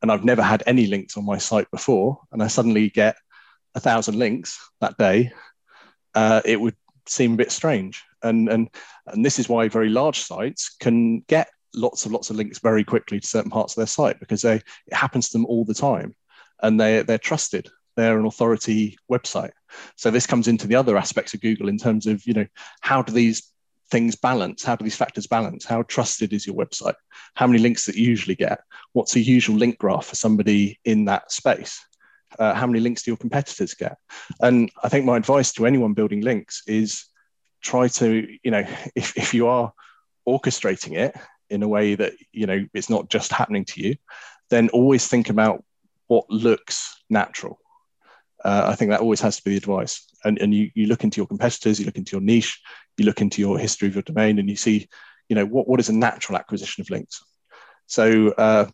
and 0.00 0.12
I've 0.12 0.24
never 0.24 0.42
had 0.42 0.62
any 0.66 0.86
links 0.86 1.16
on 1.16 1.24
my 1.24 1.38
site 1.38 1.70
before, 1.70 2.20
and 2.30 2.42
I 2.42 2.46
suddenly 2.46 2.88
get 2.90 3.16
a 3.74 3.80
thousand 3.80 4.16
links 4.18 4.58
that 4.80 4.96
day, 4.96 5.32
uh, 6.14 6.42
it 6.44 6.60
would 6.60 6.76
seem 7.06 7.34
a 7.34 7.36
bit 7.36 7.50
strange 7.50 8.04
and 8.22 8.48
and 8.48 8.68
and 9.06 9.24
this 9.24 9.38
is 9.38 9.48
why 9.48 9.68
very 9.68 9.88
large 9.88 10.20
sites 10.20 10.76
can 10.80 11.20
get 11.20 11.48
lots 11.74 12.04
of 12.04 12.12
lots 12.12 12.30
of 12.30 12.36
links 12.36 12.58
very 12.58 12.84
quickly 12.84 13.18
to 13.18 13.26
certain 13.26 13.50
parts 13.50 13.72
of 13.72 13.76
their 13.76 13.86
site 13.86 14.20
because 14.20 14.42
they 14.42 14.56
it 14.56 14.94
happens 14.94 15.28
to 15.28 15.38
them 15.38 15.46
all 15.46 15.64
the 15.64 15.74
time 15.74 16.14
and 16.62 16.80
they 16.80 17.02
they're 17.02 17.18
trusted 17.18 17.68
they're 17.96 18.18
an 18.18 18.26
authority 18.26 18.98
website 19.10 19.52
so 19.96 20.10
this 20.10 20.26
comes 20.26 20.48
into 20.48 20.66
the 20.66 20.74
other 20.74 20.96
aspects 20.98 21.34
of 21.34 21.40
google 21.40 21.68
in 21.68 21.78
terms 21.78 22.06
of 22.06 22.26
you 22.26 22.34
know 22.34 22.46
how 22.80 23.00
do 23.02 23.12
these 23.12 23.52
things 23.92 24.16
balance? 24.16 24.64
How 24.64 24.74
do 24.74 24.82
these 24.82 24.96
factors 24.96 25.26
balance? 25.26 25.66
How 25.66 25.82
trusted 25.82 26.32
is 26.32 26.46
your 26.46 26.56
website? 26.56 26.94
How 27.34 27.46
many 27.46 27.58
links 27.58 27.84
that 27.84 27.94
you 27.94 28.08
usually 28.08 28.34
get? 28.34 28.60
What's 28.94 29.14
a 29.14 29.20
usual 29.20 29.56
link 29.56 29.78
graph 29.78 30.06
for 30.06 30.16
somebody 30.16 30.80
in 30.86 31.04
that 31.04 31.30
space? 31.30 31.78
Uh, 32.38 32.54
how 32.54 32.66
many 32.66 32.80
links 32.80 33.02
do 33.02 33.10
your 33.10 33.18
competitors 33.18 33.74
get? 33.74 33.98
And 34.40 34.70
I 34.82 34.88
think 34.88 35.04
my 35.04 35.18
advice 35.18 35.52
to 35.52 35.66
anyone 35.66 35.92
building 35.92 36.22
links 36.22 36.62
is 36.66 37.04
try 37.62 37.88
to, 37.88 38.28
you 38.42 38.50
know, 38.50 38.66
if, 38.94 39.16
if 39.16 39.34
you 39.34 39.48
are 39.48 39.72
orchestrating 40.28 40.96
it 40.98 41.16
in 41.50 41.62
a 41.62 41.68
way 41.68 41.94
that, 41.94 42.14
you 42.32 42.46
know, 42.46 42.66
it's 42.74 42.90
not 42.90 43.08
just 43.08 43.32
happening 43.32 43.64
to 43.66 43.82
you, 43.82 43.96
then 44.50 44.68
always 44.70 45.08
think 45.08 45.30
about 45.30 45.64
what 46.06 46.28
looks 46.28 47.02
natural. 47.08 47.58
Uh, 48.44 48.64
I 48.66 48.74
think 48.74 48.90
that 48.90 49.00
always 49.00 49.20
has 49.20 49.36
to 49.36 49.44
be 49.44 49.52
the 49.52 49.56
advice. 49.56 50.06
And, 50.24 50.38
and 50.40 50.52
you, 50.52 50.70
you 50.74 50.86
look 50.86 51.04
into 51.04 51.20
your 51.20 51.26
competitors, 51.26 51.78
you 51.78 51.86
look 51.86 51.96
into 51.96 52.12
your 52.12 52.20
niche, 52.20 52.60
you 52.96 53.04
look 53.04 53.20
into 53.20 53.40
your 53.40 53.58
history 53.58 53.88
of 53.88 53.94
your 53.94 54.02
domain, 54.02 54.38
and 54.38 54.48
you 54.48 54.56
see, 54.56 54.88
you 55.28 55.36
know, 55.36 55.46
what, 55.46 55.68
what 55.68 55.80
is 55.80 55.88
a 55.88 55.94
natural 55.94 56.38
acquisition 56.38 56.80
of 56.80 56.90
links. 56.90 57.22
So, 57.86 58.30
uh, 58.30 58.66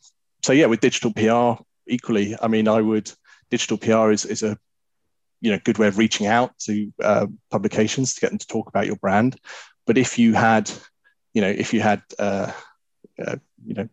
so 0.43 0.53
yeah, 0.53 0.67
with 0.67 0.81
digital 0.81 1.13
PR, 1.13 1.63
equally, 1.87 2.37
I 2.41 2.49
mean, 2.49 2.69
I 2.69 2.81
would 2.81 3.11
digital 3.51 3.79
PR 3.79 4.11
is 4.11 4.25
is 4.25 4.43
a 4.43 4.59
you 5.41 5.51
know 5.51 5.59
good 5.65 5.79
way 5.79 5.89
of 5.89 5.99
reaching 5.99 6.27
out 6.27 6.57
to 6.59 6.93
uh, 7.03 7.27
publications 7.51 8.15
to 8.15 8.21
get 8.21 8.31
them 8.31 8.39
to 8.39 8.47
talk 8.47 8.69
about 8.69 8.87
your 8.87 8.97
brand. 8.97 9.37
But 9.87 9.99
if 9.99 10.19
you 10.19 10.35
had, 10.35 10.71
you 11.33 11.41
know, 11.41 11.49
if 11.49 11.73
you 11.73 11.81
had, 11.81 12.03
uh, 12.19 12.53
uh, 13.25 13.37
you 13.65 13.75
know, 13.75 13.89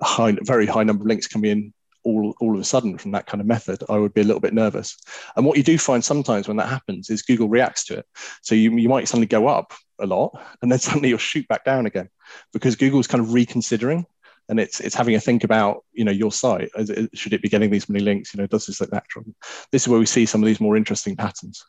a 0.00 0.04
high, 0.04 0.36
very 0.42 0.66
high 0.66 0.84
number 0.84 1.02
of 1.02 1.08
links 1.08 1.26
coming 1.26 1.50
in 1.50 1.74
all, 2.04 2.34
all 2.40 2.54
of 2.54 2.60
a 2.60 2.64
sudden 2.64 2.98
from 2.98 3.12
that 3.12 3.26
kind 3.26 3.40
of 3.40 3.46
method, 3.46 3.82
I 3.88 3.98
would 3.98 4.14
be 4.14 4.20
a 4.20 4.24
little 4.24 4.40
bit 4.40 4.54
nervous. 4.54 4.96
And 5.36 5.44
what 5.44 5.56
you 5.56 5.62
do 5.62 5.78
find 5.78 6.04
sometimes 6.04 6.48
when 6.48 6.56
that 6.58 6.68
happens 6.68 7.10
is 7.10 7.22
Google 7.22 7.48
reacts 7.48 7.84
to 7.86 7.98
it. 7.98 8.06
So 8.42 8.54
you, 8.54 8.76
you 8.76 8.88
might 8.88 9.08
suddenly 9.08 9.26
go 9.26 9.46
up 9.46 9.72
a 9.98 10.06
lot 10.06 10.40
and 10.62 10.70
then 10.70 10.78
suddenly 10.78 11.10
you'll 11.10 11.18
shoot 11.18 11.46
back 11.48 11.64
down 11.64 11.86
again 11.86 12.08
because 12.52 12.76
Google's 12.76 13.06
kind 13.06 13.22
of 13.22 13.32
reconsidering 13.32 14.06
and 14.48 14.58
it's 14.58 14.80
it's 14.80 14.94
having 14.94 15.14
a 15.14 15.20
think 15.20 15.44
about 15.44 15.84
you 15.92 16.04
know 16.04 16.12
your 16.12 16.32
site 16.32 16.70
should 17.14 17.32
it 17.32 17.42
be 17.42 17.48
getting 17.48 17.70
these 17.70 17.88
many 17.88 18.04
links 18.04 18.34
you 18.34 18.40
know 18.40 18.46
does 18.46 18.66
this 18.66 18.80
look 18.80 18.92
natural 18.92 19.24
this 19.72 19.82
is 19.82 19.88
where 19.88 20.00
we 20.00 20.06
see 20.06 20.26
some 20.26 20.42
of 20.42 20.46
these 20.46 20.60
more 20.60 20.76
interesting 20.76 21.16
patterns 21.16 21.64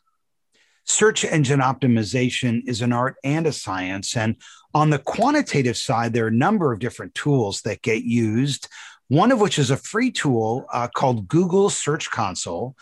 search 0.84 1.24
engine 1.24 1.60
optimization 1.60 2.62
is 2.66 2.80
an 2.80 2.92
art 2.92 3.16
and 3.22 3.46
a 3.46 3.52
science 3.52 4.16
and 4.16 4.36
on 4.74 4.90
the 4.90 4.98
quantitative 4.98 5.76
side 5.76 6.12
there 6.12 6.24
are 6.24 6.28
a 6.28 6.32
number 6.32 6.72
of 6.72 6.78
different 6.78 7.14
tools 7.14 7.60
that 7.62 7.82
get 7.82 8.02
used 8.02 8.68
one 9.10 9.32
of 9.32 9.40
which 9.40 9.58
is 9.58 9.72
a 9.72 9.76
free 9.76 10.12
tool 10.12 10.66
uh, 10.72 10.86
called 10.86 11.26
Google 11.26 11.68
Search 11.68 12.08
Console. 12.12 12.76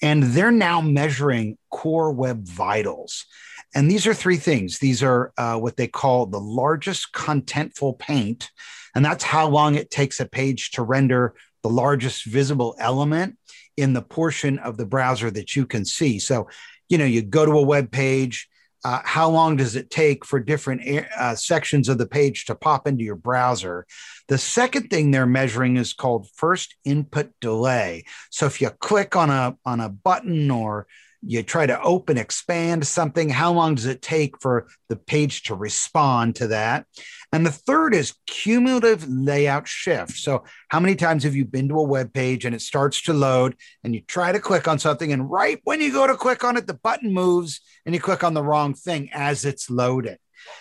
And 0.00 0.22
they're 0.22 0.50
now 0.50 0.80
measuring 0.80 1.58
core 1.70 2.10
web 2.10 2.48
vitals. 2.48 3.26
And 3.74 3.90
these 3.90 4.06
are 4.06 4.14
three 4.14 4.36
things. 4.36 4.78
These 4.78 5.02
are 5.02 5.32
uh, 5.36 5.58
what 5.58 5.76
they 5.76 5.88
call 5.88 6.26
the 6.26 6.40
largest 6.40 7.12
contentful 7.12 7.98
paint. 7.98 8.50
And 8.94 9.04
that's 9.04 9.24
how 9.24 9.48
long 9.48 9.74
it 9.74 9.90
takes 9.90 10.20
a 10.20 10.26
page 10.26 10.70
to 10.72 10.82
render 10.82 11.34
the 11.62 11.68
largest 11.68 12.24
visible 12.24 12.76
element 12.78 13.36
in 13.76 13.92
the 13.92 14.02
portion 14.02 14.58
of 14.58 14.76
the 14.76 14.86
browser 14.86 15.30
that 15.32 15.56
you 15.56 15.66
can 15.66 15.84
see. 15.84 16.18
So, 16.18 16.48
you 16.88 16.98
know, 16.98 17.04
you 17.04 17.22
go 17.22 17.44
to 17.44 17.52
a 17.52 17.62
web 17.62 17.90
page, 17.90 18.48
uh, 18.84 19.00
how 19.02 19.30
long 19.30 19.56
does 19.56 19.74
it 19.74 19.90
take 19.90 20.24
for 20.24 20.38
different 20.38 21.06
uh, 21.16 21.34
sections 21.34 21.88
of 21.88 21.98
the 21.98 22.06
page 22.06 22.44
to 22.44 22.54
pop 22.54 22.86
into 22.86 23.02
your 23.02 23.16
browser. 23.16 23.86
The 24.28 24.38
second 24.38 24.88
thing 24.88 25.10
they're 25.10 25.26
measuring 25.26 25.78
is 25.78 25.94
called 25.94 26.28
first 26.34 26.76
input 26.84 27.30
delay. 27.40 28.04
So 28.30 28.46
if 28.46 28.60
you 28.60 28.70
click 28.70 29.16
on 29.16 29.30
a 29.30 29.56
on 29.64 29.80
a 29.80 29.88
button 29.88 30.50
or 30.50 30.86
you 31.26 31.42
try 31.42 31.66
to 31.66 31.80
open, 31.82 32.18
expand 32.18 32.86
something, 32.86 33.28
how 33.28 33.52
long 33.52 33.74
does 33.74 33.86
it 33.86 34.02
take 34.02 34.40
for 34.40 34.66
the 34.88 34.96
page 34.96 35.44
to 35.44 35.54
respond 35.54 36.36
to 36.36 36.48
that? 36.48 36.86
And 37.32 37.44
the 37.44 37.50
third 37.50 37.94
is 37.94 38.14
cumulative 38.26 39.08
layout 39.08 39.66
shift. 39.66 40.12
So, 40.12 40.44
how 40.68 40.80
many 40.80 40.94
times 40.94 41.24
have 41.24 41.34
you 41.34 41.44
been 41.44 41.68
to 41.68 41.78
a 41.78 41.82
web 41.82 42.12
page 42.12 42.44
and 42.44 42.54
it 42.54 42.62
starts 42.62 43.02
to 43.02 43.12
load 43.12 43.56
and 43.82 43.94
you 43.94 44.02
try 44.02 44.32
to 44.32 44.38
click 44.38 44.68
on 44.68 44.78
something, 44.78 45.12
and 45.12 45.30
right 45.30 45.60
when 45.64 45.80
you 45.80 45.92
go 45.92 46.06
to 46.06 46.14
click 46.14 46.44
on 46.44 46.56
it, 46.56 46.66
the 46.66 46.74
button 46.74 47.12
moves 47.12 47.60
and 47.84 47.94
you 47.94 48.00
click 48.00 48.22
on 48.22 48.34
the 48.34 48.42
wrong 48.42 48.74
thing 48.74 49.10
as 49.12 49.44
it's 49.44 49.68
loaded? 49.70 50.18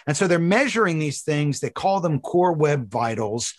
And 0.08 0.16
so 0.16 0.28
they're 0.28 0.40
measuring 0.40 1.00
these 1.00 1.22
things. 1.22 1.60
They 1.60 1.70
call 1.70 2.00
them 2.00 2.20
core 2.20 2.54
web 2.54 2.90
vitals. 2.90 3.54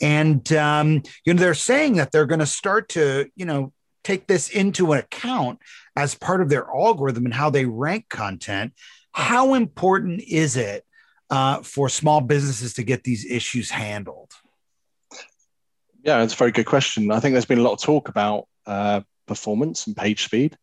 And 0.00 0.50
um, 0.52 1.02
you 1.24 1.34
know 1.34 1.40
they're 1.40 1.54
saying 1.54 1.96
that 1.96 2.12
they're 2.12 2.26
going 2.26 2.40
to 2.40 2.46
start 2.46 2.90
to 2.90 3.28
you 3.34 3.44
know 3.44 3.72
take 4.04 4.26
this 4.26 4.48
into 4.48 4.92
account 4.92 5.58
as 5.96 6.14
part 6.14 6.40
of 6.40 6.48
their 6.48 6.66
algorithm 6.66 7.24
and 7.24 7.34
how 7.34 7.50
they 7.50 7.64
rank 7.64 8.08
content. 8.08 8.72
How 9.12 9.54
important 9.54 10.22
is 10.22 10.56
it 10.56 10.84
uh, 11.30 11.62
for 11.62 11.88
small 11.88 12.20
businesses 12.20 12.74
to 12.74 12.82
get 12.82 13.04
these 13.04 13.24
issues 13.24 13.70
handled? 13.70 14.32
Yeah, 16.02 16.22
it's 16.22 16.34
a 16.34 16.36
very 16.36 16.52
good 16.52 16.66
question. 16.66 17.10
I 17.10 17.20
think 17.20 17.34
there's 17.34 17.44
been 17.44 17.58
a 17.58 17.62
lot 17.62 17.74
of 17.74 17.82
talk 17.82 18.08
about 18.08 18.48
uh, 18.66 19.02
performance 19.26 19.86
and 19.86 19.96
page 19.96 20.24
speed 20.24 20.56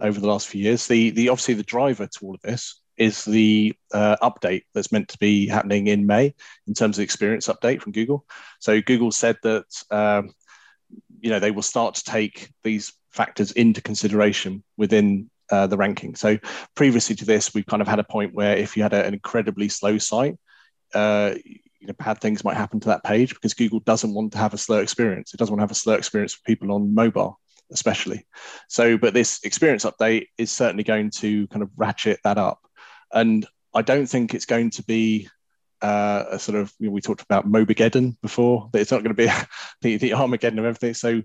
over 0.00 0.20
the 0.20 0.26
last 0.26 0.48
few 0.48 0.62
years. 0.62 0.86
The, 0.86 1.10
the 1.10 1.28
obviously 1.28 1.54
the 1.54 1.62
driver 1.62 2.06
to 2.06 2.18
all 2.22 2.34
of 2.34 2.40
this 2.42 2.80
is 2.98 3.24
the 3.24 3.74
uh, 3.94 4.16
update 4.22 4.62
that's 4.74 4.92
meant 4.92 5.08
to 5.08 5.18
be 5.18 5.48
happening 5.48 5.86
in 5.86 6.06
May 6.06 6.34
in 6.66 6.74
terms 6.74 6.96
of 6.96 6.98
the 6.98 7.04
experience 7.04 7.48
update 7.48 7.80
from 7.80 7.92
Google. 7.92 8.26
So 8.60 8.80
Google 8.82 9.10
said 9.10 9.36
that 9.42 9.64
um, 9.90 10.34
you 11.22 11.30
know 11.30 11.38
they 11.38 11.50
will 11.50 11.62
start 11.62 11.94
to 11.94 12.04
take 12.04 12.50
these 12.62 12.92
factors 13.10 13.52
into 13.52 13.80
consideration 13.80 14.62
within 14.76 15.30
uh, 15.50 15.66
the 15.66 15.76
ranking. 15.76 16.14
So 16.14 16.38
previously 16.74 17.14
to 17.16 17.24
this, 17.24 17.54
we've 17.54 17.66
kind 17.66 17.80
of 17.80 17.88
had 17.88 17.98
a 17.98 18.04
point 18.04 18.34
where 18.34 18.56
if 18.56 18.76
you 18.76 18.82
had 18.82 18.92
a, 18.92 19.04
an 19.04 19.14
incredibly 19.14 19.68
slow 19.68 19.98
site, 19.98 20.36
uh, 20.94 21.34
you 21.44 21.86
know, 21.86 21.94
bad 21.98 22.20
things 22.20 22.44
might 22.44 22.56
happen 22.56 22.80
to 22.80 22.88
that 22.88 23.04
page 23.04 23.34
because 23.34 23.54
Google 23.54 23.80
doesn't 23.80 24.12
want 24.12 24.32
to 24.32 24.38
have 24.38 24.54
a 24.54 24.58
slow 24.58 24.78
experience. 24.78 25.32
It 25.32 25.38
doesn't 25.38 25.52
want 25.52 25.60
to 25.60 25.64
have 25.64 25.70
a 25.70 25.74
slow 25.74 25.94
experience 25.94 26.34
for 26.34 26.42
people 26.44 26.72
on 26.72 26.94
mobile, 26.94 27.38
especially. 27.70 28.26
So, 28.68 28.98
but 28.98 29.14
this 29.14 29.40
experience 29.44 29.84
update 29.84 30.26
is 30.38 30.50
certainly 30.50 30.84
going 30.84 31.10
to 31.18 31.46
kind 31.48 31.62
of 31.62 31.70
ratchet 31.76 32.20
that 32.24 32.38
up. 32.38 32.60
And 33.12 33.46
I 33.74 33.82
don't 33.82 34.06
think 34.06 34.34
it's 34.34 34.46
going 34.46 34.70
to 34.70 34.84
be 34.84 35.28
uh, 35.82 36.24
a 36.30 36.38
sort 36.38 36.56
of 36.56 36.72
you 36.78 36.86
know, 36.86 36.92
we 36.92 37.00
talked 37.00 37.22
about 37.22 37.50
Mobilegeddon 37.50 38.16
before. 38.22 38.70
That 38.72 38.80
it's 38.80 38.92
not 38.92 39.02
going 39.02 39.14
to 39.14 39.26
be 39.26 39.30
the, 39.82 39.96
the 39.96 40.14
Armageddon 40.14 40.58
of 40.58 40.64
everything. 40.64 40.94
So 40.94 41.22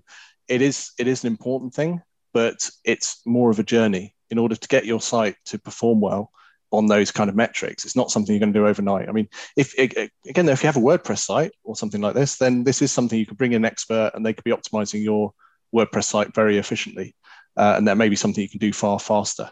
it 0.48 0.62
is 0.62 0.92
it 0.98 1.06
is 1.06 1.24
an 1.24 1.28
important 1.28 1.74
thing, 1.74 2.02
but 2.34 2.68
it's 2.84 3.20
more 3.24 3.50
of 3.50 3.58
a 3.58 3.64
journey 3.64 4.14
in 4.30 4.38
order 4.38 4.56
to 4.56 4.68
get 4.68 4.84
your 4.84 5.00
site 5.00 5.36
to 5.46 5.58
perform 5.58 6.00
well 6.00 6.30
on 6.70 6.86
those 6.86 7.10
kind 7.10 7.30
of 7.30 7.36
metrics. 7.36 7.84
It's 7.84 7.96
not 7.96 8.10
something 8.10 8.34
you're 8.34 8.40
going 8.40 8.52
to 8.52 8.58
do 8.58 8.66
overnight. 8.66 9.08
I 9.08 9.12
mean, 9.12 9.28
if 9.56 9.76
again, 9.78 10.48
if 10.48 10.62
you 10.62 10.66
have 10.66 10.76
a 10.76 10.80
WordPress 10.80 11.20
site 11.20 11.52
or 11.64 11.76
something 11.76 12.00
like 12.00 12.14
this, 12.14 12.36
then 12.36 12.64
this 12.64 12.82
is 12.82 12.92
something 12.92 13.18
you 13.18 13.26
could 13.26 13.38
bring 13.38 13.52
in 13.52 13.64
an 13.64 13.70
expert 13.70 14.12
and 14.14 14.24
they 14.24 14.32
could 14.32 14.44
be 14.44 14.50
optimizing 14.50 15.02
your 15.02 15.32
WordPress 15.74 16.04
site 16.04 16.34
very 16.34 16.58
efficiently, 16.58 17.14
uh, 17.56 17.74
and 17.76 17.88
that 17.88 17.96
may 17.96 18.08
be 18.08 18.16
something 18.16 18.42
you 18.42 18.50
can 18.50 18.58
do 18.58 18.72
far 18.72 18.98
faster. 18.98 19.50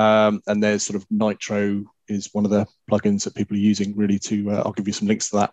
Um, 0.00 0.40
and 0.46 0.62
there's 0.62 0.82
sort 0.82 0.96
of 0.96 1.06
Nitro 1.10 1.84
is 2.08 2.30
one 2.32 2.46
of 2.46 2.50
the 2.50 2.66
plugins 2.90 3.24
that 3.24 3.34
people 3.34 3.54
are 3.54 3.60
using 3.60 3.94
really 3.94 4.18
to. 4.18 4.50
Uh, 4.50 4.62
I'll 4.64 4.72
give 4.72 4.86
you 4.86 4.94
some 4.94 5.08
links 5.08 5.28
to 5.28 5.36
that. 5.36 5.52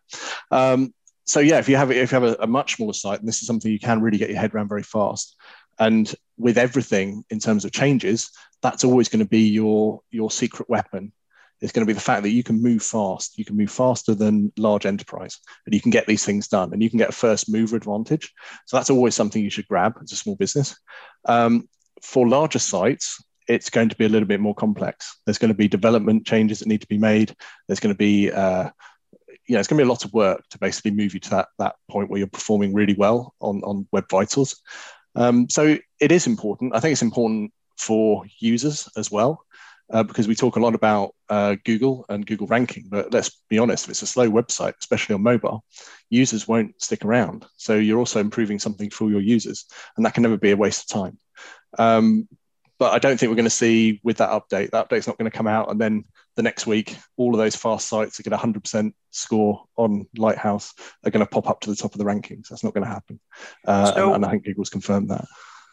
Um, 0.51 0.93
so 1.25 1.41
yeah, 1.41 1.57
if 1.57 1.67
you 1.67 1.75
have 1.75 1.91
if 1.91 2.13
you 2.13 2.19
have 2.19 2.31
a, 2.31 2.43
a, 2.43 2.47
much 2.47 2.75
smaller 2.75 2.93
site, 2.93 3.19
and 3.19 3.27
this 3.27 3.41
is 3.41 3.47
something 3.47 3.69
you 3.69 3.77
can 3.79 4.01
really 4.01 4.17
get 4.17 4.29
your 4.29 4.39
head 4.39 4.55
around 4.55 4.69
very 4.69 4.83
fast. 4.83 5.35
And 5.77 6.13
with 6.37 6.57
everything 6.57 7.25
in 7.29 7.39
terms 7.39 7.65
of 7.65 7.73
changes, 7.73 8.31
that's 8.61 8.85
always 8.85 9.09
going 9.09 9.19
to 9.19 9.29
be 9.29 9.49
your 9.49 9.99
your 10.11 10.31
secret 10.31 10.69
weapon. 10.69 11.11
It's 11.59 11.73
going 11.73 11.85
to 11.85 11.89
be 11.89 11.95
the 11.95 11.99
fact 11.99 12.23
that 12.23 12.29
you 12.29 12.43
can 12.43 12.63
move 12.63 12.83
fast. 12.83 13.37
You 13.37 13.43
can 13.43 13.57
move 13.57 13.71
faster 13.71 14.15
than 14.15 14.53
large 14.57 14.85
enterprise, 14.85 15.39
and 15.65 15.75
you 15.75 15.81
can 15.81 15.91
get 15.91 16.07
these 16.07 16.23
things 16.23 16.47
done, 16.47 16.71
and 16.71 16.81
you 16.81 16.89
can 16.89 16.99
get 16.99 17.09
a 17.09 17.23
first 17.25 17.51
mover 17.51 17.75
advantage. 17.75 18.31
So 18.65 18.77
that's 18.77 18.91
always 18.91 19.13
something 19.13 19.43
you 19.43 19.49
should 19.49 19.67
grab 19.67 19.95
as 20.01 20.13
a 20.13 20.15
small 20.15 20.37
business. 20.37 20.73
Um, 21.25 21.67
for 22.01 22.29
larger 22.29 22.59
sites, 22.59 23.21
it's 23.47 23.69
going 23.69 23.89
to 23.89 23.95
be 23.95 24.05
a 24.05 24.09
little 24.09 24.27
bit 24.27 24.39
more 24.39 24.55
complex. 24.55 25.19
There's 25.25 25.37
going 25.37 25.51
to 25.51 25.57
be 25.57 25.67
development 25.67 26.25
changes 26.25 26.59
that 26.59 26.67
need 26.67 26.81
to 26.81 26.87
be 26.87 26.97
made. 26.97 27.35
There's 27.67 27.79
going 27.79 27.93
to 27.93 27.97
be, 27.97 28.31
uh, 28.31 28.69
you 29.47 29.53
know, 29.53 29.59
it's 29.59 29.67
going 29.67 29.77
to 29.77 29.83
be 29.83 29.87
a 29.87 29.91
lot 29.91 30.05
of 30.05 30.13
work 30.13 30.43
to 30.49 30.59
basically 30.59 30.91
move 30.91 31.13
you 31.13 31.19
to 31.21 31.29
that, 31.31 31.47
that 31.59 31.75
point 31.89 32.09
where 32.09 32.19
you're 32.19 32.27
performing 32.27 32.73
really 32.73 32.95
well 32.95 33.33
on, 33.39 33.61
on 33.63 33.87
Web 33.91 34.05
Vitals. 34.09 34.61
Um, 35.15 35.49
so 35.49 35.77
it 35.99 36.11
is 36.11 36.27
important. 36.27 36.75
I 36.75 36.79
think 36.79 36.91
it's 36.91 37.01
important 37.01 37.53
for 37.77 38.25
users 38.39 38.89
as 38.97 39.09
well, 39.09 39.45
uh, 39.91 40.03
because 40.03 40.27
we 40.27 40.35
talk 40.35 40.57
a 40.57 40.59
lot 40.59 40.75
about 40.75 41.15
uh, 41.29 41.55
Google 41.63 42.05
and 42.09 42.25
Google 42.25 42.47
ranking. 42.47 42.85
But 42.89 43.13
let's 43.13 43.41
be 43.49 43.59
honest, 43.59 43.85
if 43.85 43.91
it's 43.91 44.01
a 44.01 44.07
slow 44.07 44.29
website, 44.29 44.73
especially 44.79 45.15
on 45.15 45.23
mobile, 45.23 45.63
users 46.09 46.47
won't 46.47 46.81
stick 46.81 47.05
around. 47.05 47.45
So 47.55 47.75
you're 47.75 47.99
also 47.99 48.19
improving 48.19 48.59
something 48.59 48.89
for 48.89 49.09
your 49.09 49.21
users, 49.21 49.65
and 49.95 50.05
that 50.05 50.13
can 50.13 50.23
never 50.23 50.37
be 50.37 50.51
a 50.51 50.57
waste 50.57 50.91
of 50.91 51.01
time. 51.01 51.17
Um, 51.79 52.27
but 52.80 52.93
I 52.93 52.99
don't 52.99 53.19
think 53.19 53.30
we're 53.30 53.36
going 53.36 53.45
to 53.45 53.49
see 53.49 53.99
with 54.03 54.17
that 54.17 54.30
update. 54.30 54.71
That 54.71 54.89
update's 54.89 55.07
not 55.07 55.17
going 55.17 55.30
to 55.30 55.36
come 55.36 55.47
out, 55.47 55.71
and 55.71 55.80
then 55.80 56.05
the 56.36 56.43
next 56.43 56.67
week, 56.67 56.95
all 57.15 57.34
of 57.34 57.39
those 57.39 57.55
fast 57.55 57.88
sites 57.88 58.17
that 58.17 58.23
get 58.23 58.34
a 58.34 58.38
hundred 58.38 58.63
percent 58.63 58.95
score 59.11 59.65
on 59.75 60.07
Lighthouse 60.17 60.73
are 61.03 61.11
going 61.11 61.25
to 61.25 61.30
pop 61.30 61.49
up 61.49 61.61
to 61.61 61.69
the 61.69 61.75
top 61.75 61.93
of 61.93 61.97
the 61.97 62.05
rankings. 62.05 62.49
That's 62.49 62.63
not 62.63 62.73
going 62.73 62.84
to 62.84 62.89
happen, 62.89 63.19
uh, 63.65 63.93
so, 63.93 64.07
and, 64.07 64.15
and 64.15 64.25
I 64.25 64.32
think 64.32 64.45
Google's 64.45 64.69
confirmed 64.69 65.09
that. 65.09 65.25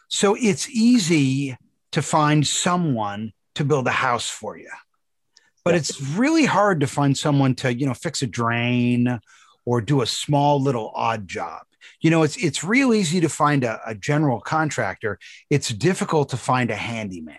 So 0.07 0.35
it's 0.39 0.69
easy 0.69 1.57
to 1.91 2.01
find 2.01 2.45
someone 2.45 3.33
to 3.55 3.63
build 3.63 3.87
a 3.87 3.91
house 3.91 4.29
for 4.29 4.57
you. 4.57 4.69
but 5.63 5.71
yeah. 5.71 5.77
it's 5.77 6.01
really 6.01 6.45
hard 6.45 6.81
to 6.81 6.87
find 6.87 7.17
someone 7.17 7.55
to 7.55 7.73
you 7.73 7.85
know 7.85 7.93
fix 7.93 8.21
a 8.21 8.27
drain 8.27 9.19
or 9.65 9.81
do 9.81 10.01
a 10.01 10.05
small 10.05 10.61
little 10.61 10.91
odd 10.95 11.27
job 11.27 11.63
you 12.01 12.09
know 12.09 12.23
it's 12.23 12.37
it's 12.37 12.63
real 12.63 12.93
easy 12.93 13.19
to 13.21 13.29
find 13.29 13.63
a, 13.63 13.79
a 13.85 13.95
general 13.95 14.39
contractor 14.39 15.19
it's 15.49 15.69
difficult 15.69 16.29
to 16.29 16.37
find 16.37 16.69
a 16.69 16.75
handyman 16.75 17.37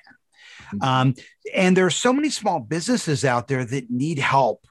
mm-hmm. 0.73 0.83
um, 0.83 1.15
and 1.55 1.77
there 1.77 1.87
are 1.87 1.91
so 1.91 2.13
many 2.13 2.31
small 2.31 2.61
businesses 2.61 3.25
out 3.25 3.49
there 3.49 3.65
that 3.65 3.91
need 3.91 4.19
help 4.19 4.67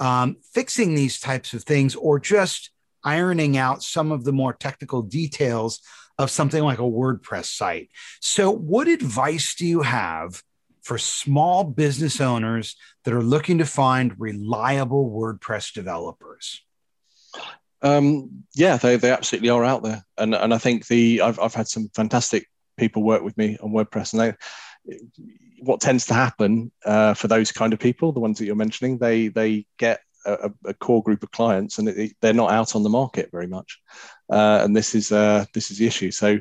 um, 0.00 0.36
fixing 0.52 0.94
these 0.94 1.20
types 1.20 1.52
of 1.54 1.62
things 1.62 1.94
or 1.94 2.18
just 2.18 2.70
ironing 3.04 3.56
out 3.56 3.82
some 3.82 4.12
of 4.12 4.24
the 4.24 4.32
more 4.32 4.52
technical 4.52 5.02
details 5.02 5.80
of 6.18 6.30
something 6.30 6.62
like 6.62 6.78
a 6.78 6.82
WordPress 6.82 7.46
site. 7.46 7.90
So, 8.20 8.50
what 8.50 8.88
advice 8.88 9.54
do 9.54 9.66
you 9.66 9.82
have 9.82 10.42
for 10.82 10.98
small 10.98 11.64
business 11.64 12.20
owners 12.20 12.76
that 13.04 13.14
are 13.14 13.22
looking 13.22 13.58
to 13.58 13.66
find 13.66 14.18
reliable 14.18 15.10
WordPress 15.10 15.72
developers? 15.72 16.62
Um, 17.82 18.44
yeah, 18.54 18.76
they, 18.76 18.96
they 18.96 19.10
absolutely 19.10 19.50
are 19.50 19.64
out 19.64 19.82
there, 19.82 20.04
and 20.16 20.34
and 20.34 20.54
I 20.54 20.58
think 20.58 20.86
the 20.86 21.20
I've 21.22 21.38
I've 21.40 21.54
had 21.54 21.68
some 21.68 21.90
fantastic 21.94 22.48
people 22.76 23.02
work 23.02 23.22
with 23.22 23.36
me 23.36 23.58
on 23.60 23.72
WordPress, 23.72 24.12
and 24.12 24.36
they 24.86 24.96
what 25.60 25.80
tends 25.80 26.06
to 26.06 26.14
happen 26.14 26.72
uh, 26.84 27.14
for 27.14 27.28
those 27.28 27.52
kind 27.52 27.72
of 27.72 27.78
people, 27.78 28.12
the 28.12 28.20
ones 28.20 28.38
that 28.38 28.46
you're 28.46 28.56
mentioning, 28.56 28.98
they 28.98 29.28
they 29.28 29.66
get 29.78 30.00
a, 30.26 30.50
a 30.66 30.74
core 30.74 31.02
group 31.02 31.22
of 31.22 31.30
clients, 31.30 31.78
and 31.78 31.88
it, 31.88 32.12
they're 32.20 32.32
not 32.32 32.52
out 32.52 32.74
on 32.74 32.82
the 32.82 32.90
market 32.90 33.30
very 33.30 33.46
much, 33.46 33.80
uh, 34.30 34.60
and 34.62 34.76
this 34.76 34.94
is 34.94 35.12
uh, 35.12 35.44
this 35.54 35.70
is 35.70 35.78
the 35.78 35.86
issue. 35.86 36.10
So 36.10 36.38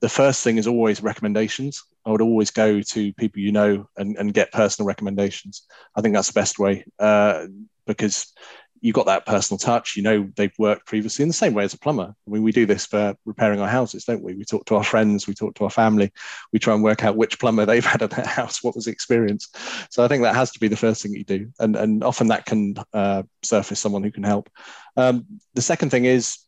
the 0.00 0.08
first 0.08 0.42
thing 0.42 0.58
is 0.58 0.66
always 0.66 1.02
recommendations. 1.02 1.82
I 2.04 2.10
would 2.10 2.22
always 2.22 2.50
go 2.50 2.80
to 2.80 3.12
people 3.14 3.40
you 3.40 3.52
know 3.52 3.88
and, 3.96 4.16
and 4.16 4.34
get 4.34 4.52
personal 4.52 4.88
recommendations. 4.88 5.66
I 5.94 6.00
think 6.00 6.14
that's 6.14 6.28
the 6.28 6.40
best 6.40 6.58
way 6.58 6.84
uh, 6.98 7.46
because 7.86 8.32
you've 8.82 8.94
got 8.94 9.06
that 9.06 9.24
personal 9.24 9.58
touch. 9.58 9.96
You 9.96 10.02
know 10.02 10.28
they've 10.36 10.52
worked 10.58 10.86
previously 10.86 11.22
in 11.22 11.28
the 11.28 11.34
same 11.34 11.54
way 11.54 11.64
as 11.64 11.72
a 11.72 11.78
plumber. 11.78 12.14
I 12.26 12.30
mean, 12.30 12.42
we 12.42 12.52
do 12.52 12.66
this 12.66 12.84
for 12.84 13.14
repairing 13.24 13.60
our 13.60 13.68
houses, 13.68 14.04
don't 14.04 14.22
we? 14.22 14.34
We 14.34 14.44
talk 14.44 14.66
to 14.66 14.74
our 14.74 14.84
friends, 14.84 15.26
we 15.26 15.34
talk 15.34 15.54
to 15.54 15.64
our 15.64 15.70
family, 15.70 16.12
we 16.52 16.58
try 16.58 16.74
and 16.74 16.82
work 16.82 17.04
out 17.04 17.16
which 17.16 17.38
plumber 17.38 17.64
they've 17.64 17.86
had 17.92 18.02
at 18.02 18.10
their 18.10 18.26
house, 18.26 18.62
what 18.62 18.74
was 18.74 18.84
the 18.84 18.90
experience. 18.90 19.48
So 19.88 20.04
I 20.04 20.08
think 20.08 20.24
that 20.24 20.34
has 20.34 20.50
to 20.52 20.60
be 20.60 20.68
the 20.68 20.76
first 20.76 21.02
thing 21.02 21.14
you 21.14 21.24
do, 21.24 21.50
and 21.60 21.76
and 21.76 22.04
often 22.04 22.26
that 22.28 22.44
can 22.44 22.74
uh, 22.92 23.22
surface 23.42 23.80
someone 23.80 24.02
who 24.02 24.12
can 24.12 24.24
help. 24.24 24.50
Um, 24.96 25.24
the 25.54 25.62
second 25.62 25.90
thing 25.90 26.04
is, 26.04 26.38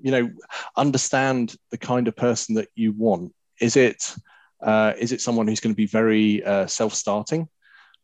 you 0.00 0.12
know, 0.12 0.30
understand 0.76 1.56
the 1.70 1.78
kind 1.78 2.08
of 2.08 2.16
person 2.16 2.54
that 2.54 2.68
you 2.74 2.92
want. 2.92 3.34
Is 3.60 3.76
it 3.76 4.14
uh, 4.62 4.92
is 4.98 5.12
it 5.12 5.20
someone 5.20 5.48
who's 5.48 5.60
going 5.60 5.74
to 5.74 5.76
be 5.76 5.86
very 5.86 6.44
uh, 6.44 6.66
self-starting? 6.66 7.48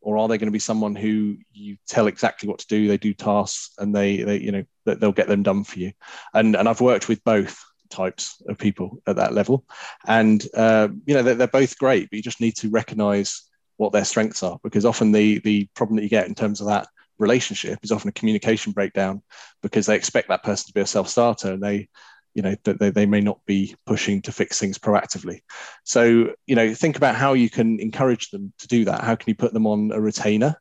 Or 0.02 0.18
are 0.18 0.28
they 0.28 0.38
going 0.38 0.48
to 0.48 0.52
be 0.52 0.58
someone 0.58 0.94
who 0.94 1.36
you 1.52 1.76
tell 1.86 2.06
exactly 2.06 2.48
what 2.48 2.58
to 2.58 2.66
do 2.66 2.88
they 2.88 2.98
do 2.98 3.14
tasks 3.14 3.70
and 3.78 3.94
they, 3.94 4.22
they 4.22 4.38
you 4.38 4.52
know 4.52 4.64
they'll 4.84 5.12
get 5.12 5.28
them 5.28 5.42
done 5.42 5.64
for 5.64 5.78
you? 5.78 5.92
And 6.34 6.56
and 6.56 6.68
i've 6.68 6.80
worked 6.80 7.08
with 7.08 7.24
both 7.24 7.64
types 7.90 8.42
of 8.48 8.58
people 8.58 8.98
at 9.06 9.16
that 9.16 9.34
level. 9.34 9.64
And 10.06 10.44
uh, 10.54 10.88
you 11.06 11.14
know 11.14 11.22
they're, 11.22 11.34
they're 11.34 11.46
both 11.46 11.78
great 11.78 12.10
but 12.10 12.16
you 12.16 12.22
just 12.22 12.40
need 12.40 12.56
to 12.56 12.70
recognize 12.70 13.42
what 13.76 13.92
their 13.92 14.04
strengths 14.04 14.42
are 14.42 14.58
because 14.62 14.84
often 14.84 15.12
the 15.12 15.38
the 15.40 15.68
problem 15.74 15.96
that 15.96 16.02
you 16.02 16.08
get 16.08 16.28
in 16.28 16.34
terms 16.34 16.60
of 16.60 16.66
that 16.68 16.88
relationship 17.18 17.78
is 17.82 17.92
often 17.92 18.08
a 18.08 18.12
communication 18.12 18.72
breakdown 18.72 19.22
because 19.62 19.86
they 19.86 19.96
expect 19.96 20.28
that 20.28 20.42
person 20.42 20.66
to 20.66 20.72
be 20.72 20.80
a 20.80 20.86
self-starter 20.86 21.52
and 21.52 21.62
they 21.62 21.88
you 22.34 22.42
know 22.42 22.54
that 22.64 22.78
they, 22.78 22.90
they 22.90 23.06
may 23.06 23.20
not 23.20 23.44
be 23.46 23.74
pushing 23.86 24.22
to 24.22 24.32
fix 24.32 24.58
things 24.58 24.78
proactively. 24.78 25.40
So 25.84 26.32
you 26.46 26.54
know 26.54 26.74
think 26.74 26.96
about 26.96 27.14
how 27.14 27.34
you 27.34 27.50
can 27.50 27.80
encourage 27.80 28.30
them 28.30 28.52
to 28.58 28.68
do 28.68 28.84
that. 28.86 29.02
How 29.02 29.14
can 29.14 29.28
you 29.28 29.34
put 29.34 29.52
them 29.52 29.66
on 29.66 29.92
a 29.92 30.00
retainer? 30.00 30.56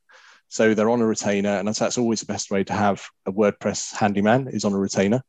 So 0.51 0.73
they're 0.73 0.89
on 0.89 0.99
a 0.99 1.07
retainer 1.07 1.57
and 1.57 1.65
that's, 1.65 1.97
always 1.97 2.19
the 2.19 2.25
best 2.25 2.51
way 2.51 2.65
to 2.65 2.73
have 2.73 3.01
a 3.25 3.31
wordpress 3.31 3.95
handyman 3.95 4.49
is 4.49 4.65
on 4.65 4.73
a 4.73 4.77
retainer. 4.77 5.23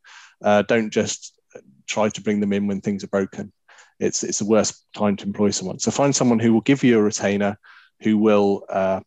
Uh, 0.45 0.63
don't 0.63 0.91
just 0.91 1.39
try 1.87 2.09
to 2.09 2.21
bring 2.21 2.41
them 2.41 2.53
in 2.53 2.67
when 2.67 2.81
things 2.81 3.05
are 3.05 3.09
broken. 3.09 3.53
It's 4.01 4.25
it's 4.25 4.41
the 4.41 4.47
worst 4.47 4.85
time 4.97 5.17
to 5.19 5.27
employ 5.27 5.51
someone. 5.51 5.79
So 5.79 5.93
find 5.93 6.15
someone 6.15 6.41
who 6.41 6.53
will 6.53 6.61
give 6.63 6.83
you 6.83 6.99
a 6.99 7.03
retainer 7.03 7.57
who 8.01 8.19
will 8.19 8.65
uh, 8.69 9.01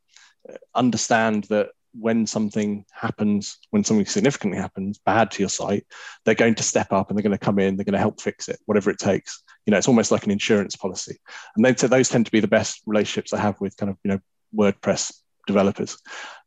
understand 0.74 1.46
that 1.46 1.72
when 2.00 2.26
something 2.28 2.86
happens, 2.92 3.58
when 3.72 3.84
something 3.84 4.06
significantly 4.06 4.60
happens 4.60 5.00
bad 5.06 5.32
to 5.32 5.42
your 5.42 5.50
site, 5.50 5.86
they're 6.24 6.36
going 6.36 6.56
to 6.56 6.64
step 6.64 6.92
up 6.92 7.10
and 7.10 7.18
they're 7.18 7.24
going 7.24 7.38
to 7.38 7.46
come 7.46 7.60
in, 7.60 7.76
they're 7.76 7.86
going 7.86 7.94
to 7.94 8.00
help 8.00 8.22
fix 8.22 8.50
it, 8.50 8.60
whatever 8.66 8.90
it 8.90 9.00
takes. 9.00 9.44
You 9.66 9.72
know, 9.72 9.78
it's 9.78 9.88
almost 9.88 10.12
like 10.12 10.26
an 10.26 10.32
insurance 10.32 10.76
policy. 10.76 11.18
And 11.56 11.64
they, 11.64 11.76
so 11.76 11.88
those 11.88 12.10
tend 12.10 12.26
to 12.26 12.32
be 12.32 12.40
the 12.40 12.48
best 12.48 12.82
relationships 12.86 13.34
I 13.34 13.40
have 13.40 13.60
with 13.62 13.78
kind 13.78 13.90
of, 13.90 13.98
you 14.04 14.12
know, 14.12 14.20
WordPress 14.56 15.14
developers. 15.48 15.98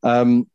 Um, 0.02 0.48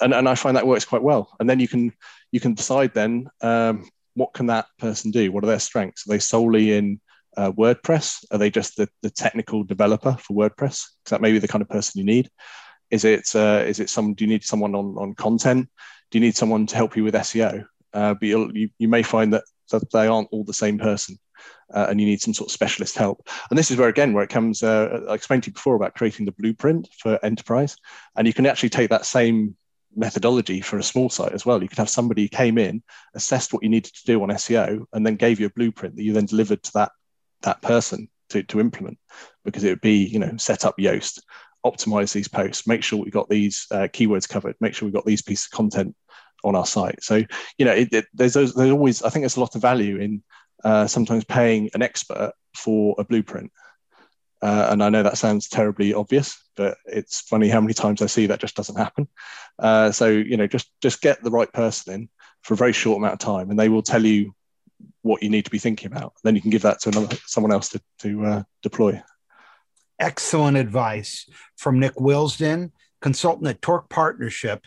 and, 0.00 0.14
and 0.14 0.28
I 0.28 0.34
find 0.34 0.56
that 0.56 0.66
works 0.66 0.84
quite 0.84 1.02
well. 1.02 1.34
And 1.38 1.48
then 1.48 1.60
you 1.60 1.68
can 1.68 1.92
you 2.32 2.40
can 2.40 2.54
decide 2.54 2.92
then 2.94 3.28
um, 3.40 3.88
what 4.14 4.32
can 4.34 4.46
that 4.46 4.66
person 4.78 5.10
do? 5.10 5.30
What 5.30 5.44
are 5.44 5.48
their 5.48 5.58
strengths? 5.58 6.06
Are 6.06 6.10
they 6.10 6.18
solely 6.18 6.72
in 6.76 7.00
uh, 7.36 7.52
WordPress? 7.52 8.24
Are 8.30 8.38
they 8.38 8.50
just 8.50 8.76
the, 8.76 8.88
the 9.02 9.10
technical 9.10 9.64
developer 9.64 10.16
for 10.18 10.34
WordPress? 10.34 10.56
Because 10.58 11.10
that 11.10 11.20
may 11.20 11.32
be 11.32 11.38
the 11.38 11.48
kind 11.48 11.62
of 11.62 11.68
person 11.68 11.98
you 11.98 12.04
need. 12.04 12.30
Is 12.92 13.04
it 13.04 13.34
uh, 13.34 13.64
is 13.66 13.80
it 13.80 13.90
some? 13.90 14.14
Do 14.14 14.24
you 14.24 14.30
need 14.30 14.44
someone 14.44 14.74
on 14.74 14.96
on 14.98 15.14
content? 15.14 15.68
Do 16.10 16.18
you 16.18 16.24
need 16.24 16.36
someone 16.36 16.66
to 16.66 16.76
help 16.76 16.94
you 16.94 17.02
with 17.02 17.14
SEO? 17.14 17.64
Uh, 17.92 18.14
but 18.14 18.28
you 18.28 18.68
you 18.78 18.86
may 18.86 19.02
find 19.02 19.32
that 19.32 19.44
that 19.70 19.90
they 19.90 20.06
aren't 20.06 20.28
all 20.30 20.44
the 20.44 20.54
same 20.54 20.78
person. 20.78 21.18
Uh, 21.74 21.86
and 21.88 21.98
you 21.98 22.06
need 22.06 22.20
some 22.20 22.34
sort 22.34 22.48
of 22.48 22.52
specialist 22.52 22.96
help. 22.98 23.26
And 23.48 23.58
this 23.58 23.70
is 23.70 23.78
where, 23.78 23.88
again, 23.88 24.12
where 24.12 24.22
it 24.22 24.28
comes, 24.30 24.62
uh, 24.62 25.00
I 25.08 25.14
explained 25.14 25.44
to 25.44 25.48
you 25.48 25.54
before 25.54 25.74
about 25.74 25.94
creating 25.94 26.26
the 26.26 26.32
blueprint 26.32 26.86
for 26.98 27.18
enterprise. 27.24 27.76
And 28.14 28.26
you 28.26 28.34
can 28.34 28.44
actually 28.44 28.68
take 28.68 28.90
that 28.90 29.06
same 29.06 29.56
methodology 29.96 30.60
for 30.60 30.78
a 30.78 30.82
small 30.82 31.08
site 31.08 31.32
as 31.32 31.46
well. 31.46 31.62
You 31.62 31.68
could 31.68 31.78
have 31.78 31.88
somebody 31.88 32.28
came 32.28 32.58
in, 32.58 32.82
assessed 33.14 33.52
what 33.52 33.62
you 33.62 33.70
needed 33.70 33.94
to 33.94 34.04
do 34.04 34.22
on 34.22 34.28
SEO, 34.28 34.84
and 34.92 35.04
then 35.04 35.16
gave 35.16 35.40
you 35.40 35.46
a 35.46 35.50
blueprint 35.50 35.96
that 35.96 36.02
you 36.02 36.12
then 36.12 36.26
delivered 36.26 36.62
to 36.62 36.72
that, 36.74 36.92
that 37.40 37.62
person 37.62 38.08
to, 38.28 38.42
to 38.44 38.60
implement 38.60 38.98
because 39.44 39.64
it 39.64 39.70
would 39.70 39.80
be, 39.80 40.04
you 40.04 40.18
know, 40.18 40.36
set 40.36 40.64
up 40.64 40.76
Yoast, 40.78 41.20
optimize 41.64 42.12
these 42.12 42.28
posts, 42.28 42.66
make 42.66 42.82
sure 42.82 43.02
we 43.02 43.10
got 43.10 43.28
these 43.28 43.66
uh, 43.70 43.88
keywords 43.92 44.28
covered, 44.28 44.56
make 44.60 44.74
sure 44.74 44.86
we 44.86 44.92
got 44.92 45.06
these 45.06 45.22
pieces 45.22 45.46
of 45.46 45.56
content 45.56 45.94
on 46.44 46.56
our 46.56 46.66
site. 46.66 47.02
So, 47.02 47.22
you 47.58 47.64
know, 47.64 47.72
it, 47.72 47.92
it, 47.92 48.06
there's, 48.12 48.34
there's 48.34 48.56
always, 48.58 49.02
I 49.02 49.10
think 49.10 49.22
there's 49.22 49.36
a 49.36 49.40
lot 49.40 49.54
of 49.54 49.62
value 49.62 49.98
in 49.98 50.22
uh, 50.64 50.86
sometimes 50.86 51.24
paying 51.24 51.70
an 51.74 51.82
expert 51.82 52.32
for 52.56 52.94
a 52.98 53.04
blueprint. 53.04 53.52
Uh, 54.42 54.68
and 54.70 54.82
I 54.82 54.88
know 54.88 55.04
that 55.04 55.18
sounds 55.18 55.48
terribly 55.48 55.94
obvious, 55.94 56.36
but 56.56 56.76
it's 56.84 57.20
funny 57.20 57.48
how 57.48 57.60
many 57.60 57.74
times 57.74 58.02
I 58.02 58.06
see 58.06 58.26
that 58.26 58.40
just 58.40 58.56
doesn't 58.56 58.76
happen. 58.76 59.06
Uh, 59.56 59.92
so, 59.92 60.08
you 60.08 60.36
know, 60.36 60.48
just 60.48 60.68
just 60.80 61.00
get 61.00 61.22
the 61.22 61.30
right 61.30 61.52
person 61.52 61.94
in 61.94 62.08
for 62.42 62.54
a 62.54 62.56
very 62.56 62.72
short 62.72 62.98
amount 62.98 63.12
of 63.12 63.18
time, 63.20 63.50
and 63.50 63.58
they 63.58 63.68
will 63.68 63.82
tell 63.82 64.04
you 64.04 64.34
what 65.02 65.22
you 65.22 65.30
need 65.30 65.44
to 65.44 65.50
be 65.50 65.60
thinking 65.60 65.86
about. 65.86 66.14
Then 66.24 66.34
you 66.34 66.40
can 66.40 66.50
give 66.50 66.62
that 66.62 66.80
to 66.80 66.88
another 66.88 67.16
someone 67.24 67.52
else 67.52 67.68
to 67.68 67.80
to 68.00 68.26
uh, 68.26 68.42
deploy 68.64 69.00
excellent 69.98 70.56
advice 70.56 71.28
from 71.56 71.78
Nick 71.78 71.94
Wilsdon, 71.94 72.72
consultant 73.00 73.48
at 73.48 73.62
Torque 73.62 73.88
Partnership. 73.88 74.64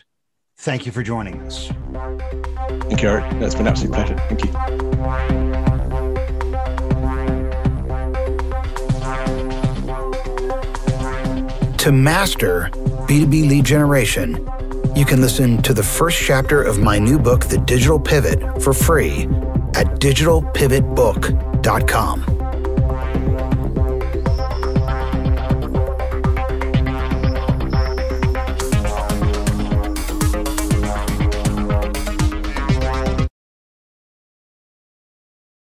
Thank 0.58 0.86
you 0.86 0.92
for 0.92 1.02
joining 1.02 1.40
us. 1.42 1.68
Thank 2.88 3.02
you, 3.02 3.08
Eric. 3.08 3.30
That's 3.38 3.54
been 3.54 3.66
an 3.66 3.72
absolute 3.72 3.92
pleasure. 3.92 4.16
Thank 4.28 4.44
you. 4.44 4.52
To 11.78 11.92
master 11.92 12.70
B2B 13.06 13.48
lead 13.48 13.64
generation, 13.64 14.44
you 14.96 15.04
can 15.04 15.20
listen 15.20 15.62
to 15.62 15.74
the 15.74 15.82
first 15.82 16.18
chapter 16.20 16.62
of 16.62 16.80
my 16.80 16.98
new 16.98 17.18
book, 17.18 17.44
The 17.44 17.58
Digital 17.58 18.00
Pivot, 18.00 18.62
for 18.62 18.72
free 18.72 19.24
at 19.74 20.00
digitalpivotbook.com. 20.00 22.35